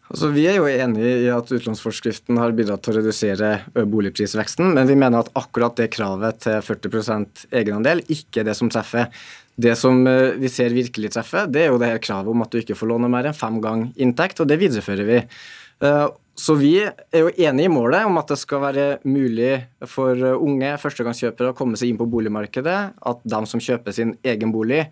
Altså, 0.08 0.30
vi 0.32 0.46
er 0.48 0.56
jo 0.56 0.68
enig 0.70 1.04
i 1.04 1.26
at 1.28 1.50
utlånsforskriften 1.52 2.38
har 2.40 2.54
bidratt 2.56 2.80
til 2.84 2.94
å 2.94 3.00
redusere 3.02 3.50
boligprisveksten, 3.76 4.70
men 4.72 4.88
vi 4.88 4.96
mener 4.96 5.20
at 5.20 5.28
akkurat 5.36 5.76
det 5.76 5.90
kravet 5.92 6.40
til 6.46 6.62
40% 6.64 7.44
egenandel 7.60 8.00
ikke 8.08 8.40
er 8.40 8.48
det 8.48 8.56
som 8.56 8.72
treffer. 8.72 9.10
Det 9.58 9.74
som 9.78 10.06
eh, 10.06 10.38
vi 10.38 10.50
ser 10.52 10.74
virkelig 10.74 11.12
treffer, 11.16 11.48
det 11.50 11.64
er 11.64 11.72
jo 11.72 11.80
det 11.82 11.90
her 11.90 12.02
kravet 12.02 12.30
om 12.30 12.44
at 12.44 12.52
du 12.52 12.60
ikke 12.60 12.76
får 12.78 12.92
låne 12.92 13.10
mer 13.10 13.26
enn 13.26 13.36
fem 13.36 13.58
ganger 13.62 13.90
inntekt, 13.98 14.38
og 14.42 14.50
det 14.50 14.60
viderefører 14.60 15.08
vi. 15.08 15.20
Eh, 15.84 16.06
så 16.38 16.54
vi 16.54 16.76
er 16.78 17.24
jo 17.24 17.32
enig 17.34 17.66
i 17.66 17.72
målet 17.72 18.06
om 18.06 18.20
at 18.20 18.30
det 18.30 18.38
skal 18.38 18.62
være 18.62 18.84
mulig 19.10 19.56
for 19.90 20.14
unge 20.38 20.76
førstegangskjøpere 20.78 21.50
å 21.50 21.56
komme 21.58 21.78
seg 21.78 21.90
inn 21.90 21.98
på 21.98 22.06
boligmarkedet, 22.06 22.76
at 22.94 23.24
de 23.26 23.40
som 23.50 23.62
kjøper 23.62 23.96
sin 23.96 24.14
egen 24.22 24.54
bolig, 24.54 24.84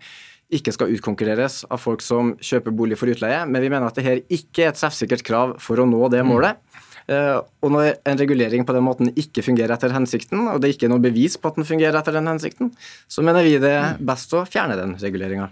ikke 0.53 0.71
skal 0.71 0.91
utkonkurreres 0.95 1.61
av 1.71 1.79
folk 1.83 2.03
som 2.03 2.33
kjøper 2.43 2.75
bolig 2.75 2.97
for 2.99 3.11
utleie. 3.11 3.41
Men 3.47 3.63
vi 3.63 3.71
mener 3.71 3.89
at 3.89 3.97
det 3.99 4.05
her 4.05 4.21
ikke 4.27 4.63
er 4.65 4.71
et 4.71 4.79
treffsikkert 4.79 5.23
krav 5.27 5.55
for 5.63 5.79
å 5.79 5.87
nå 5.87 6.07
det 6.11 6.23
mm. 6.23 6.29
målet. 6.31 6.61
Eh, 7.07 7.37
og 7.63 7.71
når 7.71 8.01
en 8.03 8.19
regulering 8.19 8.65
på 8.67 8.75
den 8.75 8.83
måten 8.83 9.11
ikke 9.15 9.43
fungerer 9.45 9.75
etter 9.77 9.93
hensikten, 9.95 10.43
og 10.51 10.59
det 10.59 10.69
er 10.69 10.75
ikke 10.75 10.89
noe 10.91 11.03
bevis 11.03 11.37
på 11.39 11.51
at 11.51 11.59
den 11.59 11.67
fungerer 11.67 11.95
etter 11.99 12.17
den 12.17 12.27
hensikten, 12.27 12.73
så 13.07 13.23
mener 13.23 13.47
vi 13.47 13.55
det 13.63 13.73
er 13.77 14.01
best 14.03 14.35
å 14.35 14.43
fjerne 14.47 14.75
den 14.79 14.97
reguleringa. 14.99 15.47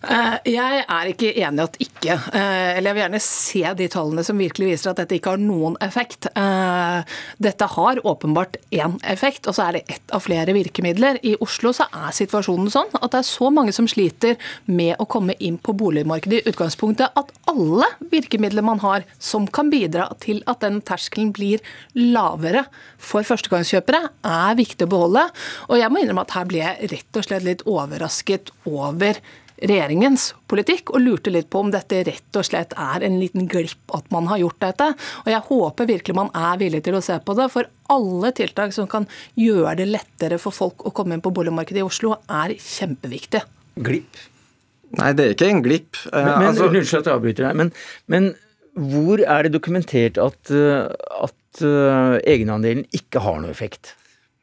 Eh, 0.00 0.36
jeg 0.54 0.84
er 0.88 1.08
ikke 1.10 1.28
enig 1.44 1.60
i 1.60 1.64
at 1.66 1.74
ikke. 1.84 2.14
Eh, 2.32 2.78
eller 2.78 2.88
jeg 2.88 2.96
vil 2.96 3.02
gjerne 3.02 3.20
se 3.24 3.62
de 3.76 3.88
tallene 3.92 4.22
som 4.24 4.38
virkelig 4.40 4.70
viser 4.70 4.92
at 4.92 5.00
dette 5.02 5.18
ikke 5.18 5.34
har 5.34 5.42
noen 5.42 5.76
effekt. 5.84 6.30
Eh, 6.32 7.16
dette 7.36 7.68
har 7.74 8.00
åpenbart 8.08 8.56
én 8.72 8.96
effekt, 9.04 9.44
og 9.50 9.58
så 9.58 9.66
er 9.66 9.76
det 9.76 9.96
ett 9.96 10.14
av 10.16 10.24
flere 10.24 10.54
virkemidler. 10.56 11.20
I 11.20 11.34
Oslo 11.44 11.74
så 11.76 11.84
er 11.92 12.16
situasjonen 12.16 12.72
sånn 12.72 12.94
at 12.96 13.10
det 13.12 13.20
er 13.20 13.28
så 13.28 13.50
mange 13.52 13.74
som 13.76 13.88
sliter 13.90 14.40
med 14.64 14.96
å 14.96 15.08
komme 15.10 15.36
inn 15.38 15.58
på 15.60 15.76
boligmarkedet 15.76 16.40
i 16.40 16.54
utgangspunktet, 16.54 17.12
at 17.20 17.34
alle 17.50 17.90
virkemidler 18.12 18.64
man 18.64 18.80
har 18.80 19.04
som 19.20 19.44
kan 19.52 19.68
bidra 19.72 20.08
til 20.24 20.40
at 20.48 20.64
den 20.64 20.80
terskelen 20.80 21.34
blir 21.36 21.60
lavere 21.98 22.64
for 22.96 23.26
førstegangskjøpere, 23.26 24.00
er 24.24 24.56
viktig 24.56 24.88
å 24.88 24.94
beholde. 24.96 25.28
Og 25.68 25.76
jeg 25.76 25.92
må 25.92 26.00
innrømme 26.00 26.24
at 26.24 26.38
her 26.38 26.48
ble 26.48 26.64
jeg 26.64 26.90
rett 26.94 27.20
og 27.20 27.28
slett 27.28 27.44
litt 27.44 27.68
overrasket 27.68 28.54
over 28.70 29.20
regjeringens 29.60 30.30
politikk, 30.50 30.92
og 30.94 31.02
lurte 31.04 31.32
litt 31.32 31.50
på 31.52 31.62
om 31.64 31.70
dette 31.72 32.02
rett 32.06 32.38
og 32.38 32.46
slett 32.46 32.72
er 32.80 33.04
en 33.06 33.18
liten 33.20 33.48
glipp 33.50 33.94
at 33.96 34.08
man 34.14 34.28
har 34.30 34.40
gjort 34.42 34.60
dette. 34.64 34.88
Og 35.24 35.30
jeg 35.32 35.46
håper 35.50 35.90
virkelig 35.90 36.16
man 36.16 36.32
er 36.36 36.60
villig 36.60 36.82
til 36.86 36.96
å 36.98 37.04
se 37.04 37.18
på 37.24 37.36
det, 37.38 37.50
for 37.52 37.68
alle 37.92 38.32
tiltak 38.36 38.74
som 38.76 38.88
kan 38.90 39.08
gjøre 39.38 39.76
det 39.82 39.88
lettere 39.90 40.40
for 40.42 40.54
folk 40.54 40.86
å 40.86 40.94
komme 40.96 41.16
inn 41.16 41.24
på 41.24 41.34
boligmarkedet 41.36 41.82
i 41.82 41.86
Oslo, 41.86 42.16
er 42.28 42.56
kjempeviktig. 42.56 43.44
Glipp? 43.80 44.24
Nei, 44.98 45.12
det 45.14 45.24
er 45.24 45.36
ikke 45.36 45.50
en 45.50 45.64
glipp. 45.64 45.98
Men, 46.10 46.30
men 46.32 46.48
altså, 46.50 46.70
Unnskyld 46.70 47.02
at 47.04 47.10
jeg 47.10 47.18
avbryter 47.20 47.46
deg, 47.46 47.60
men, 47.60 47.74
men, 48.10 48.32
hvor 48.80 49.20
er 49.22 49.44
det 49.44 49.50
dokumentert 49.54 50.18
at, 50.22 50.50
at 50.50 51.62
uh, 51.66 52.16
egenandelen 52.22 52.84
ikke 52.96 53.22
har 53.22 53.40
noe 53.42 53.50
effekt? 53.52 53.96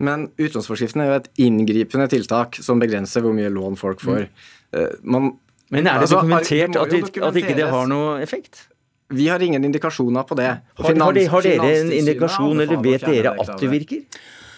Men 0.03 0.27
utlånsforskriften 0.37 1.01
er 1.01 1.09
jo 1.09 1.17
et 1.21 1.29
inngripende 1.41 2.05
tiltak 2.11 2.59
som 2.61 2.81
begrenser 2.81 3.23
hvor 3.25 3.33
mye 3.33 3.49
lån 3.49 3.79
folk 3.79 4.03
får. 4.03 4.27
Mm. 4.27 4.43
Eh, 4.73 4.97
man, 5.03 5.35
Men 5.69 5.87
er 5.87 6.01
det 6.01 6.07
altså, 6.07 6.21
dokumentert 6.21 6.73
det 6.73 6.81
at, 6.81 7.21
at 7.29 7.39
ikke 7.43 7.55
det 7.55 7.69
har 7.71 7.87
noe 7.91 8.17
effekt? 8.23 8.67
Vi 9.09 9.27
har 9.31 9.39
ingen 9.39 9.63
indikasjoner 9.63 10.23
på 10.27 10.35
det. 10.35 10.47
Har, 10.47 10.83
har, 10.83 11.13
dere, 11.15 11.29
har 11.31 11.45
dere 11.45 11.69
en 11.79 11.93
indikasjon, 11.95 12.59
eller 12.59 12.81
vet 12.83 13.05
dere 13.07 13.37
at 13.39 13.53
det 13.61 13.69
virker? 13.71 14.03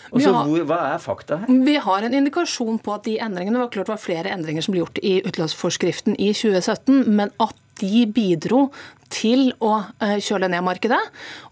Også, 0.09 0.31
har, 0.33 0.47
hvor, 0.49 0.63
hva 0.65 0.77
er 0.95 1.01
fakta 1.03 1.37
her? 1.43 1.57
Vi 1.65 1.75
har 1.85 2.05
en 2.07 2.15
indikasjon 2.17 2.79
på 2.81 2.95
at 2.95 3.05
de 3.05 3.19
endringene 3.21 3.61
var 3.61 3.69
klart 3.73 3.91
var 3.91 3.99
flere 4.01 4.31
endringer 4.33 4.65
som 4.65 4.73
ble 4.73 4.81
gjort 4.81 4.97
i 5.05 5.19
utlånsforskriften 5.21 6.17
i 6.17 6.31
2017, 6.33 7.03
men 7.13 7.29
at 7.45 7.53
de 7.79 8.05
bidro 8.13 8.67
til 9.09 9.47
å 9.65 9.71
eh, 10.03 10.19
kjøle 10.21 10.45
ned 10.51 10.61
markedet, 10.65 10.99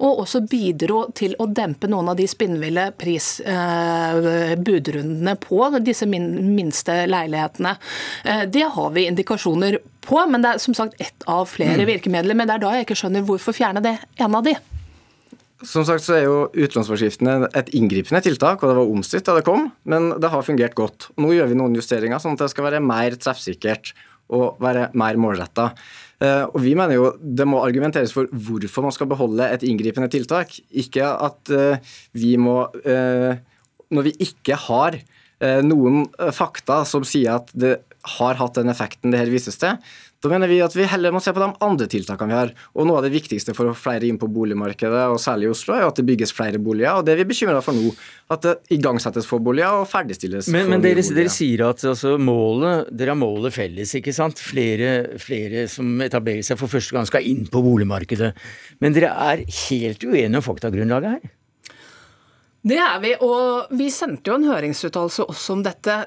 og 0.06 0.20
også 0.24 0.42
bidro 0.50 1.06
til 1.18 1.36
å 1.42 1.46
dempe 1.50 1.88
noen 1.90 2.10
av 2.12 2.16
de 2.20 2.28
spinnville 2.30 2.92
prisbudrundene 3.02 5.34
eh, 5.34 5.42
på 5.42 5.70
disse 5.82 6.06
minste 6.10 7.08
leilighetene. 7.10 7.74
Eh, 8.24 8.44
det 8.54 8.66
har 8.78 8.90
vi 8.96 9.08
indikasjoner 9.10 9.74
på, 10.08 10.18
men 10.30 10.42
det 10.46 10.50
er 10.54 10.58
som 10.64 10.74
sagt 10.78 10.94
ett 11.02 11.22
av 11.28 11.46
flere 11.50 11.84
mm. 11.84 11.90
virkemidler. 11.90 12.36
Men 12.38 12.48
det 12.48 12.56
er 12.56 12.64
da 12.64 12.74
jeg 12.78 12.84
ikke 12.88 13.02
skjønner 13.02 13.28
hvorfor 13.28 13.54
fjerne 13.58 13.82
det 13.84 13.96
en 14.24 14.36
av 14.38 14.44
de. 14.46 14.54
Som 15.66 15.82
sagt 15.88 16.04
så 16.06 16.14
er 16.14 16.24
jo 16.28 16.52
utlånsforskriftene 16.54 17.48
et 17.58 17.70
inngripende 17.76 18.22
tiltak, 18.22 18.62
og 18.62 18.70
det 18.70 18.78
var 18.78 18.92
omstridt 18.94 19.26
da 19.26 19.34
det 19.40 19.48
kom, 19.48 19.64
men 19.90 20.02
det 20.22 20.30
har 20.30 20.46
fungert 20.46 20.78
godt. 20.78 21.10
Nå 21.18 21.28
gjør 21.34 21.50
vi 21.50 21.58
noen 21.58 21.78
justeringer, 21.80 22.22
sånn 22.22 22.38
at 22.38 22.44
det 22.46 22.54
skal 22.54 22.68
være 22.68 22.86
mer 22.86 23.18
treffsikkert 23.18 23.86
og 24.38 24.62
være 24.62 24.94
mer 25.00 25.16
målretta. 25.18 25.66
Eh, 26.18 26.46
og 26.50 26.58
vi 26.64 26.74
mener 26.78 26.98
jo 26.98 27.12
det 27.22 27.46
må 27.46 27.60
argumenteres 27.62 28.14
for 28.16 28.30
hvorfor 28.32 28.86
man 28.88 28.96
skal 28.96 29.10
beholde 29.12 29.50
et 29.54 29.66
inngripende 29.68 30.10
tiltak. 30.14 30.56
Ikke 30.74 31.06
at 31.06 31.54
eh, 31.54 31.94
vi 32.18 32.36
må 32.42 32.64
eh, 32.86 33.38
Når 33.88 34.04
vi 34.10 34.18
ikke 34.26 34.58
har 34.68 35.00
noen 35.38 36.08
fakta 36.34 36.80
som 36.90 37.04
sier 37.06 37.36
at 37.38 37.52
det 37.54 37.76
har 38.18 38.40
hatt 38.40 38.56
den 38.58 38.72
effekten 38.72 39.14
det 39.14 39.20
her 39.22 39.30
vises 39.30 39.60
til, 39.62 39.78
da 40.24 40.30
mener 40.32 40.50
vi 40.50 40.58
at 40.66 40.74
vi 40.74 40.86
heller 40.90 41.14
må 41.14 41.20
se 41.22 41.30
på 41.34 41.42
de 41.44 41.48
andre 41.62 41.88
tiltakene 41.92 42.32
vi 42.32 42.38
har. 42.40 42.52
Og 42.74 42.88
Noe 42.90 42.98
av 43.00 43.06
det 43.06 43.14
viktigste 43.14 43.54
for 43.54 43.70
å 43.70 43.76
få 43.76 43.92
flere 43.92 44.08
inn 44.08 44.18
på 44.18 44.30
boligmarkedet, 44.34 45.04
og 45.14 45.20
særlig 45.22 45.46
i 45.46 45.52
Oslo, 45.54 45.76
er 45.76 45.86
at 45.86 46.00
det 46.00 46.08
bygges 46.08 46.34
flere 46.34 46.62
boliger. 46.62 46.98
og 46.98 47.06
Det 47.06 47.14
er 47.14 47.22
vi 47.22 47.28
bekymra 47.30 47.62
for 47.62 47.78
nå. 47.78 47.92
At 48.34 48.44
det 48.44 48.56
igangsettes 48.74 49.30
få 49.30 49.38
boliger 49.40 49.78
og 49.78 49.86
ferdigstilles 49.88 50.50
men, 50.52 50.72
men 50.74 50.82
dere, 50.84 51.04
dere, 51.16 51.32
sier 51.32 51.68
at 51.70 51.86
altså, 51.88 52.18
målet, 52.20 52.90
dere 52.90 53.14
har 53.14 53.20
målet 53.20 53.56
felles, 53.56 53.94
ikke 54.00 54.16
sant? 54.16 54.42
Flere, 54.42 55.20
flere 55.22 55.68
som 55.72 56.02
etablerer 56.04 56.44
seg 56.46 56.60
for 56.60 56.72
første 56.72 56.98
gang 56.98 57.08
skal 57.08 57.28
inn 57.28 57.46
på 57.52 57.62
boligmarkedet. 57.64 58.34
Men 58.84 58.98
dere 58.98 59.14
er 59.30 59.46
helt 59.46 60.08
uenige 60.08 60.42
om 60.42 60.46
faktagrunnlaget 60.46 61.20
her? 61.20 61.36
Det 62.68 62.80
er 62.84 62.98
vi, 63.00 63.14
og 63.24 63.70
vi 63.78 63.92
sendte 63.94 64.34
jo 64.34 64.40
en 64.42 64.50
høringsuttalelse 64.50 65.28
også 65.30 65.56
om 65.56 65.62
dette 65.64 66.02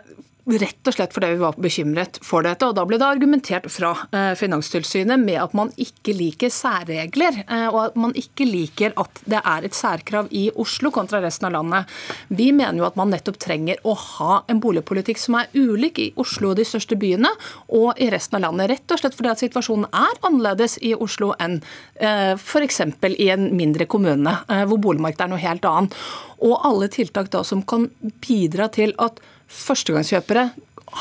Rett 0.48 0.88
og 0.88 0.94
slett 0.94 1.12
fordi 1.12 1.34
vi 1.34 1.40
var 1.42 1.56
bekymret 1.60 2.18
for 2.24 2.44
dette. 2.46 2.64
og 2.64 2.76
Da 2.78 2.84
ble 2.88 2.96
det 3.00 3.06
argumentert 3.06 3.66
fra 3.72 3.92
eh, 4.08 4.32
Finanstilsynet 4.38 5.20
med 5.20 5.36
at 5.42 5.54
man 5.56 5.72
ikke 5.76 6.14
liker 6.16 6.52
særregler, 6.52 7.42
eh, 7.44 7.66
og 7.68 7.80
at 7.90 7.98
man 8.00 8.14
ikke 8.16 8.46
liker 8.48 8.94
at 9.00 9.20
det 9.28 9.42
er 9.44 9.66
et 9.66 9.76
særkrav 9.76 10.30
i 10.32 10.46
Oslo 10.56 10.92
kontra 10.94 11.20
resten 11.20 11.50
av 11.50 11.54
landet. 11.58 11.92
Vi 12.32 12.50
mener 12.56 12.80
jo 12.80 12.88
at 12.88 12.96
man 12.96 13.12
nettopp 13.12 13.36
trenger 13.42 13.82
å 13.84 13.94
ha 13.94 14.38
en 14.48 14.62
boligpolitikk 14.64 15.20
som 15.20 15.36
er 15.40 15.50
ulik 15.52 16.00
i 16.00 16.08
Oslo 16.20 16.54
og 16.54 16.60
de 16.60 16.66
største 16.68 16.96
byene 17.00 17.30
og 17.68 18.00
i 18.00 18.08
resten 18.12 18.40
av 18.40 18.48
landet. 18.48 18.72
Rett 18.72 18.96
og 18.96 19.02
slett 19.02 19.18
fordi 19.18 19.34
at 19.34 19.42
situasjonen 19.44 19.90
er 19.92 20.22
annerledes 20.24 20.78
i 20.80 20.94
Oslo 20.96 21.34
enn 21.36 21.58
eh, 22.00 22.32
f.eks. 22.38 22.80
i 23.12 23.28
en 23.34 23.50
mindre 23.56 23.84
kommune, 23.90 24.32
hvor 24.48 24.80
boligmarkedet 24.80 25.26
er 25.26 25.32
noe 25.34 25.42
helt 25.42 25.68
annet. 25.68 25.98
Og 26.40 26.56
alle 26.64 26.88
tiltak 26.88 27.28
da 27.34 27.44
som 27.44 27.60
kan 27.68 27.90
bidra 28.24 28.70
til 28.72 28.96
at 29.02 29.20
førstegangskjøpere 29.50 30.50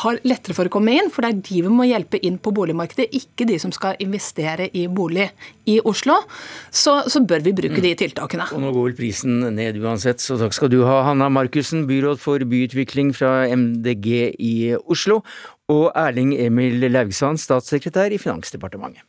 har 0.04 0.20
lettere 0.28 0.54
for 0.54 0.70
å 0.70 0.74
komme 0.74 0.94
inn, 0.94 1.10
for 1.14 1.26
det 1.26 1.30
er 1.32 1.40
de 1.48 1.62
vi 1.66 1.72
må 1.74 1.88
hjelpe 1.90 2.20
inn 2.26 2.38
på 2.42 2.54
boligmarkedet, 2.56 3.08
ikke 3.16 3.48
de 3.50 3.58
som 3.62 3.74
skal 3.74 3.98
investere 4.04 4.70
i 4.78 4.86
bolig 4.86 5.30
i 5.70 5.80
Oslo. 5.88 6.20
Så, 6.70 7.00
så 7.10 7.24
bør 7.26 7.44
vi 7.48 7.56
bruke 7.58 7.82
de 7.84 7.96
tiltakene. 7.98 8.50
Og 8.54 8.62
nå 8.62 8.74
går 8.76 8.90
vel 8.92 8.98
prisen 9.00 9.42
ned 9.58 9.80
uansett, 9.82 10.22
så 10.22 10.38
takk 10.40 10.56
skal 10.58 10.74
du 10.74 10.84
ha, 10.86 11.02
Hanna 11.10 11.30
Markussen, 11.34 11.88
byråd 11.90 12.22
for 12.22 12.46
byutvikling 12.46 13.14
fra 13.18 13.48
MDG 13.50 14.10
i 14.38 14.56
Oslo, 14.80 15.24
og 15.70 15.90
Erling 15.98 16.36
Emil 16.38 16.86
Laugsand, 16.90 17.42
statssekretær 17.42 18.14
i 18.14 18.22
Finansdepartementet. 18.22 19.06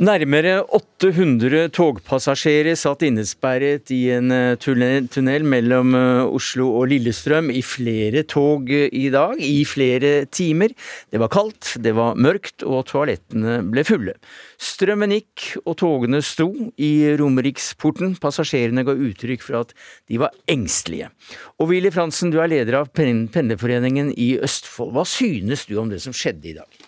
Nærmere 0.00 0.62
800 0.72 1.66
togpassasjerer 1.76 2.78
satt 2.80 3.02
innesperret 3.04 3.90
i 3.92 3.98
en 4.14 4.32
eh, 4.32 4.54
tunnel 4.56 5.44
mellom 5.44 5.92
eh, 5.92 6.22
Oslo 6.24 6.70
og 6.78 6.86
Lillestrøm 6.88 7.50
i 7.52 7.60
flere 7.60 8.22
tog 8.24 8.72
eh, 8.72 8.86
i 8.96 9.10
dag, 9.12 9.36
i 9.36 9.60
flere 9.68 10.24
timer. 10.32 10.72
Det 11.12 11.20
var 11.20 11.28
kaldt, 11.34 11.74
det 11.84 11.92
var 11.98 12.16
mørkt, 12.16 12.64
og 12.64 12.86
toalettene 12.88 13.58
ble 13.68 13.84
fulle. 13.84 14.16
Strømmen 14.56 15.12
gikk, 15.18 15.50
og 15.66 15.76
togene 15.84 16.24
sto 16.24 16.48
i 16.80 16.92
Romeriksporten. 17.20 18.16
Passasjerene 18.24 18.88
ga 18.88 18.96
uttrykk 18.96 19.44
for 19.44 19.60
at 19.66 19.76
de 20.08 20.24
var 20.24 20.32
engstelige. 20.48 21.12
Og 21.60 21.74
Willy 21.74 21.92
Fransen, 21.92 22.32
du 22.32 22.40
er 22.40 22.48
leder 22.48 22.80
av 22.80 22.88
Pendlerforeningen 22.96 24.14
i 24.16 24.38
Østfold. 24.40 24.96
Hva 24.96 25.04
synes 25.04 25.68
du 25.68 25.76
om 25.76 25.92
det 25.92 26.00
som 26.00 26.16
skjedde 26.16 26.54
i 26.54 26.56
dag? 26.56 26.79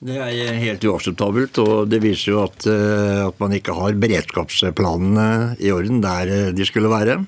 Det 0.00 0.16
er 0.16 0.56
helt 0.56 0.84
uakseptabelt, 0.88 1.58
og 1.60 1.90
det 1.92 1.98
viser 2.00 2.32
jo 2.32 2.38
at, 2.46 2.64
eh, 2.64 3.18
at, 3.26 3.36
man 3.36 3.52
ikke 3.52 3.74
har 3.76 3.98
beredskapsplanene 4.00 5.58
i 5.60 5.68
orden 5.74 6.00
der 6.00 6.32
eh, 6.32 6.52
de 6.56 6.64
skulle 6.64 6.88
være. 6.88 7.18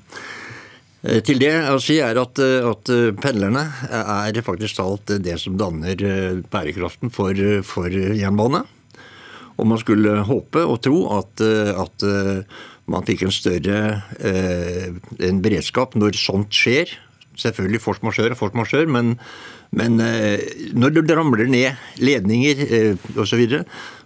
Eh, 1.04 1.20
til 1.20 1.42
det 1.42 1.52
å 1.68 1.76
si 1.84 1.98
er 2.00 2.16
at, 2.16 2.40
at 2.40 2.92
pendlerne 3.20 3.66
er 3.92 4.40
faktisk 4.46 4.80
talt 4.80 5.12
det 5.20 5.36
som 5.42 5.60
danner 5.60 6.00
bærekraften 6.48 7.12
for, 7.12 7.36
for 7.60 7.92
jernbane. 7.92 8.64
Og 9.60 9.68
man 9.68 9.82
skulle 9.82 10.22
håpe 10.24 10.64
og 10.64 10.80
tro 10.80 11.04
at, 11.18 11.44
at 11.44 12.04
man 12.88 13.04
fikk 13.04 13.26
en 13.26 13.34
større 13.36 13.80
en 14.16 15.42
beredskap 15.44 15.92
når 15.92 16.16
sånt 16.16 16.56
skjer. 16.56 16.88
Selvfølgelig 17.36 17.82
force 17.84 18.00
majeure 18.02 18.38
force 18.38 18.56
majeure, 18.56 18.88
men 18.88 19.18
men 19.72 19.96
eh, 20.04 20.42
når 20.76 20.98
det 21.00 21.14
ramler 21.16 21.48
ned 21.48 22.00
ledninger 22.04 22.58
eh, 22.66 23.04
osv., 23.16 23.30
så, 23.32 23.38
videre, 23.40 23.62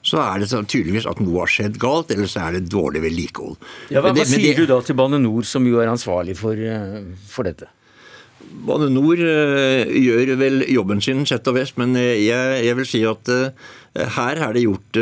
så 0.07 0.21
er 0.23 0.43
det 0.43 0.51
tydeligvis 0.55 1.09
at 1.11 1.23
noe 1.23 1.43
har 1.43 1.51
skjedd 1.51 1.81
galt, 1.83 2.13
eller 2.15 2.31
så 2.31 2.45
er 2.47 2.59
det 2.59 2.69
dårlig 2.71 3.03
vedlikehold. 3.03 3.59
Ja, 3.91 4.05
hva, 4.05 4.15
hva 4.15 4.27
sier 4.29 4.53
det, 4.53 4.63
du 4.63 4.71
da 4.71 4.79
til 4.87 4.99
Bane 4.99 5.19
Nor, 5.23 5.43
som 5.49 5.67
jo 5.67 5.83
er 5.83 5.91
ansvarlig 5.91 6.39
for, 6.39 6.55
eh, 6.55 7.01
for 7.33 7.51
dette? 7.51 7.67
Bane 8.47 8.87
Nor 8.95 9.19
gjør 9.19 10.37
vel 10.39 10.63
jobben 10.71 11.03
sin, 11.03 11.27
sett 11.27 11.49
og 11.51 11.59
vest, 11.59 11.75
men 11.83 11.97
jeg, 11.99 12.63
jeg 12.63 12.79
vil 12.79 12.87
si 12.87 13.01
at 13.09 13.31
her 14.15 14.39
er 14.45 14.53
det 14.55 14.63
gjort 14.63 14.99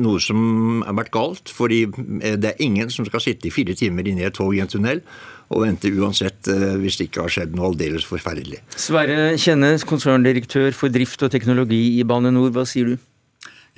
noe 0.00 0.20
som 0.24 0.80
har 0.82 0.96
vært 0.98 1.12
galt. 1.14 1.52
Fordi 1.54 1.84
det 1.92 2.50
er 2.50 2.64
ingen 2.64 2.90
som 2.90 3.06
skal 3.06 3.22
sitte 3.22 3.46
i 3.46 3.52
fire 3.54 3.76
timer 3.78 4.08
inne 4.08 4.24
i 4.24 4.26
et 4.26 4.34
tog 4.34 4.56
i 4.56 4.62
en 4.64 4.72
tunnel 4.72 5.04
å 5.50 5.64
vente 5.64 5.90
uansett 5.90 6.46
hvis 6.80 7.00
det 7.00 7.08
ikke 7.10 7.24
har 7.26 7.34
skjedd 7.34 7.54
noe 7.58 7.72
aldeles 7.72 8.06
forferdelig. 8.06 8.62
Sverre 8.78 9.34
Kjenne, 9.40 9.74
konserndirektør 9.82 10.70
for 10.76 10.94
drift 10.94 11.26
og 11.26 11.32
teknologi 11.34 11.98
i 11.98 12.04
Bane 12.06 12.30
NOR, 12.30 12.52
hva 12.54 12.66
sier 12.68 12.92
du? 12.92 13.09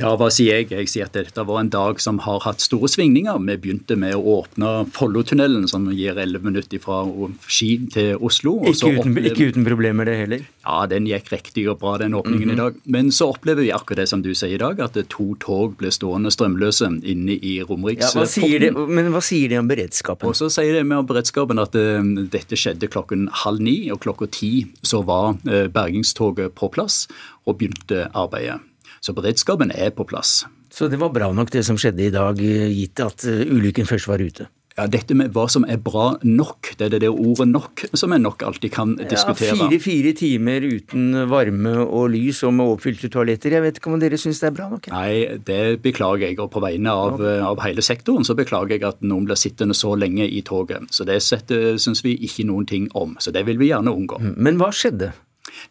Ja, 0.01 0.15
hva 0.17 0.29
sier 0.33 0.63
jeg? 0.63 0.71
Jeg 0.73 0.89
sier 0.89 1.09
at 1.09 1.17
dette 1.17 1.43
var 1.45 1.61
en 1.61 1.71
dag 1.73 2.01
som 2.01 2.17
har 2.25 2.41
hatt 2.47 2.63
store 2.65 2.89
svingninger. 2.89 3.37
Vi 3.45 3.57
begynte 3.61 3.97
med 4.01 4.17
å 4.17 4.39
åpne 4.39 4.71
Follotunnelen, 4.95 5.67
som 5.69 5.85
gir 5.93 6.17
11 6.17 6.47
minutter 6.47 6.81
fra 6.81 7.03
Ski 7.45 7.75
til 7.93 8.17
Oslo. 8.25 8.57
Ikke 8.71 8.89
uten, 8.89 9.03
opplever... 9.03 9.29
ikke, 9.29 9.51
uten, 9.53 9.67
problemer, 9.69 10.09
det 10.09 10.17
heller? 10.23 10.47
Ja, 10.65 10.79
den 10.89 11.09
gikk 11.11 11.29
riktig 11.35 11.67
og 11.69 11.83
bra, 11.83 11.99
den 12.01 12.17
åpningen 12.17 12.49
mm 12.49 12.57
-hmm. 12.57 12.61
i 12.61 12.63
dag. 12.63 12.81
Men 12.85 13.13
så 13.13 13.29
opplever 13.35 13.63
vi 13.63 13.73
akkurat 13.73 14.03
det 14.03 14.09
som 14.09 14.23
du 14.23 14.35
sier 14.35 14.55
i 14.55 14.63
dag, 14.65 14.81
at 14.81 14.97
to 15.09 15.35
tog 15.41 15.77
ble 15.77 15.91
stående 15.91 16.31
strømløse 16.31 16.89
inne 17.05 17.37
i 17.37 17.63
Romeriksporten. 17.63 18.51
Ja, 18.53 18.59
det, 18.59 18.89
men 18.89 19.13
hva 19.13 19.21
sier 19.21 19.49
de 19.49 19.59
om 19.59 19.69
beredskapen? 19.69 20.29
Og 20.29 20.37
så 20.37 20.49
sier 20.49 20.73
de 20.73 20.97
om 20.97 21.07
beredskapen 21.07 21.59
at 21.59 21.75
uh, 21.75 22.03
dette 22.31 22.57
skjedde 22.57 22.89
klokken 22.89 23.29
halv 23.33 23.61
ni, 23.61 23.91
og 23.91 24.01
klokka 24.01 24.27
ti 24.27 24.67
så 24.83 25.03
var 25.05 25.37
uh, 25.47 25.69
bergingstoget 25.69 26.55
på 26.55 26.69
plass 26.69 27.09
og 27.47 27.59
begynte 27.59 28.09
arbeidet. 28.15 28.61
Så 29.03 29.15
beredskapen 29.17 29.73
er 29.75 29.91
på 29.91 30.07
plass. 30.07 30.45
Så 30.73 30.87
det 30.89 31.01
var 31.03 31.13
bra 31.13 31.33
nok 31.35 31.51
det 31.53 31.65
som 31.67 31.79
skjedde 31.81 32.07
i 32.07 32.13
dag, 32.15 32.39
gitt 32.39 33.03
at 33.03 33.27
eh, 33.29 33.45
ulykken 33.51 33.89
først 33.89 34.09
var 34.09 34.23
ute? 34.23 34.47
Ja, 34.77 34.87
Dette 34.89 35.13
med 35.19 35.35
hva 35.35 35.45
som 35.53 35.67
er 35.69 35.77
bra 35.83 36.15
nok, 36.25 36.71
det 36.81 36.87
er 36.87 37.03
det 37.03 37.11
ordet 37.11 37.45
nok 37.51 37.83
som 37.99 38.15
en 38.15 38.23
nok 38.25 38.45
alltid 38.47 38.73
kan 38.73 38.95
diskutere. 38.97 39.51
Ja, 39.51 39.67
Fire-fire 39.67 40.13
timer 40.17 40.65
uten 40.65 41.27
varme 41.29 41.75
og 41.83 42.07
lys 42.15 42.41
og 42.49 42.55
med 42.57 42.73
oppfylte 42.77 43.11
toaletter. 43.13 43.53
Jeg 43.53 43.65
vet 43.67 43.81
ikke 43.81 43.93
om 43.93 43.99
dere 44.01 44.21
syns 44.21 44.41
det 44.41 44.49
er 44.49 44.55
bra 44.57 44.71
nok? 44.73 44.89
Nei, 44.95 45.43
det 45.45 45.83
beklager 45.85 46.25
jeg. 46.25 46.39
Og 46.41 46.49
på 46.55 46.63
vegne 46.65 46.95
av, 46.95 47.19
okay. 47.19 47.43
av 47.51 47.61
hele 47.67 47.85
sektoren 47.85 48.25
så 48.25 48.37
beklager 48.39 48.79
jeg 48.79 48.87
at 48.89 49.05
noen 49.05 49.27
blir 49.29 49.41
sittende 49.41 49.77
så 49.77 49.93
lenge 49.99 50.25
i 50.25 50.41
toget. 50.47 50.89
Så 50.95 51.05
det 51.09 51.21
syns 51.27 52.01
vi 52.07 52.17
ikke 52.25 52.49
noen 52.49 52.71
ting 52.71 52.89
om. 52.97 53.19
Så 53.21 53.35
det 53.35 53.45
vil 53.51 53.61
vi 53.61 53.69
gjerne 53.75 53.93
unngå. 53.93 54.23
Mm, 54.23 54.35
men 54.41 54.63
hva 54.63 54.73
skjedde? 54.73 55.13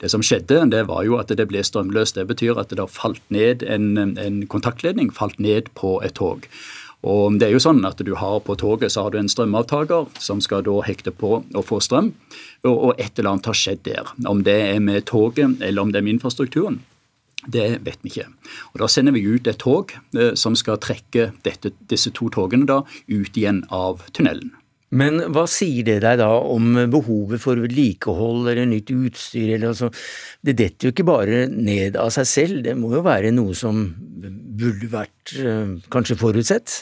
Det 0.01 0.09
som 0.09 0.23
skjedde, 0.25 0.63
det 0.73 0.85
var 0.89 1.05
jo 1.05 1.19
at 1.21 1.29
det 1.29 1.45
ble 1.49 1.61
strømløst. 1.61 2.17
Det 2.17 2.25
betyr 2.31 2.57
at 2.57 2.73
det 2.73 2.87
falt 2.89 3.21
ned 3.29 3.61
en, 3.63 4.17
en 4.17 4.39
kontaktledning 4.49 5.11
falt 5.13 5.39
ned 5.39 5.69
på 5.77 5.99
et 6.05 6.15
tog. 6.17 6.47
Og 7.01 7.37
det 7.41 7.47
er 7.47 7.55
jo 7.55 7.61
sånn 7.61 7.81
at 7.87 8.01
du 8.05 8.13
har 8.17 8.43
På 8.45 8.53
toget 8.57 8.93
så 8.93 9.07
har 9.07 9.13
du 9.13 9.17
en 9.17 9.29
strømavtaker 9.29 10.09
som 10.21 10.41
skal 10.41 10.61
da 10.65 10.75
hekte 10.85 11.13
på 11.13 11.41
og 11.41 11.65
få 11.65 11.79
strøm. 11.81 12.11
Og, 12.67 12.93
et 13.01 13.17
eller 13.17 13.33
annet 13.33 13.49
har 13.49 13.57
skjedd 13.57 13.83
der. 13.87 14.13
Om 14.27 14.43
det 14.45 14.57
er 14.69 14.79
med 14.79 15.05
toget 15.09 15.61
eller 15.61 15.81
om 15.81 15.91
det 15.91 16.01
er 16.01 16.05
med 16.05 16.19
infrastrukturen. 16.19 16.81
Det 17.41 17.81
vet 17.81 17.97
vi 18.05 18.11
ikke. 18.11 18.27
Og 18.73 18.83
Da 18.83 18.87
sender 18.87 19.15
vi 19.15 19.25
ut 19.25 19.47
et 19.49 19.57
tog 19.57 19.93
eh, 20.13 20.33
som 20.37 20.55
skal 20.55 20.77
trekke 20.77 21.31
dette, 21.41 21.73
disse 21.89 22.13
to 22.13 22.29
togene 22.29 22.69
da 22.69 22.83
ut 23.09 23.37
igjen 23.37 23.63
av 23.73 24.05
tunnelen. 24.13 24.53
Men 24.91 25.21
hva 25.31 25.45
sier 25.47 25.85
det 25.87 26.01
deg 26.03 26.19
da 26.19 26.29
om 26.51 26.75
behovet 26.91 27.39
for 27.39 27.59
vedlikehold 27.63 28.49
eller 28.51 28.67
nytt 28.67 28.91
utstyr? 28.91 29.55
Eller 29.55 29.71
altså, 29.71 29.87
det 30.43 30.57
detter 30.59 30.89
jo 30.89 30.95
ikke 30.95 31.07
bare 31.07 31.45
ned 31.47 31.95
av 31.99 32.11
seg 32.11 32.27
selv, 32.27 32.63
det 32.65 32.75
må 32.79 32.91
jo 32.97 33.03
være 33.05 33.31
noe 33.35 33.55
som 33.55 33.85
burde 34.61 34.89
vært 34.91 35.35
øh, 35.39 35.77
kanskje 35.93 36.19
forutsett? 36.19 36.81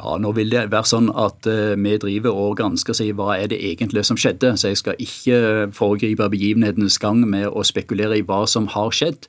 Ja, 0.00 0.16
Nå 0.18 0.32
vil 0.34 0.50
det 0.50 0.64
være 0.72 0.88
sånn 0.90 1.12
at 1.12 1.46
uh, 1.46 1.76
vi 1.78 1.92
driver 2.02 2.34
og 2.34 2.56
gransker 2.58 2.96
seg 2.96 3.12
hva 3.14 3.36
er 3.36 3.52
det 3.52 3.60
egentlig 3.62 4.02
som 4.08 4.18
skjedde. 4.18 4.56
Så 4.58 4.72
jeg 4.72 4.80
skal 4.80 4.98
ikke 4.98 5.36
foregripe 5.76 6.26
begivenhetenes 6.32 6.98
gang 7.02 7.22
med 7.28 7.46
å 7.46 7.62
spekulere 7.62 8.18
i 8.18 8.24
hva 8.26 8.40
som 8.50 8.66
har 8.74 8.90
skjedd. 8.90 9.28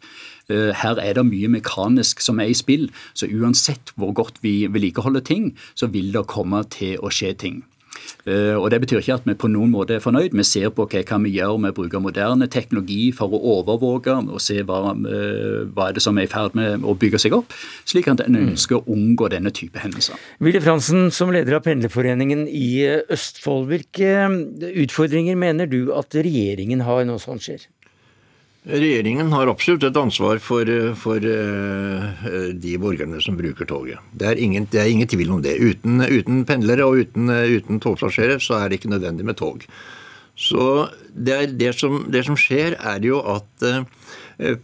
Her 0.50 1.00
er 1.02 1.18
det 1.18 1.24
mye 1.26 1.50
mekanisk 1.50 2.20
som 2.22 2.38
er 2.42 2.52
i 2.52 2.58
spill, 2.58 2.84
så 3.18 3.26
uansett 3.26 3.94
hvor 3.98 4.12
godt 4.14 4.42
vi 4.46 4.68
vedlikeholder 4.70 5.24
ting, 5.26 5.48
så 5.74 5.90
vil 5.90 6.12
det 6.14 6.28
komme 6.30 6.62
til 6.70 7.02
å 7.02 7.10
skje 7.14 7.32
ting. 7.42 7.64
Eh, 8.26 8.56
og 8.58 8.72
Det 8.72 8.82
betyr 8.82 9.02
ikke 9.02 9.18
at 9.20 9.28
vi 9.30 9.36
på 9.38 9.50
noen 9.52 9.72
måte 9.74 9.96
er 9.96 10.04
fornøyd. 10.04 10.34
Vi 10.36 10.46
ser 10.48 10.72
på 10.74 10.88
hva 10.90 11.04
kan 11.06 11.26
vi 11.26 11.36
gjøre 11.36 11.60
med 11.62 11.74
å 11.74 11.78
bruke 11.78 12.02
moderne 12.02 12.48
teknologi 12.52 13.12
for 13.16 13.30
å 13.30 13.42
overvåke 13.60 14.16
og 14.26 14.42
se 14.42 14.62
hva, 14.66 14.96
eh, 14.96 15.66
hva 15.70 15.90
er 15.90 15.98
det 15.98 16.04
som 16.04 16.18
er 16.18 16.28
i 16.28 16.32
ferd 16.32 16.58
med 16.58 16.84
å 16.84 16.96
bygge 16.98 17.22
seg 17.22 17.38
opp, 17.38 17.54
slik 17.86 18.10
at 18.12 18.26
en 18.26 18.36
mm. 18.36 18.50
ønsker 18.54 18.80
å 18.80 18.86
unngå 18.96 19.30
denne 19.34 19.54
type 19.56 19.80
hendelser. 19.80 20.18
Ville 20.44 20.64
Fransen, 20.64 21.12
som 21.12 21.32
leder 21.34 21.60
av 21.60 21.66
Pendlerforeningen 21.68 22.48
i 22.50 22.86
Østfold, 23.14 23.70
hvilke 23.70 24.28
utfordringer 24.86 25.38
mener 25.40 25.70
du 25.70 25.94
at 25.96 26.18
regjeringen 26.18 26.84
har 26.86 27.06
når 27.06 27.22
sånt 27.24 27.46
skjer? 27.46 27.70
Regjeringen 28.66 29.30
har 29.30 29.50
absolutt 29.52 29.84
et 29.86 29.98
ansvar 30.00 30.40
for, 30.42 30.70
for 30.98 31.22
uh, 31.22 32.30
de 32.58 32.72
borgerne 32.82 33.20
som 33.22 33.38
bruker 33.38 33.68
toget. 33.70 34.02
Det 34.18 34.32
er 34.32 34.42
ingen, 34.42 34.66
det 34.74 34.80
er 34.82 34.90
ingen 34.90 35.10
tvil 35.10 35.36
om 35.36 35.44
det. 35.46 35.60
Uten, 35.62 36.02
uten 36.02 36.42
pendlere 36.50 36.88
og 36.88 37.04
uten, 37.04 37.30
uten 37.30 37.82
togpassasjerer 37.84 38.42
så 38.42 38.58
er 38.58 38.72
det 38.72 38.80
ikke 38.80 38.90
nødvendig 38.96 39.28
med 39.28 39.38
tog. 39.38 39.68
Så 40.36 40.88
det, 41.14 41.54
det, 41.60 41.76
som, 41.78 42.08
det 42.12 42.26
som 42.26 42.40
skjer, 42.40 42.74
er 42.82 43.06
jo 43.06 43.22
at 43.36 43.68
uh, 43.70 43.86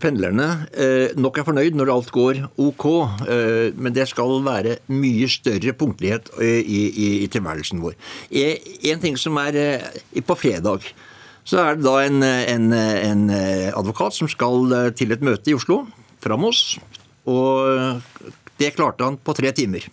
pendlerne 0.01 0.49
uh, 0.73 1.13
nok 1.21 1.37
er 1.37 1.47
fornøyd 1.51 1.77
når 1.77 1.93
alt 1.93 2.11
går 2.17 2.41
ok, 2.57 2.87
men 3.77 3.93
det 3.93 4.09
skal 4.09 4.41
være 4.43 4.79
mye 4.89 5.29
større 5.29 5.77
punktlighet 5.77 6.33
i, 6.41 6.57
i, 6.57 7.13
i 7.21 7.29
tilværelsen 7.31 7.85
vår. 7.85 7.93
En 8.33 9.05
ting 9.05 9.21
som 9.21 9.37
er 9.45 9.61
på 10.25 10.41
fredag 10.41 10.89
så 11.47 11.61
er 11.61 11.77
det 11.77 11.85
da 11.85 11.95
en, 12.05 12.21
en, 12.23 12.67
en, 12.73 13.23
advokat 13.77 14.15
som 14.15 14.29
skal 14.29 14.75
eh, 14.77 14.91
til 14.97 15.13
et 15.13 15.23
møte 15.25 15.51
i 15.51 15.55
Oslo, 15.57 15.83
fra 16.21 16.37
Moss. 16.37 16.77
Og 17.29 18.01
det 18.61 18.75
klarte 18.75 19.07
han 19.07 19.17
på 19.17 19.33
tre 19.37 19.49
timer. 19.57 19.87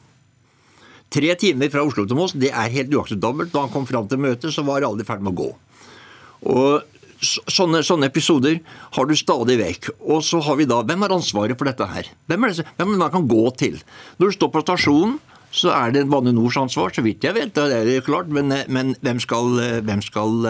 Tre 1.09 1.33
timer 1.41 1.73
fra 1.73 1.87
Oslo 1.89 2.05
til 2.05 2.19
Moss, 2.19 2.37
det 2.37 2.53
er 2.53 2.75
helt 2.75 2.93
uakseptabelt. 2.93 3.53
Da 3.55 3.65
han 3.65 3.73
kom 3.73 3.89
fram 3.89 4.11
til 4.11 4.21
møtet, 4.21 4.53
så 4.53 4.65
var 4.67 4.85
alle 4.85 5.05
i 5.05 5.09
ferd 5.09 5.25
med 5.25 5.33
å 5.33 5.41
gå. 5.41 5.51
Og 6.53 6.95
Sånne, 7.19 7.81
sånne, 7.83 8.07
episoder 8.13 8.61
har 8.95 9.07
du 9.09 9.15
stadig 9.19 9.57
vekk. 9.59 9.89
Og 10.07 10.21
så 10.23 10.39
har 10.47 10.55
vi 10.55 10.69
da 10.71 10.85
Hvem 10.87 11.03
har 11.03 11.17
ansvaret 11.17 11.59
for 11.59 11.67
dette 11.67 11.87
her? 11.91 12.07
Hvem 12.31 12.45
er 12.47 12.53
det, 12.55 12.67
hvem 12.79 12.93
man 12.95 13.11
kan 13.11 13.27
gå 13.27 13.43
til? 13.59 13.81
Når 14.21 14.31
du 14.31 14.37
står 14.37 14.53
på 14.55 14.63
stasjonen, 14.63 15.17
så 15.51 15.73
er 15.73 15.93
det 15.95 16.05
Bane 16.11 16.33
Nors 16.37 16.57
ansvar, 16.61 16.93
så 16.95 17.03
vidt 17.05 17.25
jeg 17.25 17.35
vet. 17.37 17.53
Det 17.57 17.67
er 17.73 17.85
det 17.89 18.05
klart, 18.07 18.29
Men, 18.29 18.53
men 18.69 18.95
hvem, 19.01 19.21
skal, 19.21 19.59
hvem 19.87 20.03
skal 20.05 20.49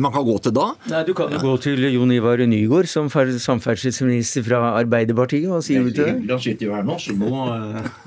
man 0.00 0.12
kan 0.14 0.26
gå 0.26 0.36
til 0.44 0.54
da? 0.56 0.68
Nei, 0.92 1.02
Du 1.08 1.14
kan 1.18 1.32
jo 1.32 1.40
gå 1.42 1.56
til 1.64 1.82
Jon 1.90 2.12
Ivar 2.14 2.38
Nygård 2.46 2.86
som 2.90 3.10
samferdselsminister 3.10 4.46
fra 4.46 4.62
Arbeiderpartiet. 4.80 5.48
Hva 5.50 5.62
sier 5.64 5.82
du 5.82 5.90
til 5.90 6.04
det? 6.12 6.30
Han 6.30 6.42
sitter 6.42 6.70
jo 6.70 6.76
her 6.76 6.86
nå, 6.86 6.98
så 7.02 7.16
nå 7.16 7.32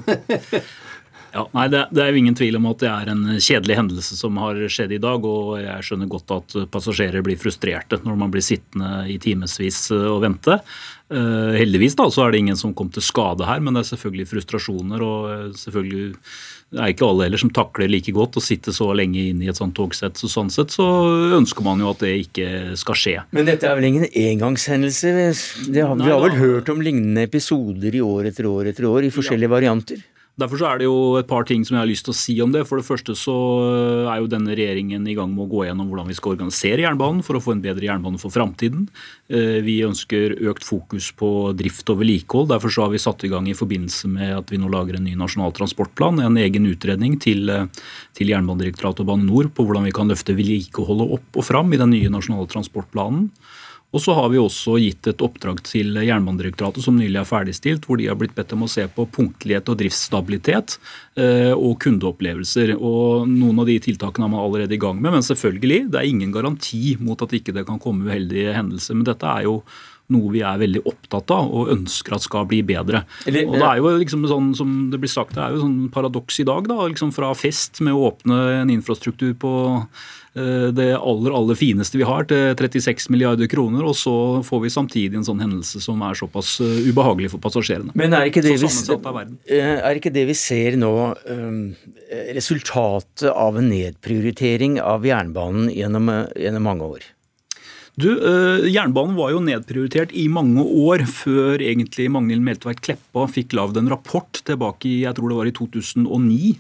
Ja, 1.34 1.46
nei, 1.54 1.66
det, 1.72 1.86
det, 1.94 2.04
er 2.04 2.14
jo 2.14 2.22
ingen 2.22 2.38
tvil 2.38 2.58
om 2.60 2.70
at 2.72 2.84
det 2.84 2.90
er 2.92 3.12
en 3.14 3.26
kjedelig 3.38 3.78
hendelse 3.78 4.18
som 4.18 4.38
har 4.42 4.60
skjedd 4.72 4.96
i 4.96 5.02
dag. 5.02 5.26
Og 5.26 5.58
jeg 5.62 5.88
skjønner 5.88 6.12
godt 6.12 6.36
at 6.36 6.56
passasjerer 6.74 7.26
blir 7.26 7.40
frustrerte 7.42 8.02
når 8.06 8.22
man 8.24 8.34
blir 8.34 8.46
sittende 8.46 9.04
i 9.12 9.20
timevis 9.22 9.88
og 9.96 10.24
vente. 10.26 10.60
Uh, 11.10 11.56
heldigvis 11.58 11.96
da, 11.98 12.06
så 12.14 12.28
er 12.28 12.34
det 12.34 12.44
ingen 12.44 12.58
som 12.60 12.76
kom 12.78 12.92
til 12.94 13.02
skade 13.02 13.48
her, 13.48 13.62
men 13.66 13.74
det 13.74 13.82
er 13.82 13.92
selvfølgelig 13.96 14.30
frustrasjoner. 14.30 15.02
og 15.02 15.30
eh, 15.34 15.46
selvfølgelig 15.58 16.12
det 16.70 16.82
er 16.84 16.92
ikke 16.94 17.08
alle 17.08 17.26
heller 17.26 17.42
som 17.42 17.50
takler 17.50 17.90
like 17.90 18.12
godt 18.14 18.38
å 18.38 18.44
sitte 18.46 18.70
så 18.76 18.92
lenge 18.94 19.24
inne 19.32 19.48
i 19.48 19.50
et 19.50 19.58
sånt 19.58 19.74
togsett. 19.78 20.20
Så 20.22 20.30
sånn 20.30 20.52
sett 20.54 20.70
så 20.76 20.86
ønsker 21.40 21.66
man 21.66 21.82
jo 21.82 21.90
at 21.90 22.04
det 22.06 22.12
ikke 22.28 22.78
skal 22.78 23.00
skje. 23.00 23.16
Men 23.34 23.50
dette 23.50 23.66
er 23.66 23.80
vel 23.80 23.88
ingen 23.88 24.06
engangshendelse? 24.06 25.16
Har, 25.74 25.96
vi 25.98 26.14
har 26.14 26.22
vel 26.22 26.38
hørt 26.38 26.70
om 26.70 26.84
lignende 26.86 27.26
episoder 27.26 27.98
i 27.98 28.04
år 28.06 28.30
etter 28.30 28.46
år 28.46 28.70
etter 28.70 28.86
år 28.86 29.10
i 29.10 29.14
forskjellige 29.16 29.50
ja. 29.50 29.56
varianter? 29.56 30.06
Derfor 30.40 30.62
er 30.64 30.80
det 30.80 30.88
jo 30.88 31.18
et 31.20 31.28
par 31.28 31.44
ting 31.48 31.66
som 31.68 31.76
jeg 31.76 31.82
har 31.82 31.90
lyst 31.90 32.06
til 32.08 32.14
å 32.14 32.18
si 32.18 32.36
om 32.44 32.52
det. 32.54 32.62
For 32.70 32.80
det 32.80 32.88
første 32.88 33.16
så 33.18 33.36
er 34.08 34.22
jo 34.22 34.30
denne 34.32 34.56
regjeringen 34.56 35.08
i 35.10 35.16
gang 35.18 35.34
med 35.34 35.46
å 35.46 35.50
gå 35.52 35.66
gjennom 35.68 35.90
hvordan 35.90 36.08
vi 36.08 36.16
skal 36.16 36.36
organisere 36.36 36.86
jernbanen 36.86 37.24
for 37.26 37.36
å 37.36 37.42
få 37.44 37.56
en 37.56 37.64
bedre 37.64 37.90
jernbane 37.90 38.22
for 38.22 38.32
framtiden. 38.32 38.88
Eh, 39.28 39.60
vi 39.66 39.80
ønsker 39.84 40.38
økt 40.52 40.64
fokus 40.68 41.10
på 41.20 41.52
drift 41.60 41.92
og 41.92 42.00
vedlikehold. 42.04 42.52
Derfor 42.54 42.74
så 42.74 42.86
har 42.86 42.94
vi 42.94 43.04
satt 43.04 43.26
i 43.28 43.32
gang 43.32 43.50
i 43.52 43.58
forbindelse 43.58 44.12
med 44.12 44.36
at 44.38 44.54
vi 44.54 44.62
nå 44.62 44.72
lager 44.72 45.00
en 45.00 45.08
ny 45.10 45.18
nasjonal 45.20 45.52
transportplan, 45.58 46.24
en 46.24 46.40
egen 46.40 46.70
utredning 46.72 47.20
til, 47.20 47.50
eh, 47.50 47.68
til 48.16 48.32
Jernbanedirektoratet 48.32 49.04
og 49.04 49.12
Bane 49.12 49.28
NOR 49.28 49.52
på 49.52 49.68
hvordan 49.68 49.90
vi 49.90 49.96
kan 49.96 50.08
løfte 50.08 50.38
vedlikeholdet 50.38 51.18
opp 51.20 51.42
og 51.42 51.50
fram 51.52 51.74
i 51.74 51.82
den 51.82 51.92
nye 51.98 52.14
nasjonale 52.14 52.48
transportplanen. 52.48 53.28
Og 53.90 54.02
så 54.04 54.14
har 54.14 54.28
vi 54.30 54.38
også 54.38 54.76
gitt 54.78 55.08
et 55.10 55.22
oppdrag 55.26 55.64
til 55.66 55.98
Jernbanedirektoratet 55.98 56.86
som 56.86 56.98
nylig 57.00 57.18
er 57.24 57.26
ferdigstilt, 57.30 57.88
hvor 57.90 57.98
de 57.98 58.06
har 58.06 58.18
blitt 58.20 58.36
bedt 58.38 58.54
om 58.54 58.68
å 58.68 58.70
se 58.70 58.86
på 58.94 59.08
punktlighet 59.10 59.72
og 59.72 59.80
driftsstabilitet 59.80 60.76
eh, 61.18 61.56
og 61.56 61.80
kundeopplevelser. 61.82 62.76
Og 62.78 63.26
Noen 63.30 63.64
av 63.64 63.70
de 63.70 63.80
tiltakene 63.90 64.28
er 64.28 64.34
man 64.36 64.44
allerede 64.44 64.78
i 64.78 64.82
gang 64.82 65.02
med, 65.02 65.16
men 65.16 65.26
selvfølgelig, 65.26 65.88
det 65.90 66.04
er 66.04 66.10
ingen 66.12 66.36
garanti 66.36 67.00
mot 67.02 67.22
at 67.26 67.34
ikke 67.34 67.56
det 67.56 67.66
kan 67.66 67.82
komme 67.82 68.06
uheldige 68.06 68.54
hendelser. 68.54 69.00
Men 69.00 69.10
dette 69.10 69.32
er 69.32 69.50
jo 69.50 69.64
noe 70.14 70.32
vi 70.34 70.42
er 70.46 70.62
veldig 70.62 70.82
opptatt 70.90 71.32
av 71.34 71.50
og 71.54 71.74
ønsker 71.74 72.16
at 72.16 72.26
skal 72.26 72.48
bli 72.50 72.62
bedre. 72.66 73.04
Eller, 73.30 73.46
og 73.50 73.58
det 73.58 73.68
er 73.68 73.82
jo 73.82 73.92
liksom 74.02 74.26
sånn 74.30 74.54
som 74.58 74.78
det 74.94 75.02
blir 75.02 75.12
sagt, 75.12 75.36
det 75.38 75.44
er 75.44 75.56
jo 75.56 75.64
sånn 75.66 75.90
paradoks 75.94 76.40
i 76.42 76.48
dag. 76.50 76.70
da, 76.70 76.80
liksom 76.90 77.14
Fra 77.14 77.34
fest 77.38 77.82
med 77.86 77.94
å 77.94 78.08
åpne 78.10 78.40
en 78.62 78.74
infrastruktur 78.74 79.36
på 79.38 79.52
det 80.76 80.90
aller 80.98 81.36
aller 81.36 81.58
fineste 81.60 82.00
vi 82.00 82.08
har, 82.08 82.26
til 82.30 82.56
36 82.58 83.10
milliarder 83.14 83.50
kroner. 83.52 83.86
Og 83.88 83.98
så 83.98 84.14
får 84.46 84.64
vi 84.64 84.74
samtidig 84.74 85.20
en 85.20 85.28
sånn 85.28 85.44
hendelse 85.44 85.82
som 85.84 86.02
er 86.06 86.18
såpass 86.18 86.56
eh, 86.64 86.90
ubehagelig 86.90 87.34
for 87.34 87.44
passasjerene. 87.44 87.96
Men 88.00 88.16
er 88.18 88.30
ikke 88.30 88.44
det, 88.46 88.58
vi, 88.62 88.72
eh, 89.56 89.78
er 89.78 90.00
ikke 90.00 90.14
det 90.16 90.26
vi 90.30 90.38
ser 90.38 90.80
nå 90.80 90.94
resultatet 92.36 93.30
av 93.30 93.58
en 93.60 93.70
nedprioritering 93.72 94.80
av 94.82 95.06
jernbanen 95.08 95.70
gjennom, 95.74 96.12
gjennom 96.38 96.70
mange 96.70 96.92
år? 96.98 97.10
Du, 98.00 98.10
eh, 98.16 98.68
Jernbanen 98.72 99.18
var 99.18 99.34
jo 99.34 99.42
nedprioritert 99.44 100.14
i 100.16 100.28
mange 100.32 100.64
år 100.64 101.02
før 101.10 101.60
egentlig 101.60 102.06
Magnhild 102.14 102.44
Meltveit 102.46 102.80
Kleppa 102.86 103.26
fikk 103.28 103.56
lagd 103.58 103.80
en 103.80 103.90
rapport 103.92 104.40
tilbake 104.48 104.88
i 104.88 104.94
jeg 105.02 105.18
tror 105.18 105.32
det 105.32 105.40
var 105.40 105.50
i 105.50 105.54
2009. 105.58 106.54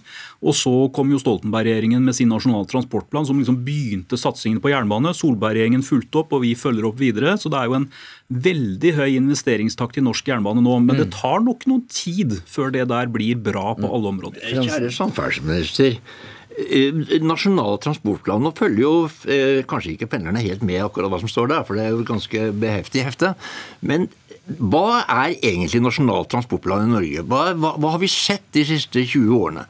Og 0.43 0.57
så 0.57 0.73
kom 0.95 1.13
jo 1.13 1.19
Stoltenberg-regjeringen 1.21 2.03
med 2.03 2.17
sin 2.17 2.31
nasjonale 2.33 2.67
transportplan 2.71 3.27
som 3.29 3.39
liksom 3.39 3.61
begynte 3.63 4.19
satsingen 4.19 4.59
på 4.63 4.71
jernbane. 4.73 5.13
Solberg-regjeringen 5.15 5.85
fulgte 5.85 6.23
opp, 6.23 6.35
og 6.35 6.43
vi 6.43 6.55
følger 6.59 6.89
opp 6.89 6.99
videre. 6.99 7.37
Så 7.39 7.51
det 7.51 7.61
er 7.61 7.69
jo 7.69 7.77
en 7.77 7.87
veldig 8.49 8.95
høy 8.97 9.07
investeringstakt 9.13 10.01
i 10.01 10.03
norsk 10.03 10.33
jernbane 10.33 10.63
nå. 10.65 10.75
Men 10.83 10.99
det 10.99 11.07
mm. 11.07 11.13
tar 11.21 11.45
nok 11.45 11.63
noen 11.69 11.85
tid 11.93 12.35
før 12.49 12.73
det 12.75 12.89
der 12.91 13.11
blir 13.13 13.39
bra 13.39 13.77
på 13.79 13.87
alle 13.87 14.11
områder. 14.11 14.43
Kjære 14.59 14.91
samferdselsminister. 14.95 16.01
Eh, 16.59 17.19
Nasjonal 17.23 17.77
transportplan 17.83 18.43
nå 18.43 18.51
følger 18.57 18.83
jo 18.83 18.93
eh, 19.31 19.59
kanskje 19.69 19.93
ikke 19.95 20.09
pendlerne 20.11 20.43
helt 20.43 20.63
med 20.65 20.81
akkurat 20.83 21.11
hva 21.11 21.19
som 21.21 21.31
står 21.31 21.53
der, 21.53 21.67
for 21.67 21.77
det 21.77 21.85
er 21.85 21.93
jo 21.93 22.07
ganske 22.07 22.49
beheftig 22.59 23.05
hefte. 23.07 23.33
Men 23.85 24.09
hva 24.57 25.03
er 25.03 25.37
egentlig 25.37 25.83
Nasjonal 25.83 26.27
transportplan 26.31 26.87
i 26.87 26.95
Norge? 26.95 27.27
Hva, 27.29 27.51
hva, 27.53 27.75
hva 27.79 27.93
har 27.95 28.01
vi 28.01 28.09
sett 28.11 28.49
de 28.55 28.65
siste 28.67 29.05
20 29.05 29.37
årene? 29.37 29.67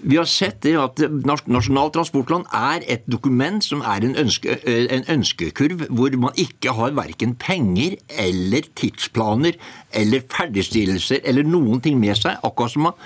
Vi 0.00 0.16
har 0.16 0.24
sett 0.24 0.62
det 0.64 0.72
at 0.80 1.02
Nasjonal 1.28 1.90
transportplan 1.92 2.46
er 2.56 2.86
et 2.88 3.04
dokument 3.10 3.60
som 3.64 3.82
er 3.84 4.06
en, 4.06 4.16
ønske, 4.22 4.56
eh, 4.64 4.86
en 4.96 5.04
ønskekurv 5.18 5.84
hvor 5.92 6.16
man 6.22 6.40
ikke 6.40 6.72
har 6.78 6.96
verken 6.96 7.36
penger 7.36 7.98
eller 8.08 8.64
tidsplaner 8.80 9.60
eller 9.92 10.24
ferdigstillelser 10.32 11.20
eller 11.28 11.44
noen 11.44 11.84
ting 11.84 12.00
med 12.00 12.16
seg. 12.16 12.40
Akkurat 12.46 12.72
som 12.72 12.88
man, 12.88 12.96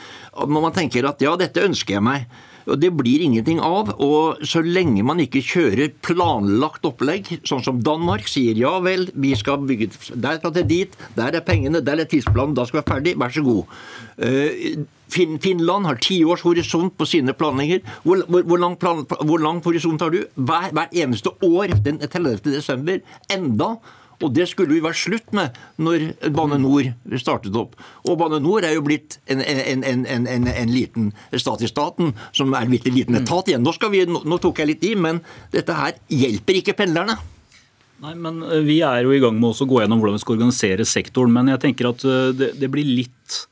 man 0.46 0.76
tenker 0.76 1.11
at 1.11 1.22
ja, 1.24 1.34
dette 1.40 1.66
ønsker 1.66 1.98
jeg 1.98 2.07
meg. 2.07 2.28
Og 2.67 2.81
Det 2.81 2.91
blir 2.97 3.21
ingenting 3.21 3.61
av. 3.61 3.95
og 4.01 4.43
Så 4.43 4.62
lenge 4.65 5.05
man 5.05 5.21
ikke 5.21 5.43
kjører 5.45 5.93
planlagt 6.03 6.85
opplegg, 6.85 7.41
sånn 7.45 7.62
som 7.65 7.83
Danmark 7.83 8.29
sier 8.29 8.57
ja 8.57 8.79
vel, 8.81 9.11
vi 9.15 9.35
skal 9.37 9.59
bygge 9.59 9.91
derfra 10.15 10.53
til 10.55 10.67
dit, 10.67 10.97
der 11.17 11.35
er 11.35 11.45
pengene, 11.45 11.85
der 11.85 12.01
er 12.01 12.09
tidsplanen, 12.09 12.55
da 12.55 12.65
skal 12.65 12.81
vi 12.81 12.83
være 12.83 12.95
ferdig, 12.95 13.17
vær 13.21 13.35
så 13.35 13.45
god. 13.45 13.65
Uh, 14.15 14.85
Finland 15.15 15.87
har 15.87 15.99
ti 16.03 16.25
års 16.25 16.43
horisont 16.43 16.97
på 16.99 17.07
sine 17.07 17.35
planlegger. 17.37 17.83
Hvor, 18.03 18.25
hvor, 18.27 18.43
hvor, 18.43 18.59
lang, 18.59 18.79
plan, 18.79 19.05
hvor 19.05 19.39
lang 19.39 19.61
horisont 19.62 20.01
har 20.01 20.11
du? 20.11 20.25
Hver, 20.35 20.73
hver 20.73 20.89
eneste 21.05 21.31
år 21.45 21.77
den 21.85 22.01
30. 22.03 22.41
desember. 22.49 22.99
Enda 23.31 23.77
og 24.23 24.33
det 24.37 24.47
skulle 24.51 24.77
jo 24.77 24.85
vært 24.85 25.01
slutt 25.01 25.35
med 25.37 25.57
når 25.83 26.07
Bane 26.35 26.59
Nor 26.62 26.91
startet 27.21 27.57
opp. 27.59 27.77
Og 28.09 28.19
Bane 28.21 28.41
Nor 28.43 28.67
er 28.67 28.77
jo 28.77 28.85
blitt 28.87 29.19
en, 29.31 29.43
en, 29.43 29.85
en, 29.85 30.49
en 30.51 30.73
liten 30.73 31.12
stat 31.33 31.65
i 31.65 31.71
staten, 31.71 32.15
som 32.33 32.55
er 32.55 32.67
en 32.67 32.75
bitte 32.75 32.93
liten 32.95 33.19
etat 33.19 33.51
igjen. 33.51 33.65
Nå, 33.65 33.75
vi, 33.93 34.05
nå 34.07 34.41
tok 34.43 34.62
jeg 34.62 34.73
litt 34.75 34.85
i, 34.87 34.95
men 34.99 35.23
dette 35.55 35.77
her 35.77 35.97
hjelper 36.12 36.61
ikke 36.61 36.77
pendlerne. 36.79 37.19
Nei, 38.05 38.15
men 38.19 38.43
eh, 38.43 38.62
Vi 38.67 38.81
er 38.85 39.07
jo 39.07 39.15
i 39.15 39.23
gang 39.23 39.37
med 39.39 39.55
å 39.55 39.69
gå 39.69 39.81
gjennom 39.83 40.03
hvordan 40.03 40.19
vi 40.19 40.25
skal 40.25 40.39
organisere 40.39 40.87
sektoren. 40.89 41.35
Men 41.35 41.53
jeg 41.55 41.62
tenker 41.69 41.91
at 41.91 42.05
eh, 42.07 42.31
det, 42.37 42.55
det 42.61 42.71
blir 42.73 42.89
litt 42.89 43.43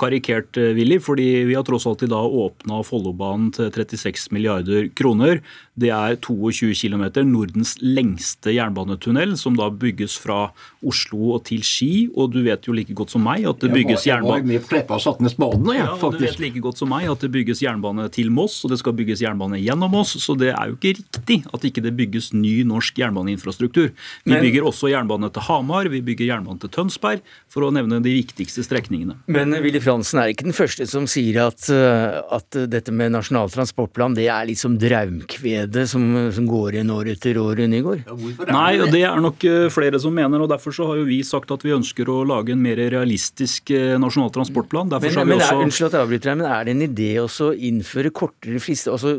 karikert, 0.00 0.56
eh, 0.56 0.72
Willy, 0.76 0.98
fordi 1.02 1.28
vi 1.48 1.56
har 1.58 1.66
tross 1.66 1.86
alt 1.86 2.04
i 2.06 2.10
dag 2.10 2.36
åpna 2.44 2.80
Follobanen 2.86 3.52
til 3.54 3.70
36 3.70 4.30
milliarder 4.34 4.88
kroner. 4.98 5.42
Det 5.72 5.88
er 5.88 6.18
22 6.20 6.74
km, 6.76 7.04
Nordens 7.24 7.78
lengste 7.80 8.52
jernbanetunnel, 8.52 9.30
som 9.40 9.54
da 9.56 9.70
bygges 9.72 10.18
fra 10.20 10.50
Oslo 10.84 11.30
og 11.38 11.46
til 11.48 11.62
Ski. 11.64 12.10
Og 12.12 12.34
du 12.34 12.42
vet 12.44 12.66
jo 12.68 12.74
like 12.76 12.92
godt 12.92 13.14
som 13.14 13.24
meg 13.24 13.46
at 13.48 13.62
det 13.62 13.70
bygges 13.72 14.04
jernbane 14.04 14.52
Jeg 14.52 14.60
var 14.60 14.84
med 14.90 15.00
satt 15.00 15.22
ned 15.24 15.32
spadene, 15.32 15.76
ja, 15.78 15.86
faktisk. 15.96 16.20
Du 16.20 16.26
vet 16.26 16.42
like 16.44 16.62
godt 16.66 16.82
som 16.82 16.92
meg 16.92 17.08
at 17.08 17.24
det 17.24 17.30
bygges 17.32 17.62
jernbane 17.64 18.04
til 18.12 18.28
Moss, 18.34 18.58
og 18.66 18.74
det 18.74 18.82
skal 18.82 18.96
bygges 18.98 19.22
jernbane 19.24 19.62
gjennom 19.62 19.96
Moss. 19.96 20.12
Så 20.20 20.36
det 20.36 20.50
er 20.52 20.68
jo 20.68 20.76
ikke 20.76 20.92
riktig 21.00 21.38
at 21.48 21.64
ikke 21.64 21.86
det 21.86 21.94
bygges 21.96 22.34
ny 22.36 22.52
norsk 22.68 23.00
jernbaneinfrastruktur. 23.00 23.88
Vi 24.26 24.34
men, 24.34 24.44
bygger 24.44 24.68
også 24.68 24.92
jernbane 24.92 25.32
til 25.32 25.46
Hamar, 25.48 25.88
vi 25.88 26.02
bygger 26.04 26.34
jernbane 26.34 26.60
til 26.60 26.74
Tønsberg, 26.76 27.24
for 27.48 27.64
å 27.64 27.72
nevne 27.72 28.02
de 28.04 28.12
viktigste 28.12 28.60
strekningene. 28.66 29.16
Men 29.32 29.56
Willy 29.64 29.80
Fransen 29.80 30.20
er 30.20 30.34
ikke 30.34 30.50
den 30.50 30.56
første 30.56 30.84
som 30.90 31.08
sier 31.08 31.46
at, 31.46 31.64
eh, 31.72 32.20
at 32.36 32.60
dette 32.68 32.92
med 32.92 33.16
Nasjonal 33.16 33.48
transportplan 33.52 34.20
det 34.20 34.28
er 34.28 34.44
liksom 34.52 34.76
draumkved 34.82 35.61
glede 35.62 35.86
som, 35.88 36.04
som 36.32 36.46
går 36.46 36.76
igjen 36.76 36.90
år 36.92 37.10
etter 37.12 37.38
år, 37.40 37.62
Nygaard? 37.70 38.04
Nei, 38.48 38.80
og 38.80 38.90
det 38.92 39.02
er 39.06 39.20
nok 39.22 39.44
eh, 39.48 39.68
flere 39.72 40.00
som 40.02 40.14
mener. 40.14 40.42
og 40.42 40.50
Derfor 40.50 40.74
så 40.74 40.86
har 40.90 41.00
jo 41.00 41.06
vi 41.08 41.22
sagt 41.26 41.50
at 41.54 41.64
vi 41.64 41.74
ønsker 41.74 42.08
å 42.08 42.22
lage 42.26 42.54
en 42.54 42.62
mer 42.62 42.76
realistisk 42.76 43.70
eh, 43.74 43.96
nasjonal 44.00 44.32
transportplan. 44.34 44.90
men, 44.90 45.18
men, 45.26 45.38
også... 45.38 45.54
er, 45.54 45.62
unnskyld 45.66 45.88
at 45.88 45.98
jeg 45.98 46.06
avbryter 46.06 46.32
deg, 46.32 46.40
men 46.42 46.50
er 46.50 46.64
det 46.64 46.76
en 46.76 46.86
idé 46.88 47.10
å 47.22 47.52
innføre 47.52 48.14
kortere 48.14 48.62
frister? 48.62 48.92
Altså 48.96 49.18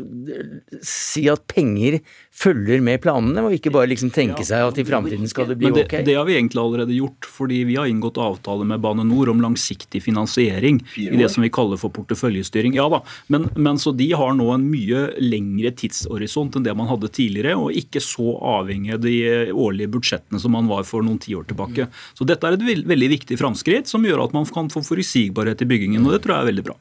si 0.84 1.26
at 1.32 1.44
penger 1.50 2.00
følger 2.34 2.82
med 2.82 2.98
planene, 3.04 3.44
og 3.46 3.54
ikke 3.54 3.70
bare 3.74 3.88
liksom 3.92 4.10
tenke 4.14 4.42
ja. 4.42 4.48
seg 4.48 4.66
at 4.66 4.78
i 4.80 4.84
framtiden 4.86 5.28
skal 5.30 5.46
det 5.50 5.56
bli 5.60 5.70
det, 5.74 5.84
ok? 5.86 5.94
Det 6.06 6.16
har 6.18 6.26
vi 6.26 6.34
egentlig 6.34 6.60
allerede 6.60 6.96
gjort, 6.96 7.28
fordi 7.30 7.60
vi 7.68 7.76
har 7.78 7.88
inngått 7.90 8.18
avtale 8.20 8.66
med 8.68 8.82
Bane 8.82 9.04
Nor 9.06 9.30
om 9.30 9.42
langsiktig 9.44 10.02
finansiering 10.02 10.80
i 10.98 11.14
det 11.14 11.30
som 11.32 11.46
vi 11.46 11.52
kaller 11.54 11.78
for 11.80 11.94
porteføljestyring. 11.94 12.74
Ja 12.78 12.88
da, 12.92 13.00
men, 13.32 13.46
men 13.54 13.78
så 13.80 13.94
de 13.94 14.10
har 14.18 14.34
nå 14.34 14.48
en 14.54 14.66
mye 14.70 15.06
lengre 15.22 15.70
tidshorisont 15.78 16.58
enn 16.58 16.66
det 16.66 16.74
man 16.76 16.90
hadde 16.90 17.12
tidligere, 17.14 17.54
og 17.60 17.76
ikke 17.78 18.02
så 18.02 18.34
avhengig 18.58 18.96
av 18.98 19.04
de 19.06 19.16
årlige 19.54 19.92
budsjettene 19.94 20.42
som 20.42 20.56
man 20.56 20.70
var 20.70 20.82
for 20.88 21.06
noen 21.06 21.20
tiår 21.22 21.46
tilbake. 21.52 21.86
Så 22.18 22.26
dette 22.26 22.50
er 22.50 22.58
et 22.58 22.88
veldig 22.90 23.12
viktig 23.14 23.38
framskritt 23.40 23.90
som 23.90 24.04
gjør 24.04 24.26
at 24.26 24.34
man 24.34 24.48
kan 24.50 24.72
få 24.72 24.82
forutsigbarhet 24.84 25.62
i 25.62 25.70
byggingen, 25.70 26.02
og 26.04 26.16
det 26.16 26.24
tror 26.24 26.36
jeg 26.36 26.46
er 26.46 26.52
veldig 26.52 26.66
bra. 26.72 26.76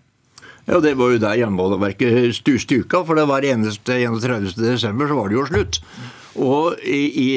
Ja, 0.66 0.80
Det 0.80 0.96
var 0.96 1.12
jo 1.12 1.20
der 1.20 1.40
Jernbaneverket 1.42 2.36
stuka, 2.62 3.04
for 3.04 3.16
det 3.20 3.28
var 3.28 3.44
eneste 3.44 4.00
31.12. 4.00 4.80
så 4.80 5.16
var 5.18 5.28
det 5.28 5.36
jo 5.36 5.48
slutt. 5.50 5.80
Og 6.40 6.80
i, 6.82 7.02
i, 7.12 7.28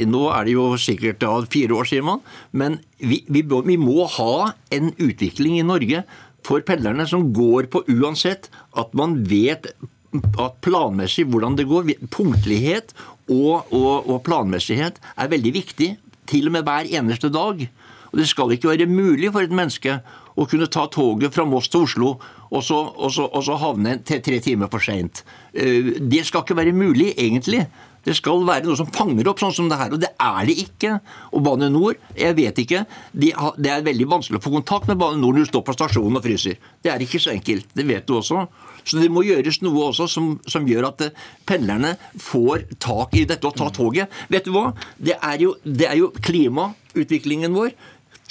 i, 0.00 0.04
nå 0.08 0.22
er 0.32 0.46
det 0.46 0.54
jo 0.54 0.68
sikkert 0.80 1.18
da, 1.20 1.32
fire 1.52 1.74
år, 1.74 1.88
sier 1.90 2.04
man. 2.06 2.22
Men 2.52 2.78
vi, 2.98 3.24
vi, 3.28 3.42
vi, 3.42 3.76
må 3.76 4.06
ha 4.06 4.52
en 4.72 4.92
utvikling 4.94 5.58
i 5.58 5.66
Norge 5.66 6.04
for 6.46 6.62
pendlerne 6.66 7.04
som 7.10 7.32
går 7.34 7.68
på 7.72 7.84
uansett 7.92 8.48
at 8.78 8.94
man 8.96 9.20
vet 9.28 9.68
at 10.14 10.56
planmessig 10.64 11.26
hvordan 11.28 11.58
det 11.58 11.68
går. 11.68 11.92
Punktlighet 12.14 12.94
og, 13.26 13.68
og, 13.74 14.08
og 14.08 14.22
planmessighet 14.24 15.02
er 15.16 15.34
veldig 15.34 15.54
viktig. 15.58 15.92
Til 16.30 16.48
og 16.48 16.54
med 16.54 16.68
hver 16.68 16.88
eneste 16.94 17.28
dag. 17.34 17.66
Og 18.12 18.18
Det 18.20 18.28
skal 18.30 18.54
ikke 18.54 18.70
være 18.70 18.86
mulig 18.86 19.32
for 19.34 19.44
et 19.44 19.52
menneske 19.52 19.98
å 20.36 20.46
kunne 20.48 20.70
ta 20.72 20.86
toget 20.92 21.34
fra 21.34 21.46
Moss 21.48 21.70
til 21.72 21.86
Oslo 21.86 22.16
og 22.52 22.60
så, 22.64 22.78
og 22.78 23.12
så, 23.12 23.28
og 23.28 23.44
så 23.46 23.56
havne 23.60 23.96
til 24.06 24.20
tre 24.24 24.40
timer 24.44 24.70
for 24.72 24.84
seint. 24.84 25.24
Eh, 25.52 25.94
det 26.00 26.26
skal 26.28 26.44
ikke 26.44 26.58
være 26.58 26.76
mulig, 26.76 27.12
egentlig. 27.16 27.66
Det 28.02 28.16
skal 28.18 28.42
være 28.46 28.66
noe 28.66 28.78
som 28.78 28.88
fanger 28.90 29.28
opp 29.30 29.40
sånn 29.40 29.54
som 29.54 29.68
det 29.70 29.78
her, 29.78 29.92
og 29.94 30.00
det 30.02 30.10
er 30.18 30.48
det 30.48 30.56
ikke. 30.64 30.96
Og 31.30 31.44
Bane 31.46 31.68
Nor, 31.70 31.94
jeg 32.18 32.34
vet 32.38 32.58
ikke. 32.64 32.82
Det 33.14 33.70
er 33.70 33.86
veldig 33.86 34.08
vanskelig 34.10 34.40
å 34.40 34.44
få 34.44 34.54
kontakt 34.56 34.90
med 34.90 34.98
Bane 35.00 35.20
Nor 35.22 35.36
når 35.36 35.46
du 35.46 35.50
står 35.52 35.64
på 35.68 35.76
stasjonen 35.76 36.18
og 36.18 36.26
fryser. 36.26 36.58
Det 36.82 36.90
er 36.90 37.04
ikke 37.04 37.22
så 37.22 37.32
enkelt. 37.36 37.70
Det 37.78 37.86
vet 37.86 38.08
du 38.08 38.16
også. 38.18 38.42
Så 38.82 38.98
det 38.98 39.12
må 39.14 39.22
gjøres 39.22 39.60
noe 39.62 39.86
også 39.92 40.08
som, 40.10 40.32
som 40.50 40.66
gjør 40.66 40.88
at 40.90 41.06
eh, 41.06 41.24
pendlerne 41.46 41.94
får 42.18 42.66
tak 42.82 43.14
i 43.20 43.26
dette 43.30 43.46
og 43.46 43.54
ta 43.58 43.70
toget. 43.74 44.10
Vet 44.32 44.48
du 44.48 44.54
hva? 44.56 44.72
Det 44.98 45.14
er 45.22 45.44
jo, 45.44 45.54
det 45.62 45.86
er 45.86 46.00
jo 46.00 46.10
klimautviklingen 46.26 47.54
vår 47.54 47.76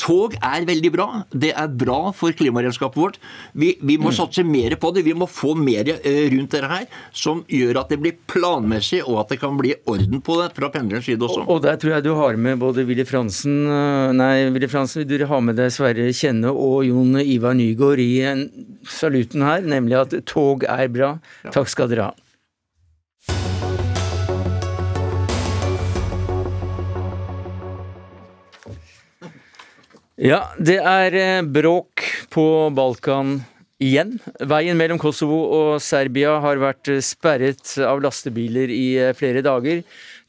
Tog 0.01 0.33
er 0.41 0.65
veldig 0.65 0.91
bra. 0.93 1.07
Det 1.29 1.51
er 1.53 1.67
bra 1.69 1.99
for 2.15 2.33
klimaregnskapet 2.33 2.97
vårt. 2.97 3.19
Vi, 3.53 3.75
vi 3.81 3.97
må 4.01 4.09
mm. 4.09 4.15
satse 4.17 4.43
mer 4.47 4.73
på 4.81 4.89
det. 4.95 5.03
Vi 5.05 5.13
må 5.17 5.27
få 5.29 5.53
mer 5.57 5.91
eh, 5.93 6.23
rundt 6.33 6.55
dette 6.55 6.71
her, 6.71 6.87
som 7.13 7.43
gjør 7.51 7.83
at 7.83 7.93
det 7.93 7.99
blir 8.01 8.17
planmessig, 8.31 9.03
og 9.05 9.21
at 9.23 9.35
det 9.35 9.41
kan 9.43 9.59
bli 9.59 9.75
orden 9.91 10.23
på 10.25 10.39
det 10.41 10.49
fra 10.57 10.71
pendlerens 10.73 11.05
side 11.09 11.21
også. 11.21 11.43
Og, 11.45 11.53
og, 11.57 11.61
der 11.67 11.77
tror 11.81 11.95
jeg 11.97 12.07
du 12.07 12.13
har 12.17 12.39
med 12.41 12.61
både 12.61 12.85
Willy 12.89 13.05
Fransen 13.07 13.61
eh, 13.67 14.15
Nei, 14.17 14.33
Willy 14.55 14.69
Fransen, 14.71 15.05
du 15.07 15.17
har 15.27 15.45
med 15.45 15.59
deg 15.59 15.69
Sverre 15.75 16.09
Kjenne 16.15 16.49
og 16.49 16.81
Jon 16.87 17.21
Ivar 17.21 17.55
Nygaard 17.57 18.01
i 18.01 18.11
saluten 18.89 19.45
her, 19.45 19.61
nemlig 19.67 19.99
at 20.01 20.17
tog 20.29 20.65
er 20.65 20.89
bra. 20.91 21.13
Takk 21.53 21.69
skal 21.69 21.91
dere 21.91 22.09
ha. 22.09 22.20
Ja, 30.21 30.51
det 30.61 30.77
er 30.85 31.15
eh, 31.17 31.41
bråk 31.41 32.03
på 32.29 32.43
Balkan 32.77 33.39
igjen. 33.81 34.19
Veien 34.45 34.77
mellom 34.77 34.99
Kosovo 35.01 35.39
og 35.57 35.69
Serbia 35.81 36.35
har 36.43 36.59
vært 36.61 36.91
sperret 37.01 37.71
av 37.81 38.03
lastebiler 38.03 38.69
i 38.69 38.83
eh, 39.01 39.15
flere 39.17 39.41
dager. 39.41 39.79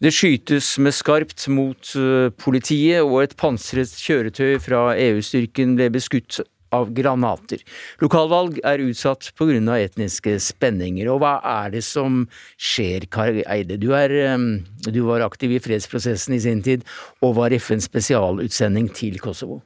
Det 0.01 0.15
skytes 0.17 0.79
med 0.81 0.97
skarpt 0.97 1.45
mot 1.53 1.91
eh, 2.01 2.31
politiet, 2.41 3.03
og 3.05 3.19
et 3.21 3.35
pansret 3.37 3.93
kjøretøy 4.01 4.57
fra 4.65 4.95
EU-styrken 4.97 5.75
ble 5.77 5.91
beskutt 5.93 6.41
av 6.73 6.89
granater. 6.97 7.61
Lokalvalg 8.01 8.63
er 8.65 8.81
utsatt 8.81 9.29
pga. 9.37 9.77
etniske 9.77 10.39
spenninger. 10.41 11.11
Og 11.13 11.21
hva 11.21 11.35
er 11.45 11.75
det 11.77 11.83
som 11.85 12.25
skjer, 12.57 13.05
Kari 13.13 13.45
Eide? 13.45 13.77
Du, 13.77 13.93
er, 13.93 14.09
eh, 14.09 14.89
du 14.89 15.03
var 15.05 15.21
aktiv 15.21 15.53
i 15.53 15.61
fredsprosessen 15.61 16.33
i 16.33 16.41
sin 16.41 16.65
tid, 16.65 16.89
og 17.21 17.37
var 17.37 17.53
FNs 17.53 17.91
spesialutsending 17.93 18.89
til 18.97 19.21
Kosovo. 19.21 19.61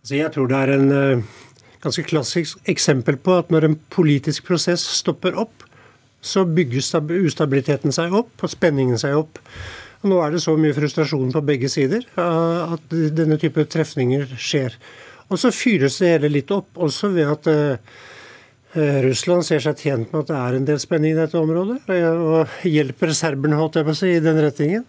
Altså 0.00 0.16
jeg 0.16 0.32
tror 0.34 0.50
det 0.50 0.60
er 0.60 0.74
en 0.74 1.24
ganske 1.80 2.04
klassisk 2.08 2.60
eksempel 2.68 3.18
på 3.20 3.38
at 3.40 3.50
når 3.52 3.66
en 3.66 3.76
politisk 3.92 4.48
prosess 4.48 4.84
stopper 5.00 5.36
opp, 5.40 5.64
så 6.20 6.44
bygger 6.44 6.82
ustabiliteten 7.24 7.94
seg 7.96 8.12
opp 8.16 8.44
og 8.44 8.52
spenningen 8.52 9.00
seg 9.00 9.16
opp. 9.22 9.40
Og 10.00 10.12
nå 10.12 10.20
er 10.24 10.32
det 10.32 10.42
så 10.44 10.54
mye 10.56 10.76
frustrasjon 10.76 11.32
på 11.32 11.44
begge 11.44 11.68
sider 11.72 12.04
uh, 12.16 12.76
at 12.76 12.94
denne 13.16 13.36
type 13.40 13.64
trefninger 13.72 14.28
skjer. 14.40 14.76
Og 15.30 15.40
så 15.40 15.52
fyres 15.54 15.98
det 16.00 16.14
hele 16.14 16.32
litt 16.32 16.52
opp, 16.52 16.72
også 16.80 17.12
ved 17.14 17.32
at 17.32 17.50
uh, 17.52 17.98
Russland 19.04 19.44
ser 19.46 19.62
seg 19.64 19.80
tjent 19.80 20.12
med 20.12 20.22
at 20.22 20.30
det 20.30 20.38
er 20.38 20.56
en 20.56 20.68
del 20.68 20.80
spenning 20.82 21.16
i 21.16 21.18
dette 21.18 21.38
området, 21.40 21.80
og 21.90 22.66
hjelper 22.68 23.10
serberne 23.16 23.58
holdt 23.58 23.80
jeg 23.80 23.88
på 23.88 23.94
å 23.96 23.98
si, 23.98 24.12
i 24.14 24.22
den 24.22 24.38
retningen. 24.38 24.84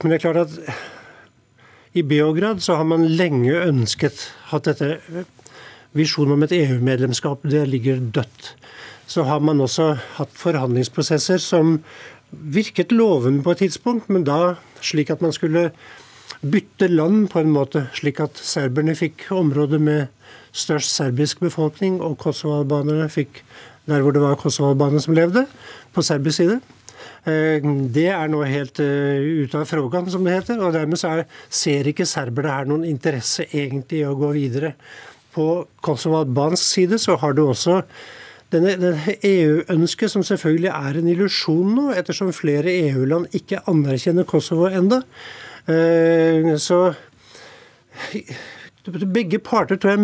Men 0.00 0.12
det 0.12 0.20
er 0.20 0.24
klart 0.28 0.44
at 0.44 0.99
i 1.92 2.02
Beograd 2.02 2.62
så 2.62 2.76
har 2.78 2.86
man 2.86 3.08
lenge 3.08 3.54
ønsket 3.64 4.28
at 4.54 4.68
dette 4.68 5.24
visjonen 5.96 6.36
om 6.36 6.44
et 6.46 6.54
EU-medlemskap 6.54 7.42
det 7.50 7.64
ligger 7.68 7.98
dødt. 7.98 8.54
Så 9.10 9.24
har 9.26 9.42
man 9.42 9.60
også 9.60 9.96
hatt 10.18 10.36
forhandlingsprosesser 10.38 11.42
som 11.42 11.80
virket 12.30 12.94
lovende 12.94 13.42
på 13.42 13.56
et 13.56 13.64
tidspunkt, 13.64 14.06
men 14.08 14.22
da 14.24 14.54
slik 14.80 15.10
at 15.10 15.22
man 15.22 15.34
skulle 15.34 15.70
bytte 16.40 16.88
land 16.88 17.26
på 17.32 17.42
en 17.42 17.50
måte, 17.50 17.88
slik 17.98 18.20
at 18.22 18.38
serberne 18.38 18.94
fikk 18.96 19.26
området 19.34 19.80
med 19.82 20.06
størst 20.52 20.94
serbisk 20.94 21.42
befolkning, 21.42 21.98
og 22.00 22.20
kosovo-albanerne 22.22 23.10
fikk 23.10 23.42
der 23.90 24.04
hvor 24.04 24.14
det 24.14 24.22
var 24.22 24.38
kosovo-albanere 24.38 25.02
som 25.02 25.18
levde, 25.18 25.46
på 25.90 26.02
serbisk 26.06 26.36
side. 26.36 26.60
Eh, 27.28 27.60
det 27.92 28.06
er 28.14 28.30
nå 28.32 28.40
helt 28.48 28.80
eh, 28.80 29.44
ute 29.44 29.60
av 29.60 29.68
frågan, 29.68 30.08
som 30.12 30.24
det 30.24 30.38
heter. 30.38 30.62
og 30.62 30.72
Dermed 30.76 31.04
er, 31.04 31.26
ser 31.48 31.90
ikke 31.90 32.08
serberne 32.08 32.54
her 32.54 32.70
noen 32.70 32.86
interesse 32.88 33.48
egentlig 33.50 34.02
i 34.02 34.08
å 34.08 34.16
gå 34.18 34.32
videre. 34.36 34.74
På 35.34 35.66
kosovo-albansk 35.84 36.64
side 36.64 36.98
så 36.98 37.18
har 37.20 37.36
du 37.36 37.44
også 37.44 37.82
denne, 38.50 38.74
denne 38.80 39.14
EU-ønsket, 39.22 40.10
som 40.10 40.24
selvfølgelig 40.26 40.72
er 40.72 40.98
en 40.98 41.10
illusjon 41.12 41.76
nå, 41.76 41.90
ettersom 41.94 42.32
flere 42.34 42.72
EU-land 42.88 43.36
ikke 43.36 43.62
anerkjenner 43.70 44.26
Kosovo 44.26 44.66
enda. 44.66 45.04
Eh, 45.70 46.56
så 46.58 46.80
begge 48.88 49.38
parter 49.44 49.76
tror 49.76 49.92
jeg 49.92 50.00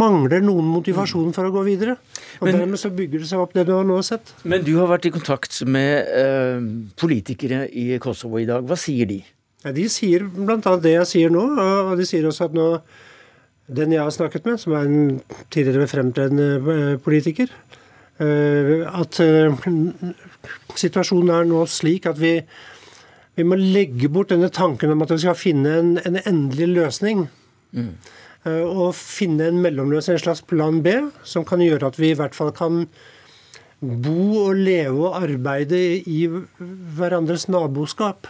mangler 0.00 0.44
noen 0.44 0.68
motivasjon 0.70 1.34
for 1.34 1.48
å 1.48 1.52
gå 1.54 1.64
videre. 1.66 1.96
Og 2.38 2.46
men, 2.46 2.60
Dermed 2.60 2.80
så 2.80 2.92
bygger 2.94 3.24
det 3.24 3.28
seg 3.32 3.42
opp 3.42 3.56
det 3.56 3.66
du 3.68 3.74
har 3.74 3.86
nå 3.88 3.98
sett. 4.06 4.34
Men 4.44 4.64
du 4.66 4.76
har 4.78 4.90
vært 4.92 5.10
i 5.10 5.14
kontakt 5.14 5.58
med 5.66 6.08
eh, 6.14 6.64
politikere 7.00 7.66
i 7.68 7.92
Kosovo 8.02 8.40
i 8.40 8.48
dag. 8.48 8.64
Hva 8.66 8.78
sier 8.78 9.10
de? 9.10 9.20
Ja, 9.64 9.74
de 9.76 9.86
sier 9.92 10.24
bl.a. 10.24 10.76
det 10.80 10.94
jeg 10.94 11.08
sier 11.10 11.32
nå. 11.34 11.44
Og 11.90 11.96
de 11.98 12.06
sier 12.08 12.28
også 12.30 12.48
at 12.48 12.56
nå 12.56 12.72
den 13.70 13.94
jeg 13.94 14.02
har 14.02 14.14
snakket 14.14 14.46
med, 14.48 14.58
som 14.58 14.74
er 14.74 14.88
en 14.88 15.20
tidligere 15.52 15.86
fremtredende 15.90 16.48
eh, 16.74 16.96
politiker, 17.02 17.52
eh, 18.18 18.82
at 18.88 19.20
eh, 19.22 19.66
situasjonen 20.74 21.30
er 21.34 21.46
nå 21.46 21.64
slik 21.70 22.08
at 22.10 22.18
vi, 22.20 22.32
vi 23.38 23.46
må 23.46 23.58
legge 23.60 24.10
bort 24.10 24.32
denne 24.34 24.50
tanken 24.50 24.90
om 24.90 25.04
at 25.04 25.14
vi 25.14 25.20
skal 25.22 25.38
finne 25.38 25.76
en, 25.78 25.92
en 26.02 26.18
endelig 26.24 26.70
løsning. 26.74 27.28
Mm. 27.76 27.94
Og 28.64 28.94
finne 28.96 29.50
en 29.50 29.60
mellomløsning, 29.60 30.16
en 30.16 30.24
slags 30.24 30.42
plan 30.48 30.80
B, 30.84 30.94
som 31.28 31.44
kan 31.48 31.60
gjøre 31.60 31.90
at 31.90 31.98
vi 32.00 32.14
i 32.14 32.18
hvert 32.18 32.36
fall 32.36 32.52
kan 32.56 32.86
bo 33.80 34.46
og 34.46 34.58
leve 34.60 35.08
og 35.08 35.18
arbeide 35.22 35.80
i 36.08 36.22
hverandres 36.28 37.48
naboskap. 37.52 38.28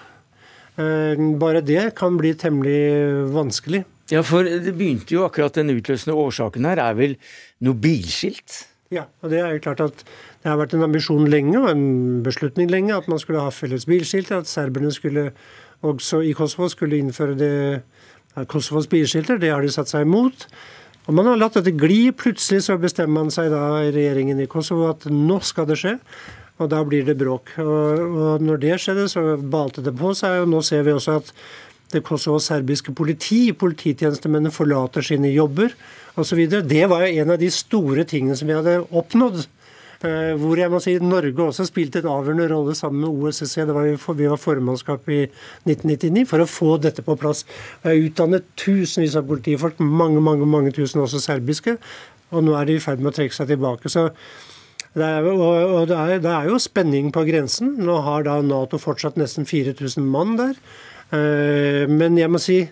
Bare 0.76 1.62
det 1.66 1.95
kan 1.99 2.18
bli 2.18 2.34
temmelig 2.38 3.30
vanskelig. 3.34 3.84
Ja, 4.11 4.24
for 4.26 4.43
det 4.43 4.74
begynte 4.74 5.14
jo 5.14 5.22
akkurat 5.26 5.55
den 5.55 5.70
utløsende 5.70 6.16
årsaken 6.18 6.66
her, 6.66 6.82
er 6.82 6.99
vel 6.99 7.14
noe 7.62 7.78
bilskilt? 7.78 8.64
Ja, 8.91 9.05
og 9.22 9.30
det 9.30 9.38
er 9.38 9.55
jo 9.55 9.62
klart 9.62 9.82
at 9.84 10.03
det 10.43 10.49
har 10.49 10.59
vært 10.59 10.72
en 10.74 10.82
ambisjon 10.82 11.28
lenge, 11.30 11.55
og 11.61 11.68
en 11.70 12.22
beslutning 12.26 12.70
lenge, 12.72 12.97
at 12.97 13.07
man 13.11 13.20
skulle 13.22 13.43
ha 13.45 13.53
felles 13.55 13.86
bilskilt. 13.86 14.32
At 14.34 14.51
serberne 14.51 14.91
skulle 14.91 15.28
også 15.86 16.24
i 16.26 16.32
Kosovo 16.34 16.66
skulle 16.72 16.99
innføre 16.99 17.36
det 17.38 17.53
Kosovos 18.51 18.89
bieskilter. 18.91 19.41
Det 19.41 19.51
har 19.53 19.64
de 19.64 19.72
satt 19.72 19.91
seg 19.91 20.07
imot. 20.07 20.47
Og 21.09 21.16
man 21.16 21.26
har 21.26 21.41
latt 21.41 21.57
dette 21.59 21.74
gli. 21.74 22.11
Plutselig 22.14 22.66
så 22.66 22.76
bestemmer 22.81 23.24
man 23.24 23.33
seg 23.35 23.51
da 23.53 23.81
i 23.83 23.95
regjeringen 23.95 24.43
i 24.43 24.51
Kosovo 24.51 24.91
at 24.93 25.09
nå 25.11 25.41
skal 25.47 25.66
det 25.70 25.81
skje. 25.81 25.97
Og 26.61 26.68
da 26.70 26.83
blir 26.85 27.07
det 27.09 27.16
bråk. 27.18 27.57
Og, 27.62 28.05
og 28.05 28.45
når 28.45 28.62
det 28.62 28.76
skjedde, 28.85 29.09
så 29.11 29.24
balte 29.41 29.83
det 29.85 29.97
på 29.97 30.12
seg. 30.16 30.45
Og 30.45 30.53
nå 30.53 30.62
ser 30.66 30.85
vi 30.87 30.95
også 30.95 31.18
at 31.22 31.35
det 31.91 32.05
kosovo-serbiske 32.07 32.93
politi, 32.95 33.49
polititjenestemennene 33.59 34.55
forlater 34.55 35.03
sine 35.03 35.33
jobber 35.33 35.72
osv. 36.20 36.45
Det 36.47 36.85
var 36.91 37.03
jo 37.03 37.22
en 37.22 37.33
av 37.35 37.41
de 37.41 37.49
store 37.51 38.05
tingene 38.07 38.37
som 38.39 38.47
vi 38.47 38.55
hadde 38.55 38.76
oppnådd. 38.87 39.43
Eh, 40.01 40.32
hvor 40.40 40.57
jeg 40.57 40.72
må 40.72 40.78
si 40.80 40.94
Norge 41.05 41.44
også 41.44 41.66
spilte 41.68 42.01
en 42.01 42.09
avgjørende 42.09 42.46
rolle 42.48 42.74
sammen 42.76 43.03
med 43.05 43.26
OSSE. 43.28 43.66
Det 43.68 43.74
var 43.76 43.88
vi 44.16 44.28
var 44.30 44.40
formannskap 44.40 45.09
i 45.12 45.26
1999 45.68 46.22
for 46.30 46.40
å 46.40 46.48
få 46.48 46.76
dette 46.80 47.05
på 47.05 47.18
plass. 47.20 47.44
Jeg 47.84 48.07
utdannet 48.07 48.46
tusenvis 48.57 49.18
av 49.20 49.28
politifolk, 49.28 49.82
mange 49.84 50.22
mange, 50.24 50.48
mange 50.48 50.72
tusen 50.72 51.03
også 51.05 51.20
serbiske. 51.20 51.76
Og 52.32 52.46
nå 52.46 52.55
er 52.57 52.70
de 52.70 52.78
i 52.78 52.80
ferd 52.80 53.03
med 53.03 53.12
å 53.12 53.18
trekke 53.18 53.36
seg 53.36 53.53
tilbake. 53.53 53.92
så 53.92 54.09
det 54.90 55.07
er, 55.07 55.22
og 55.22 55.86
det 55.86 55.96
er, 55.96 56.16
det 56.18 56.30
er 56.32 56.48
jo 56.48 56.57
spenning 56.59 57.12
på 57.14 57.22
grensen. 57.28 57.76
Nå 57.78 58.01
har 58.03 58.24
da 58.26 58.40
Nato 58.42 58.80
fortsatt 58.80 59.20
nesten 59.20 59.46
4000 59.46 60.03
mann 60.03 60.34
der. 60.40 60.57
Eh, 61.14 61.84
men 61.86 62.16
jeg 62.18 62.30
må 62.32 62.40
si 62.42 62.64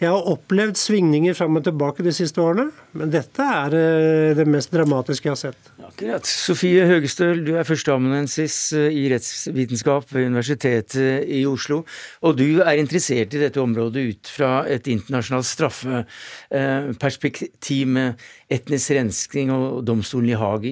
jeg 0.00 0.08
har 0.08 0.24
opplevd 0.32 0.78
svingninger 0.80 1.34
fram 1.36 1.58
og 1.58 1.64
tilbake 1.66 2.00
de 2.06 2.12
siste 2.16 2.40
årene, 2.40 2.70
men 2.96 3.10
dette 3.12 3.44
er 3.44 3.74
eh, 3.76 4.32
det 4.38 4.46
mest 4.48 4.72
dramatiske 4.72 5.28
jeg 5.28 5.34
har 5.34 5.40
sett. 5.42 5.60
Akkurat. 5.84 6.24
Sofie 6.24 6.86
Høgestøl, 6.88 7.44
du 7.44 7.52
er 7.60 7.68
førsteamanuensis 7.68 8.72
eh, 8.78 8.96
i 8.96 9.12
rettsvitenskap 9.12 10.08
ved 10.14 10.24
Universitetet 10.30 11.28
i 11.28 11.46
Oslo. 11.48 11.84
Og 12.24 12.36
du 12.40 12.60
er 12.64 12.80
interessert 12.80 13.34
i 13.36 13.42
dette 13.42 13.60
området 13.60 14.00
ut 14.08 14.24
fra 14.32 14.64
et 14.72 14.88
internasjonalt 14.88 15.48
straffeperspektiv 15.50 17.84
med 17.92 18.16
etnisk 18.50 18.90
rensking 18.96 19.50
og 19.54 19.84
domstolen 19.86 20.30
i 20.32 20.40
Haag 20.40 20.64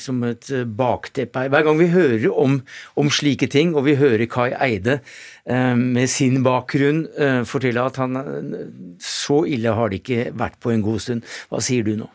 som 0.00 0.24
et 0.24 0.48
bakteppe. 0.78 1.48
Hver 1.50 1.64
gang 1.66 1.78
vi 1.82 1.88
hører 1.92 2.30
om, 2.30 2.62
om 2.94 3.10
slike 3.12 3.46
ting, 3.50 3.74
og 3.74 3.84
vi 3.90 3.98
hører 3.98 4.26
Kai 4.30 4.54
Eide 4.54 4.98
Eh, 4.98 5.02
med 5.48 6.10
sin 6.12 6.42
bakgrunn 6.44 7.06
eh, 7.16 7.42
fortelle 7.48 7.80
at 7.80 7.96
han 7.96 8.20
eh, 8.20 8.62
så 9.00 9.42
ille 9.48 9.72
har 9.72 9.88
det 9.88 10.02
ikke 10.02 10.30
vært 10.36 10.58
på 10.60 10.74
en 10.74 10.84
god 10.84 11.04
stund. 11.04 11.26
Hva 11.48 11.62
sier 11.64 11.86
du 11.86 11.94
nå? 11.96 12.08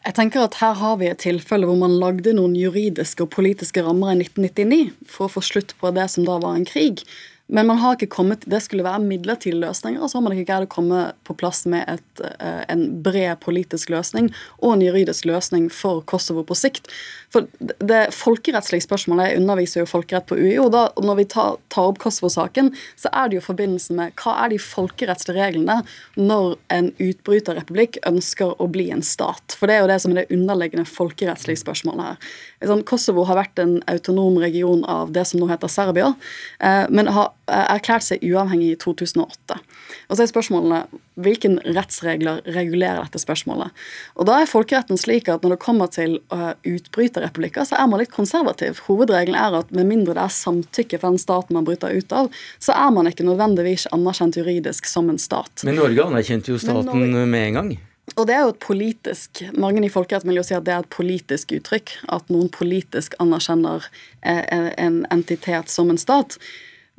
Jeg 0.00 0.16
tenker 0.16 0.46
at 0.46 0.56
Her 0.62 0.78
har 0.80 0.94
vi 0.96 1.10
et 1.10 1.20
tilfelle 1.20 1.68
hvor 1.68 1.76
man 1.76 1.98
lagde 2.00 2.32
noen 2.32 2.54
juridiske 2.56 3.26
og 3.26 3.34
politiske 3.34 3.84
rammer 3.84 4.14
i 4.14 4.22
1999 4.22 4.94
for 5.04 5.26
å 5.26 5.34
få 5.34 5.44
slutt 5.44 5.76
på 5.80 5.92
det 5.92 6.08
som 6.12 6.24
da 6.24 6.38
var 6.40 6.56
en 6.56 6.64
krig. 6.68 7.04
Men 7.50 7.66
man 7.66 7.80
har 7.82 7.96
ikke 7.96 8.12
kommet, 8.14 8.44
det 8.46 8.60
skulle 8.62 8.86
være 8.86 9.02
midlertidige 9.02 9.58
løsninger, 9.58 9.98
og 9.98 10.10
så 10.10 10.18
har 10.18 10.22
man 10.22 10.36
ikke 10.36 10.46
greid 10.52 10.68
å 10.68 10.70
komme 10.70 11.00
på 11.26 11.34
plass 11.34 11.64
med 11.66 11.82
et, 11.90 12.22
eh, 12.22 12.62
en 12.70 13.02
bred 13.02 13.40
politisk 13.42 13.90
løsning 13.90 14.30
og 14.62 14.76
en 14.76 14.84
juridisk 14.86 15.26
løsning 15.26 15.66
for 15.68 16.00
Kosovo 16.06 16.44
på 16.46 16.54
sikt. 16.54 16.86
For 17.30 17.46
Det 17.60 18.10
folkerettslige 18.14 18.82
spørsmålet, 18.82 19.30
Jeg 19.30 19.40
underviser 19.40 19.80
jo 19.80 19.86
folkerett 19.86 20.26
på 20.26 20.34
UiO. 20.34 20.64
og 20.64 20.72
da, 20.72 20.88
Når 20.96 21.16
vi 21.16 21.24
tar, 21.24 21.56
tar 21.68 21.82
opp 21.82 21.98
Kosovo-saken, 21.98 22.74
så 22.96 23.08
er 23.12 23.28
det 23.28 23.38
jo 23.38 23.40
forbindelsen 23.40 23.96
med 23.96 24.12
hva 24.16 24.44
er 24.44 24.48
de 24.50 24.58
folkerettslige 24.58 25.38
reglene 25.38 25.82
når 26.16 26.58
en 26.70 26.90
utbryterrepublikk 26.98 27.98
ønsker 28.06 28.54
å 28.58 28.66
bli 28.70 28.90
en 28.90 29.02
stat. 29.02 29.54
For 29.56 29.66
det 29.66 29.76
er 29.76 29.80
jo 29.80 29.90
det 29.92 30.00
som 30.00 30.12
er 30.12 30.24
det 30.24 30.36
underliggende 30.36 30.86
folkerettslige 30.86 31.62
spørsmålet 31.62 32.02
her. 32.02 32.16
Sånn, 32.66 32.84
Kosovo 32.84 33.24
har 33.24 33.36
vært 33.36 33.58
en 33.58 33.80
autonom 33.86 34.38
region 34.38 34.84
av 34.84 35.12
det 35.12 35.26
som 35.26 35.40
nå 35.40 35.48
heter 35.48 35.68
Serbia, 35.68 36.14
eh, 36.60 36.86
men 36.90 37.06
har 37.06 37.32
erklært 37.46 38.02
seg 38.02 38.22
uavhengig 38.26 38.72
i 38.72 38.76
2008. 38.76 39.60
Og 40.10 40.18
så 40.18 40.24
er 40.24 40.30
spørsmålene 40.32 40.80
hvilke 41.22 41.52
rettsregler 41.62 42.42
regulerer 42.50 43.04
dette 43.04 43.22
spørsmålet. 43.22 43.70
Og 44.18 44.26
da 44.26 44.40
er 44.40 44.50
folkeretten 44.50 44.98
slik 44.98 45.30
at 45.30 45.44
når 45.44 45.54
det 45.54 45.62
kommer 45.62 45.90
til 45.92 46.18
uh, 46.34 46.52
utbryterrepublikker, 46.66 47.68
så 47.68 47.78
er 47.78 47.90
man 47.90 48.02
litt 48.02 48.14
konservativ. 48.14 48.82
Hovedregelen 48.88 49.38
er 49.38 49.60
at 49.62 49.70
med 49.74 49.86
mindre 49.86 50.16
det 50.18 50.24
er 50.24 50.34
samtykke 50.34 50.98
fra 50.98 51.12
den 51.12 51.22
staten 51.22 51.54
man 51.56 51.68
bryter 51.68 51.94
ut 51.94 52.16
av, 52.16 52.32
så 52.58 52.74
er 52.74 52.90
man 52.96 53.10
ikke 53.10 53.26
nødvendigvis 53.28 53.86
anerkjent 53.94 54.40
juridisk 54.40 54.90
som 54.90 55.12
en 55.12 55.20
stat. 55.22 55.62
Men 55.68 55.78
Norge 55.78 56.10
anerkjente 56.10 56.52
jo 56.52 56.58
staten 56.58 56.90
Norge... 56.90 57.30
med 57.30 57.46
en 57.46 57.60
gang? 57.60 57.70
Og 58.18 58.26
det 58.26 58.34
er 58.34 58.40
jo 58.42 58.54
et 58.54 58.62
politisk 58.62 59.42
Mange 59.54 59.84
i 59.86 59.92
folkeretten 59.92 60.30
vil 60.30 60.40
jo 60.40 60.46
si 60.46 60.56
at 60.56 60.64
det 60.66 60.74
er 60.74 60.82
et 60.82 60.90
politisk 60.90 61.54
uttrykk. 61.54 61.92
At 62.10 62.32
noen 62.32 62.50
politisk 62.52 63.14
anerkjenner 63.22 63.86
eh, 64.26 64.72
en 64.80 65.04
entitet 65.14 65.70
som 65.70 65.92
en 65.92 66.00
stat. 66.00 66.38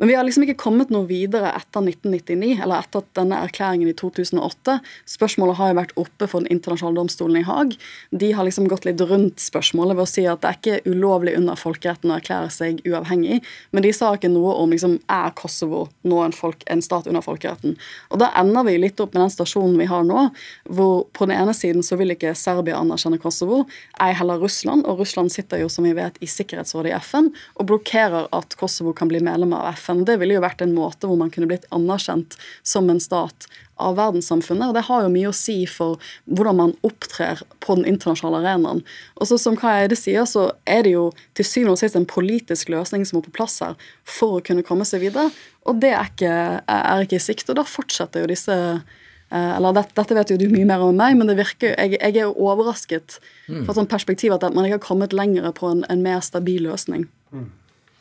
Men 0.01 0.07
vi 0.07 0.15
har 0.15 0.23
liksom 0.25 0.47
ikke 0.47 0.57
kommet 0.57 0.89
noe 0.89 1.05
videre 1.05 1.51
etter 1.53 1.83
1999, 1.85 2.55
eller 2.63 2.81
etter 2.81 3.03
denne 3.13 3.37
erklæringen 3.45 3.91
i 3.91 3.93
2008. 3.93 4.79
Spørsmålet 5.05 5.59
har 5.59 5.69
jo 5.69 5.75
vært 5.77 5.91
oppe 6.01 6.25
for 6.25 6.41
Den 6.41 6.55
internasjonale 6.55 6.97
domstolen 6.97 7.37
i 7.37 7.43
Haag. 7.45 7.75
De 8.09 8.31
har 8.33 8.47
liksom 8.47 8.65
gått 8.71 8.87
litt 8.87 9.03
rundt 9.05 9.37
spørsmålet 9.37 9.99
ved 9.99 10.01
å 10.01 10.09
si 10.09 10.23
at 10.25 10.41
det 10.41 10.49
er 10.49 10.57
ikke 10.57 10.89
ulovlig 10.89 11.35
under 11.37 11.59
folkeretten 11.59 12.09
å 12.09 12.15
erklære 12.15 12.49
seg 12.49 12.81
uavhengig, 12.81 13.43
men 13.69 13.85
de 13.85 13.91
sa 13.93 14.09
ikke 14.17 14.31
noe 14.33 14.55
om 14.63 14.73
liksom 14.73 14.95
er 15.05 15.35
Kosovo 15.37 15.83
nå 16.01 16.23
en, 16.25 16.33
folk, 16.33 16.65
en 16.65 16.81
stat 16.81 17.05
under 17.05 17.21
folkeretten. 17.21 17.77
Og 18.09 18.23
da 18.23 18.31
ender 18.41 18.65
vi 18.65 18.79
litt 18.81 19.05
opp 19.05 19.13
med 19.13 19.27
den 19.27 19.35
stasjonen 19.35 19.77
vi 19.77 19.89
har 19.91 20.01
nå, 20.09 20.25
hvor 20.65 21.05
på 21.13 21.29
den 21.29 21.37
ene 21.37 21.53
siden 21.53 21.85
så 21.85 21.99
vil 22.01 22.15
ikke 22.15 22.33
Serbia 22.33 22.81
anerkjenne 22.81 23.21
Kosovo, 23.21 23.67
ei 24.01 24.17
heller 24.17 24.41
Russland, 24.41 24.89
og 24.89 25.05
Russland 25.05 25.29
sitter 25.29 25.61
jo 25.61 25.69
som 25.69 25.85
vi 25.85 25.93
vet 25.93 26.17
i 26.25 26.33
Sikkerhetsrådet 26.39 26.89
i 26.89 26.97
FN 27.05 27.29
og 27.61 27.69
blokkerer 27.69 28.31
at 28.33 28.57
Kosovo 28.57 28.97
kan 28.97 29.13
bli 29.13 29.21
medlem 29.21 29.53
av 29.53 29.69
FN 29.77 29.90
FN. 29.91 30.05
Det 30.07 30.17
ville 30.21 30.37
jo 30.37 30.43
vært 30.43 30.63
en 30.63 30.75
måte 30.75 31.09
hvor 31.09 31.19
man 31.19 31.31
kunne 31.33 31.49
blitt 31.51 31.67
anerkjent 31.75 32.37
som 32.67 32.89
en 32.91 33.01
stat 33.01 33.47
av 33.81 33.97
verdenssamfunnet. 33.97 34.69
og 34.69 34.77
Det 34.77 34.85
har 34.87 35.03
jo 35.03 35.11
mye 35.13 35.31
å 35.31 35.35
si 35.35 35.57
for 35.69 35.99
hvordan 36.29 36.59
man 36.59 36.73
opptrer 36.87 37.41
på 37.63 37.77
den 37.79 37.87
internasjonale 37.89 38.41
arenaen. 38.43 38.83
Og 39.17 39.29
så 39.29 39.39
Som 39.41 39.57
Kai 39.59 39.83
Eide 39.83 39.97
sier, 39.97 40.25
så 40.29 40.51
er 40.69 40.85
det 40.85 40.95
jo 40.95 41.09
til 41.37 41.47
syvende 41.47 41.75
og 41.75 41.81
sist 41.81 41.97
en 41.97 42.07
politisk 42.07 42.69
løsning 42.69 43.05
som 43.05 43.19
må 43.19 43.25
på 43.25 43.33
plass 43.35 43.59
her 43.63 43.77
for 44.05 44.39
å 44.39 44.43
kunne 44.45 44.65
komme 44.65 44.85
seg 44.87 45.03
videre. 45.05 45.31
Og 45.65 45.81
det 45.81 45.93
er 45.97 46.09
ikke, 46.09 46.33
er 46.67 47.05
ikke 47.05 47.19
i 47.19 47.23
sikt. 47.23 47.49
Og 47.49 47.57
da 47.57 47.65
fortsetter 47.67 48.23
jo 48.23 48.31
disse 48.31 48.57
eh, 48.57 49.51
eller 49.57 49.77
dette, 49.77 49.95
dette, 49.97 50.17
vet 50.17 50.33
jo 50.33 50.39
du 50.41 50.47
mye 50.53 50.67
mer 50.69 50.83
om 50.85 50.97
meg, 50.97 51.17
men 51.17 51.29
det 51.29 51.39
virker, 51.39 51.73
jeg, 51.73 51.97
jeg 51.97 52.13
er 52.13 52.27
jo 52.27 52.35
overrasket 52.37 53.17
mm. 53.47 53.63
fra 53.63 53.71
et 53.73 53.81
sånt 53.81 53.91
perspektiv 53.91 54.35
at 54.35 54.45
man 54.51 54.67
ikke 54.67 54.79
har 54.79 54.85
kommet 54.91 55.15
lenger 55.15 55.49
på 55.57 55.71
en, 55.71 55.85
en 55.89 56.05
mer 56.05 56.21
stabil 56.25 56.63
løsning. 56.69 57.07
Mm. 57.33 57.49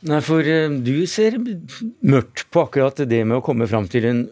Nei, 0.09 0.21
for 0.25 0.47
eh, 0.47 0.71
du 0.81 1.05
ser 1.11 1.37
mørkt 2.01 2.47
på 2.53 2.65
akkurat 2.65 3.03
det 3.09 3.21
med 3.27 3.41
å 3.41 3.45
komme 3.45 3.69
fram 3.69 3.89
til 3.91 4.07
en 4.09 4.23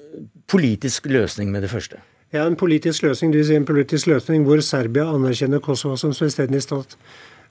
politisk 0.48 1.10
løsning 1.12 1.50
med 1.52 1.66
det 1.66 1.72
første. 1.72 2.00
Ja, 2.32 2.44
en 2.44 2.58
politisk 2.60 3.04
løsning, 3.04 3.32
du 3.32 3.40
vil 3.40 3.48
si 3.48 3.56
en 3.56 3.68
politisk 3.68 4.08
løsning 4.08 4.44
hvor 4.44 4.60
Serbia 4.64 5.06
anerkjenner 5.12 5.62
Kosovo 5.64 5.96
som 6.00 6.14
selvstendig 6.16 6.60
stat. 6.64 6.96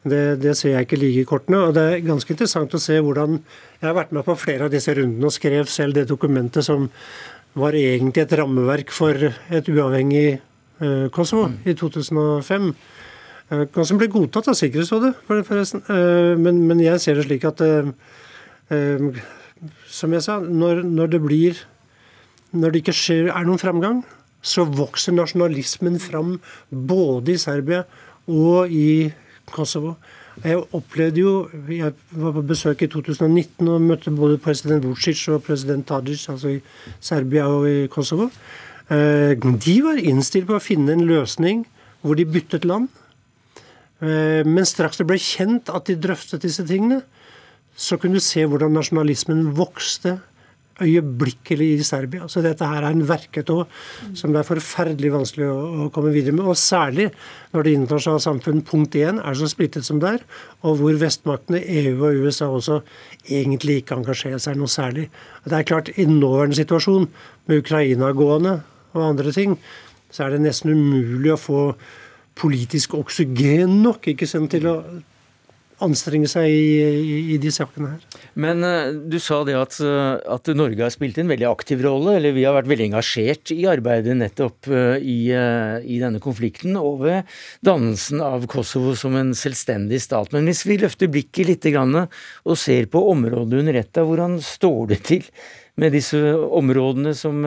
Det, 0.07 0.37
det, 0.41 0.53
ser 0.57 0.75
jeg 0.75 0.85
ikke 0.85 0.99
ligge 1.01 1.23
i 1.23 1.29
kortene. 1.29 1.63
og 1.67 1.73
Det 1.75 1.83
er 1.83 2.03
ganske 2.05 2.29
interessant 2.33 2.73
å 2.73 2.81
se 2.81 2.99
hvordan 3.01 3.39
Jeg 3.81 3.87
har 3.87 3.97
vært 3.97 4.13
med 4.13 4.25
på 4.25 4.35
flere 4.37 4.67
av 4.67 4.73
disse 4.73 4.93
rundene 4.93 5.25
og 5.27 5.33
skrev 5.33 5.65
selv 5.69 5.97
det 5.97 6.05
dokumentet 6.09 6.65
som 6.65 6.85
var 7.57 7.73
egentlig 7.73 8.23
et 8.23 8.35
rammeverk 8.37 8.93
for 8.93 9.17
et 9.17 9.69
uavhengig 9.73 10.37
uh, 10.37 11.09
Kosovo 11.13 11.49
i 11.65 11.73
2005. 11.73 12.69
Uh, 13.47 13.63
som 13.87 13.99
ble 13.99 14.09
godtatt 14.11 14.49
av 14.51 14.57
Sikkerhetsrådet, 14.59 15.13
forresten. 15.27 15.83
Uh, 15.87 16.35
men, 16.39 16.63
men, 16.67 16.83
jeg 16.83 17.03
ser 17.03 17.19
det 17.19 17.27
slik 17.29 17.47
at 17.47 17.63
Ehm, 18.73 19.15
som 19.87 20.11
jeg 20.11 20.25
sa, 20.25 20.37
når, 20.39 20.83
når, 20.83 21.07
det 21.15 21.23
blir 21.23 21.65
Når 22.51 22.71
det 22.71 22.79
ikke 22.81 22.95
skjer, 22.95 23.25
er 23.27 23.43
noen 23.43 23.59
framgang, 23.59 23.97
så 24.39 24.63
vokser 24.63 25.11
nasjonalismen 25.11 25.97
fram 25.99 26.37
både 26.71 27.33
i 27.33 27.41
Serbia 27.41 27.81
og 28.31 28.71
i 28.71 29.11
Kosovo. 29.51 29.97
Jeg 30.43 30.61
opplevde 30.71 31.19
jo 31.19 31.33
Jeg 31.67 31.91
var 32.11 32.31
på 32.37 32.45
besøk 32.47 32.85
i 32.85 32.87
2019 32.87 33.67
og 33.67 33.81
møtte 33.81 34.15
både 34.15 34.39
president 34.39 34.85
Vucic 34.85 35.25
og 35.27 35.43
president 35.43 35.85
Tadic, 35.87 36.23
altså 36.29 36.55
i 36.55 36.61
Serbia 36.99 37.49
og 37.51 37.67
i 37.67 37.87
Kosovo. 37.91 38.29
De 38.87 39.75
var 39.83 39.99
innstilt 39.99 40.47
på 40.47 40.55
å 40.55 40.63
finne 40.63 40.95
en 40.95 41.03
løsning 41.03 41.65
hvor 42.01 42.15
de 42.15 42.25
byttet 42.25 42.63
land. 42.63 42.87
Ehm, 44.01 44.49
men 44.53 44.67
straks 44.67 44.99
det 45.01 45.07
ble 45.09 45.19
kjent 45.21 45.71
at 45.73 45.89
de 45.89 45.97
drøftet 45.99 46.45
disse 46.45 46.65
tingene, 46.67 47.01
så 47.77 47.99
kunne 48.01 48.17
du 48.17 48.25
se 48.25 48.45
hvordan 48.45 48.73
nasjonalismen 48.73 49.51
vokste 49.57 50.17
øyeblikkelig 50.81 51.67
i 51.79 51.83
Serbia. 51.83 52.27
Så 52.29 52.41
dette 52.45 52.65
her 52.65 52.83
er 52.85 52.93
en 52.93 53.05
verketå 53.07 53.57
som 54.17 54.33
det 54.33 54.41
er 54.41 54.47
forferdelig 54.47 55.11
vanskelig 55.13 55.47
å, 55.49 55.87
komme 55.93 56.11
videre 56.13 56.35
med. 56.37 56.45
Og 56.45 56.57
særlig 56.59 57.09
når 57.53 57.65
det 57.65 57.73
internasjonale 57.79 58.25
samfunn 58.25 58.63
punkt 58.65 58.97
én 58.99 59.21
er 59.21 59.37
så 59.37 59.49
splittet 59.49 59.87
som 59.87 60.01
det 60.03 60.17
er, 60.17 60.25
og 60.61 60.77
hvor 60.81 60.99
vestmaktene, 61.01 61.63
EU 61.81 61.95
og 61.97 62.21
USA 62.27 62.49
også 62.53 62.81
egentlig 63.25 63.81
ikke 63.81 63.97
engasjerer 63.97 64.41
seg 64.43 64.57
noe 64.59 64.71
særlig. 64.71 65.07
Det 65.45 65.57
er 65.57 65.67
klart, 65.67 65.93
i 65.97 66.05
nåværende 66.05 66.59
situasjon, 66.59 67.09
med 67.47 67.63
Ukraina 67.63 68.11
gående 68.11 68.59
og 68.93 69.05
andre 69.05 69.31
ting, 69.31 69.57
så 70.11 70.25
er 70.25 70.35
det 70.35 70.43
nesten 70.45 70.73
umulig 70.75 71.33
å 71.33 71.39
få 71.39 71.61
politisk 72.37 72.95
oksygen 72.97 73.79
nok 73.83 74.11
ikke 74.13 74.29
sant, 74.29 74.51
til 74.53 74.69
å 74.71 74.79
anstrenge 75.83 76.25
seg 76.29 76.49
i, 76.49 77.33
i, 77.35 77.37
de 77.41 77.51
sakene 77.53 77.91
her. 77.93 78.21
Men 78.39 78.63
uh, 78.65 78.89
du 79.09 79.17
sa 79.21 79.43
det 79.45 79.53
at, 79.57 79.77
uh, 79.83 80.17
at, 80.33 80.49
Norge 80.57 80.81
har 80.81 80.93
spilt 80.93 81.19
en 81.21 81.29
veldig 81.29 81.47
aktiv 81.49 81.83
rolle, 81.85 82.15
eller 82.17 82.33
vi 82.35 82.45
har 82.47 82.55
vært 82.57 82.71
veldig 82.71 82.87
engasjert 82.89 83.53
i 83.53 83.61
arbeidet 83.69 84.17
nettopp 84.17 84.69
uh, 84.71 84.95
i, 84.97 85.29
i, 85.29 85.99
denne 86.01 86.21
konflikten 86.23 86.79
og 86.79 87.03
ved 87.05 87.37
dannelsen 87.65 88.23
av 88.25 88.47
Kosovo 88.49 88.95
som 88.97 89.17
en 89.19 89.35
selvstendig 89.37 90.01
stat. 90.03 90.33
Men 90.33 90.49
hvis 90.49 90.65
vi 90.67 90.79
løfter 90.81 91.11
blikket 91.13 91.51
litt 91.51 91.69
og 91.77 92.57
ser 92.57 92.87
på 92.89 93.01
området 93.11 93.61
under 93.61 93.77
ett, 93.77 93.97
hvordan 93.97 94.37
står 94.43 94.93
det 94.93 95.01
til? 95.05 95.25
Med 95.77 95.93
disse 95.93 96.17
områdene 96.33 97.11
som 97.13 97.43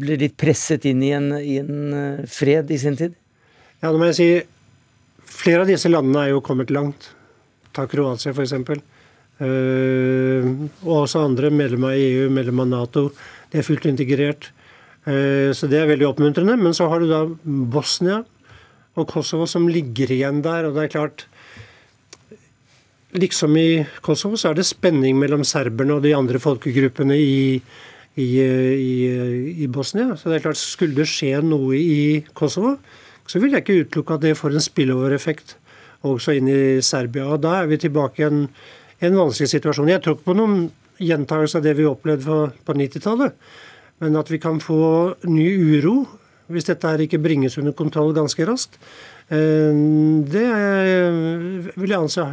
ble 0.00 0.18
litt 0.20 0.34
presset 0.36 0.84
inn 0.90 1.00
i 1.06 1.14
en, 1.16 1.30
i 1.40 1.56
en 1.62 2.26
fred 2.28 2.68
i 2.68 2.80
sin 2.80 2.98
tid? 2.98 3.16
Ja, 3.82 3.90
nå 3.90 3.98
må 3.98 4.08
jeg 4.12 4.18
si 4.18 4.30
Flere 5.32 5.64
av 5.64 5.70
disse 5.70 5.90
landene 5.90 6.26
er 6.26 6.34
jo 6.34 6.42
kommet 6.44 6.70
langt. 6.70 7.08
Ta 7.74 7.86
Kroatia, 7.90 8.30
f.eks. 8.30 8.52
Uh, 8.52 9.46
eh, 9.46 10.44
og 10.84 10.92
også 11.00 11.22
andre 11.24 11.48
medlem 11.50 11.86
av 11.88 11.96
EU, 11.96 12.28
medlem 12.30 12.60
av 12.62 12.68
Nato. 12.68 13.06
De 13.50 13.58
er 13.58 13.66
fullt 13.66 13.88
integrert. 13.88 14.50
Uh, 15.06 15.50
så 15.56 15.66
det 15.72 15.80
er 15.80 15.88
veldig 15.88 16.06
oppmuntrende. 16.10 16.54
Men 16.60 16.76
så 16.76 16.86
har 16.92 17.02
du 17.02 17.08
da 17.10 17.24
Bosnia 17.72 18.20
og 18.92 19.08
Kosovo 19.10 19.48
som 19.50 19.66
ligger 19.72 20.12
igjen 20.14 20.44
der. 20.44 20.68
Og 20.68 20.76
det 20.76 20.86
er 20.86 20.94
klart 20.98 21.26
Liksom 23.12 23.56
i 23.60 23.82
Kosovo 24.00 24.38
så 24.40 24.48
er 24.48 24.56
det 24.56 24.64
spenning 24.64 25.18
mellom 25.20 25.42
serberne 25.44 25.98
og 25.98 26.04
de 26.06 26.14
andre 26.16 26.38
folkegruppene 26.40 27.18
i, 27.20 27.58
i, 28.16 28.28
i, 28.40 28.94
i 29.64 29.68
Bosnia. 29.68 30.14
Så 30.16 30.30
det 30.30 30.38
er 30.38 30.46
klart, 30.46 30.60
skulle 30.60 30.96
det 30.96 31.10
skje 31.10 31.42
noe 31.44 31.76
i 31.76 32.22
Kosovo, 32.32 32.78
så 33.26 33.40
vil 33.42 33.54
jeg 33.54 33.64
ikke 33.64 33.80
utelukke 33.86 34.16
at 34.18 34.24
det 34.26 34.38
får 34.38 34.56
en 34.56 34.64
spillover-effekt 34.64 35.56
også 36.08 36.36
inn 36.36 36.48
i 36.50 36.62
Serbia. 36.82 37.28
og 37.30 37.42
Da 37.44 37.60
er 37.60 37.70
vi 37.70 37.78
tilbake 37.78 38.22
i 38.22 38.26
en, 38.28 38.46
en 39.00 39.18
vanskelig 39.18 39.52
situasjon. 39.52 39.92
Jeg 39.92 40.02
tror 40.02 40.16
ikke 40.16 40.30
på 40.32 40.38
noen 40.38 40.66
gjentakelse 41.02 41.60
av 41.60 41.66
det 41.66 41.76
vi 41.78 41.86
opplevde 41.88 42.50
på 42.66 42.76
90-tallet, 42.78 43.38
men 44.02 44.18
at 44.18 44.30
vi 44.30 44.40
kan 44.42 44.60
få 44.62 45.14
ny 45.30 45.48
uro 45.78 46.02
hvis 46.52 46.66
dette 46.68 46.90
her 46.90 47.00
ikke 47.00 47.22
bringes 47.22 47.56
under 47.56 47.72
kontroll 47.72 48.10
ganske 48.12 48.44
raskt. 48.44 48.76
Eh, 49.32 49.72
det 50.28 50.44
vil 51.78 51.94
jeg 51.94 52.00
anse 52.02 52.26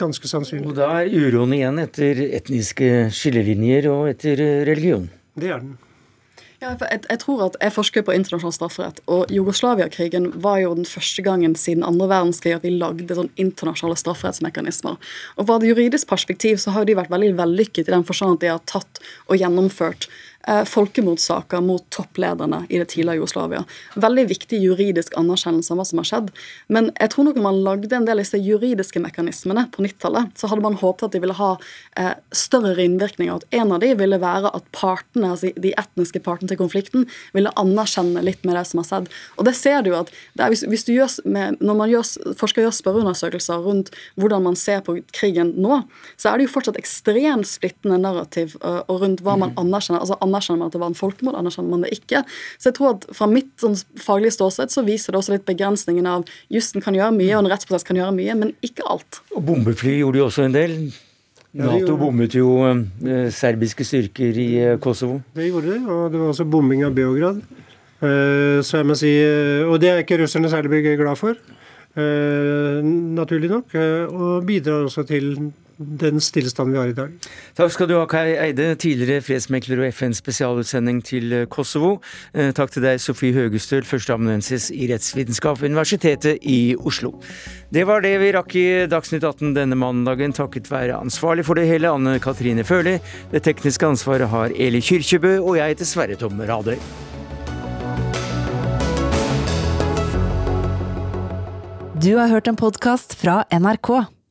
ganske 0.00 0.30
sannsynlig. 0.30 0.70
Og 0.70 0.78
Da 0.78 1.02
er 1.02 1.12
uroen 1.12 1.52
igjen 1.58 1.82
etter 1.82 2.22
etniske 2.30 3.10
skillelinjer 3.12 3.90
og 3.92 4.08
etter 4.14 4.40
religion? 4.70 5.10
Det 5.36 5.50
er 5.50 5.60
den. 5.60 5.76
Ja, 6.60 6.74
jeg, 6.76 7.06
jeg, 7.08 7.18
tror 7.22 7.46
at 7.46 7.54
jeg 7.56 7.72
forsker 7.72 8.02
på 8.04 8.12
internasjonal 8.12 8.52
strafferett, 8.52 8.98
og 9.08 9.30
Jugoslavia-krigen 9.32 10.26
var 10.44 10.58
jo 10.60 10.74
den 10.76 10.84
første 10.84 11.24
gangen 11.24 11.54
siden 11.56 11.86
andre 11.88 12.10
verdenskrig 12.10 12.52
at 12.52 12.66
vi 12.66 12.74
lagde 12.74 13.16
sånn 13.16 13.30
internasjonale 13.40 13.96
strafferettsmekanismer. 13.96 14.98
Og 15.40 15.48
Fra 15.48 15.56
et 15.56 15.64
juridisk 15.70 16.10
perspektiv 16.10 16.60
så 16.60 16.74
har 16.76 16.84
de 16.84 16.98
vært 16.98 17.12
veldig 17.14 17.32
vellykket 17.38 17.88
i 17.88 17.94
den 17.94 18.04
forstand 18.04 18.36
at 18.36 18.44
de 18.44 18.52
har 18.52 18.60
tatt 18.68 19.00
og 19.30 19.40
gjennomført 19.40 20.10
folkemordsaker 20.48 21.60
mot 21.62 21.84
topplederne 21.92 22.62
i 22.68 22.78
det 22.80 22.88
tidligere 22.94 23.20
Jugoslavia. 23.20 23.60
Veldig 24.00 24.24
viktig 24.30 24.60
juridisk 24.62 25.14
anerkjennelse 25.20 25.74
av 25.74 25.80
hva 25.80 25.86
som 25.86 26.00
har 26.00 26.08
skjedd. 26.08 26.30
Men 26.72 26.88
jeg 26.96 27.12
tror 27.12 27.28
nok 27.28 27.38
når 27.38 27.44
man 27.44 27.60
lagde 27.66 27.96
en 27.96 28.06
del 28.08 28.18
av 28.18 28.24
disse 28.24 28.40
juridiske 28.40 29.02
mekanismene 29.02 29.66
på 29.74 29.84
90-tallet, 29.84 30.32
så 30.38 30.50
hadde 30.50 30.64
man 30.64 30.78
håpet 30.80 31.08
at 31.08 31.14
de 31.14 31.22
ville 31.22 31.36
ha 31.36 31.50
eh, 32.00 32.12
større 32.32 32.80
innvirkninger. 32.84 33.40
At 33.40 33.60
en 33.60 33.74
av 33.76 33.82
de 33.84 33.92
ville 33.98 34.20
være 34.22 34.52
at 34.56 34.66
partene, 34.76 35.32
altså 35.34 35.52
de 35.56 35.74
etniske 35.80 36.22
partene 36.24 36.50
til 36.50 36.60
konflikten 36.60 37.06
ville 37.36 37.52
anerkjenne 37.60 38.24
litt 38.24 38.44
med 38.48 38.56
det 38.58 38.64
som 38.70 38.82
har 38.82 38.88
skjedd. 38.88 39.10
Og 39.36 39.48
det 39.48 39.54
ser 39.58 39.84
du 39.86 39.92
at 39.98 40.12
er, 40.38 40.48
hvis, 40.52 40.64
hvis, 40.68 40.86
du 40.88 40.94
gjør 40.94 41.12
med, 41.28 41.60
Når 41.60 41.76
man 41.76 41.90
gjør, 41.90 42.06
forsker 42.38 42.64
gjør 42.64 42.74
spørreundersøkelser 42.74 43.60
rundt 43.64 43.92
hvordan 44.20 44.44
man 44.46 44.56
ser 44.58 44.82
på 44.86 44.96
krigen 45.16 45.52
nå, 45.60 45.82
så 46.16 46.30
er 46.30 46.38
det 46.38 46.48
jo 46.48 46.54
fortsatt 46.54 46.78
ekstremt 46.80 47.48
splittende 47.48 47.98
narrativ 48.00 48.56
uh, 48.64 48.82
og 48.88 49.04
rundt 49.04 49.22
hva 49.24 49.36
man 49.40 49.52
mm. 49.54 49.60
anerkjenner. 49.64 50.00
altså 50.00 50.18
anerkjenner 50.30 50.62
man 50.62 50.70
at 50.72 50.78
det 50.78 50.82
var 50.82 50.94
en 50.94 50.98
folkemord, 50.98 51.38
anerkjenner 51.40 51.74
man 51.74 51.84
det 51.86 51.92
ikke. 51.98 52.24
Så 52.56 52.70
jeg 52.70 52.78
tror 52.78 52.94
at 52.94 53.06
fra 53.16 53.28
mitt 53.30 53.52
sånn, 53.60 53.76
faglige 54.00 54.38
ståsted 54.38 54.72
så 54.72 54.86
viser 54.86 55.12
det 55.12 55.20
også 55.20 55.36
litt 55.36 55.46
begrensningen 55.50 56.08
av 56.08 56.26
jussen 56.52 56.84
kan 56.84 56.96
gjøre 56.96 57.12
mye, 57.18 57.34
og 57.36 57.44
en 57.44 57.52
rettsprosess 57.52 57.86
kan 57.86 57.98
gjøre 58.00 58.16
mye, 58.16 58.40
men 58.40 58.56
ikke 58.66 58.86
alt. 58.88 59.22
Og 59.34 59.44
bombefly 59.50 59.98
gjorde 60.00 60.22
jo 60.22 60.28
også 60.30 60.48
en 60.48 60.56
del. 60.56 60.76
Nato 61.60 61.96
bommet 61.98 62.34
jo 62.38 62.52
eh, 62.62 63.26
serbiske 63.34 63.82
styrker 63.82 64.36
i 64.38 64.50
eh, 64.62 64.76
Kosovo. 64.82 65.18
Det 65.34 65.48
gjorde 65.48 65.72
det, 65.72 65.80
og 65.82 66.04
det 66.12 66.20
var 66.22 66.30
også 66.30 66.46
bombing 66.46 66.84
av 66.86 66.94
Beograd. 66.94 67.40
Eh, 68.00 68.60
så 68.64 68.80
jeg 68.80 68.88
må 68.88 68.96
si, 68.96 69.10
eh, 69.20 69.66
Og 69.68 69.80
det 69.80 69.90
er 69.90 69.98
ikke 70.00 70.22
russerne 70.22 70.48
særlig 70.48 70.96
glad 70.96 71.16
for, 71.18 71.34
eh, 71.96 72.80
naturlig 72.82 73.50
nok. 73.50 73.74
Og 73.74 74.46
bidrar 74.46 74.86
også 74.86 75.06
til 75.06 75.52
den 75.80 76.20
stillstanden 76.20 76.74
vi 76.74 76.78
har 76.78 76.90
i 76.92 76.96
dag. 76.96 77.12
Takk 77.56 77.72
skal 77.72 77.88
du 77.88 77.94
ha, 77.96 78.04
Kai 78.10 78.34
Eide, 78.36 78.74
tidligere 78.80 79.24
fredsmekler 79.24 79.80
og 79.80 79.94
FNs 79.96 80.20
spesialutsending 80.20 81.00
til 81.06 81.34
Kosovo. 81.52 81.96
Takk 82.32 82.74
til 82.74 82.84
deg, 82.84 83.00
Sofie 83.00 83.32
Høgestøl, 83.36 83.86
førsteamanuensis 83.88 84.68
i 84.74 84.90
rettsvitenskap 84.92 85.62
ved 85.62 85.72
Universitetet 85.72 86.44
i 86.44 86.76
Oslo. 86.76 87.14
Det 87.72 87.86
var 87.88 88.04
det 88.04 88.12
vi 88.20 88.32
rakk 88.36 88.56
i 88.60 88.66
Dagsnytt 88.90 89.24
18 89.24 89.56
denne 89.56 89.78
mandagen, 89.78 90.36
takket 90.36 90.68
være 90.70 91.00
ansvarlig 91.00 91.46
for 91.48 91.56
det 91.56 91.68
hele, 91.70 91.88
Anne 91.88 92.18
Katrine 92.20 92.66
Førli. 92.66 92.98
Det 93.32 93.44
tekniske 93.48 93.88
ansvaret 93.88 94.28
har 94.28 94.52
Eli 94.52 94.84
Kyrkjebø, 94.84 95.38
og 95.40 95.56
jeg 95.62 95.76
heter 95.76 95.88
Sverre 95.88 96.20
Tom 96.20 96.44
Radøy. 96.44 96.76
Du 102.00 102.14
har 102.16 102.28
hørt 102.32 102.48
en 102.48 102.56
podkast 102.56 103.12
fra 103.20 103.42
NRK. 103.52 104.19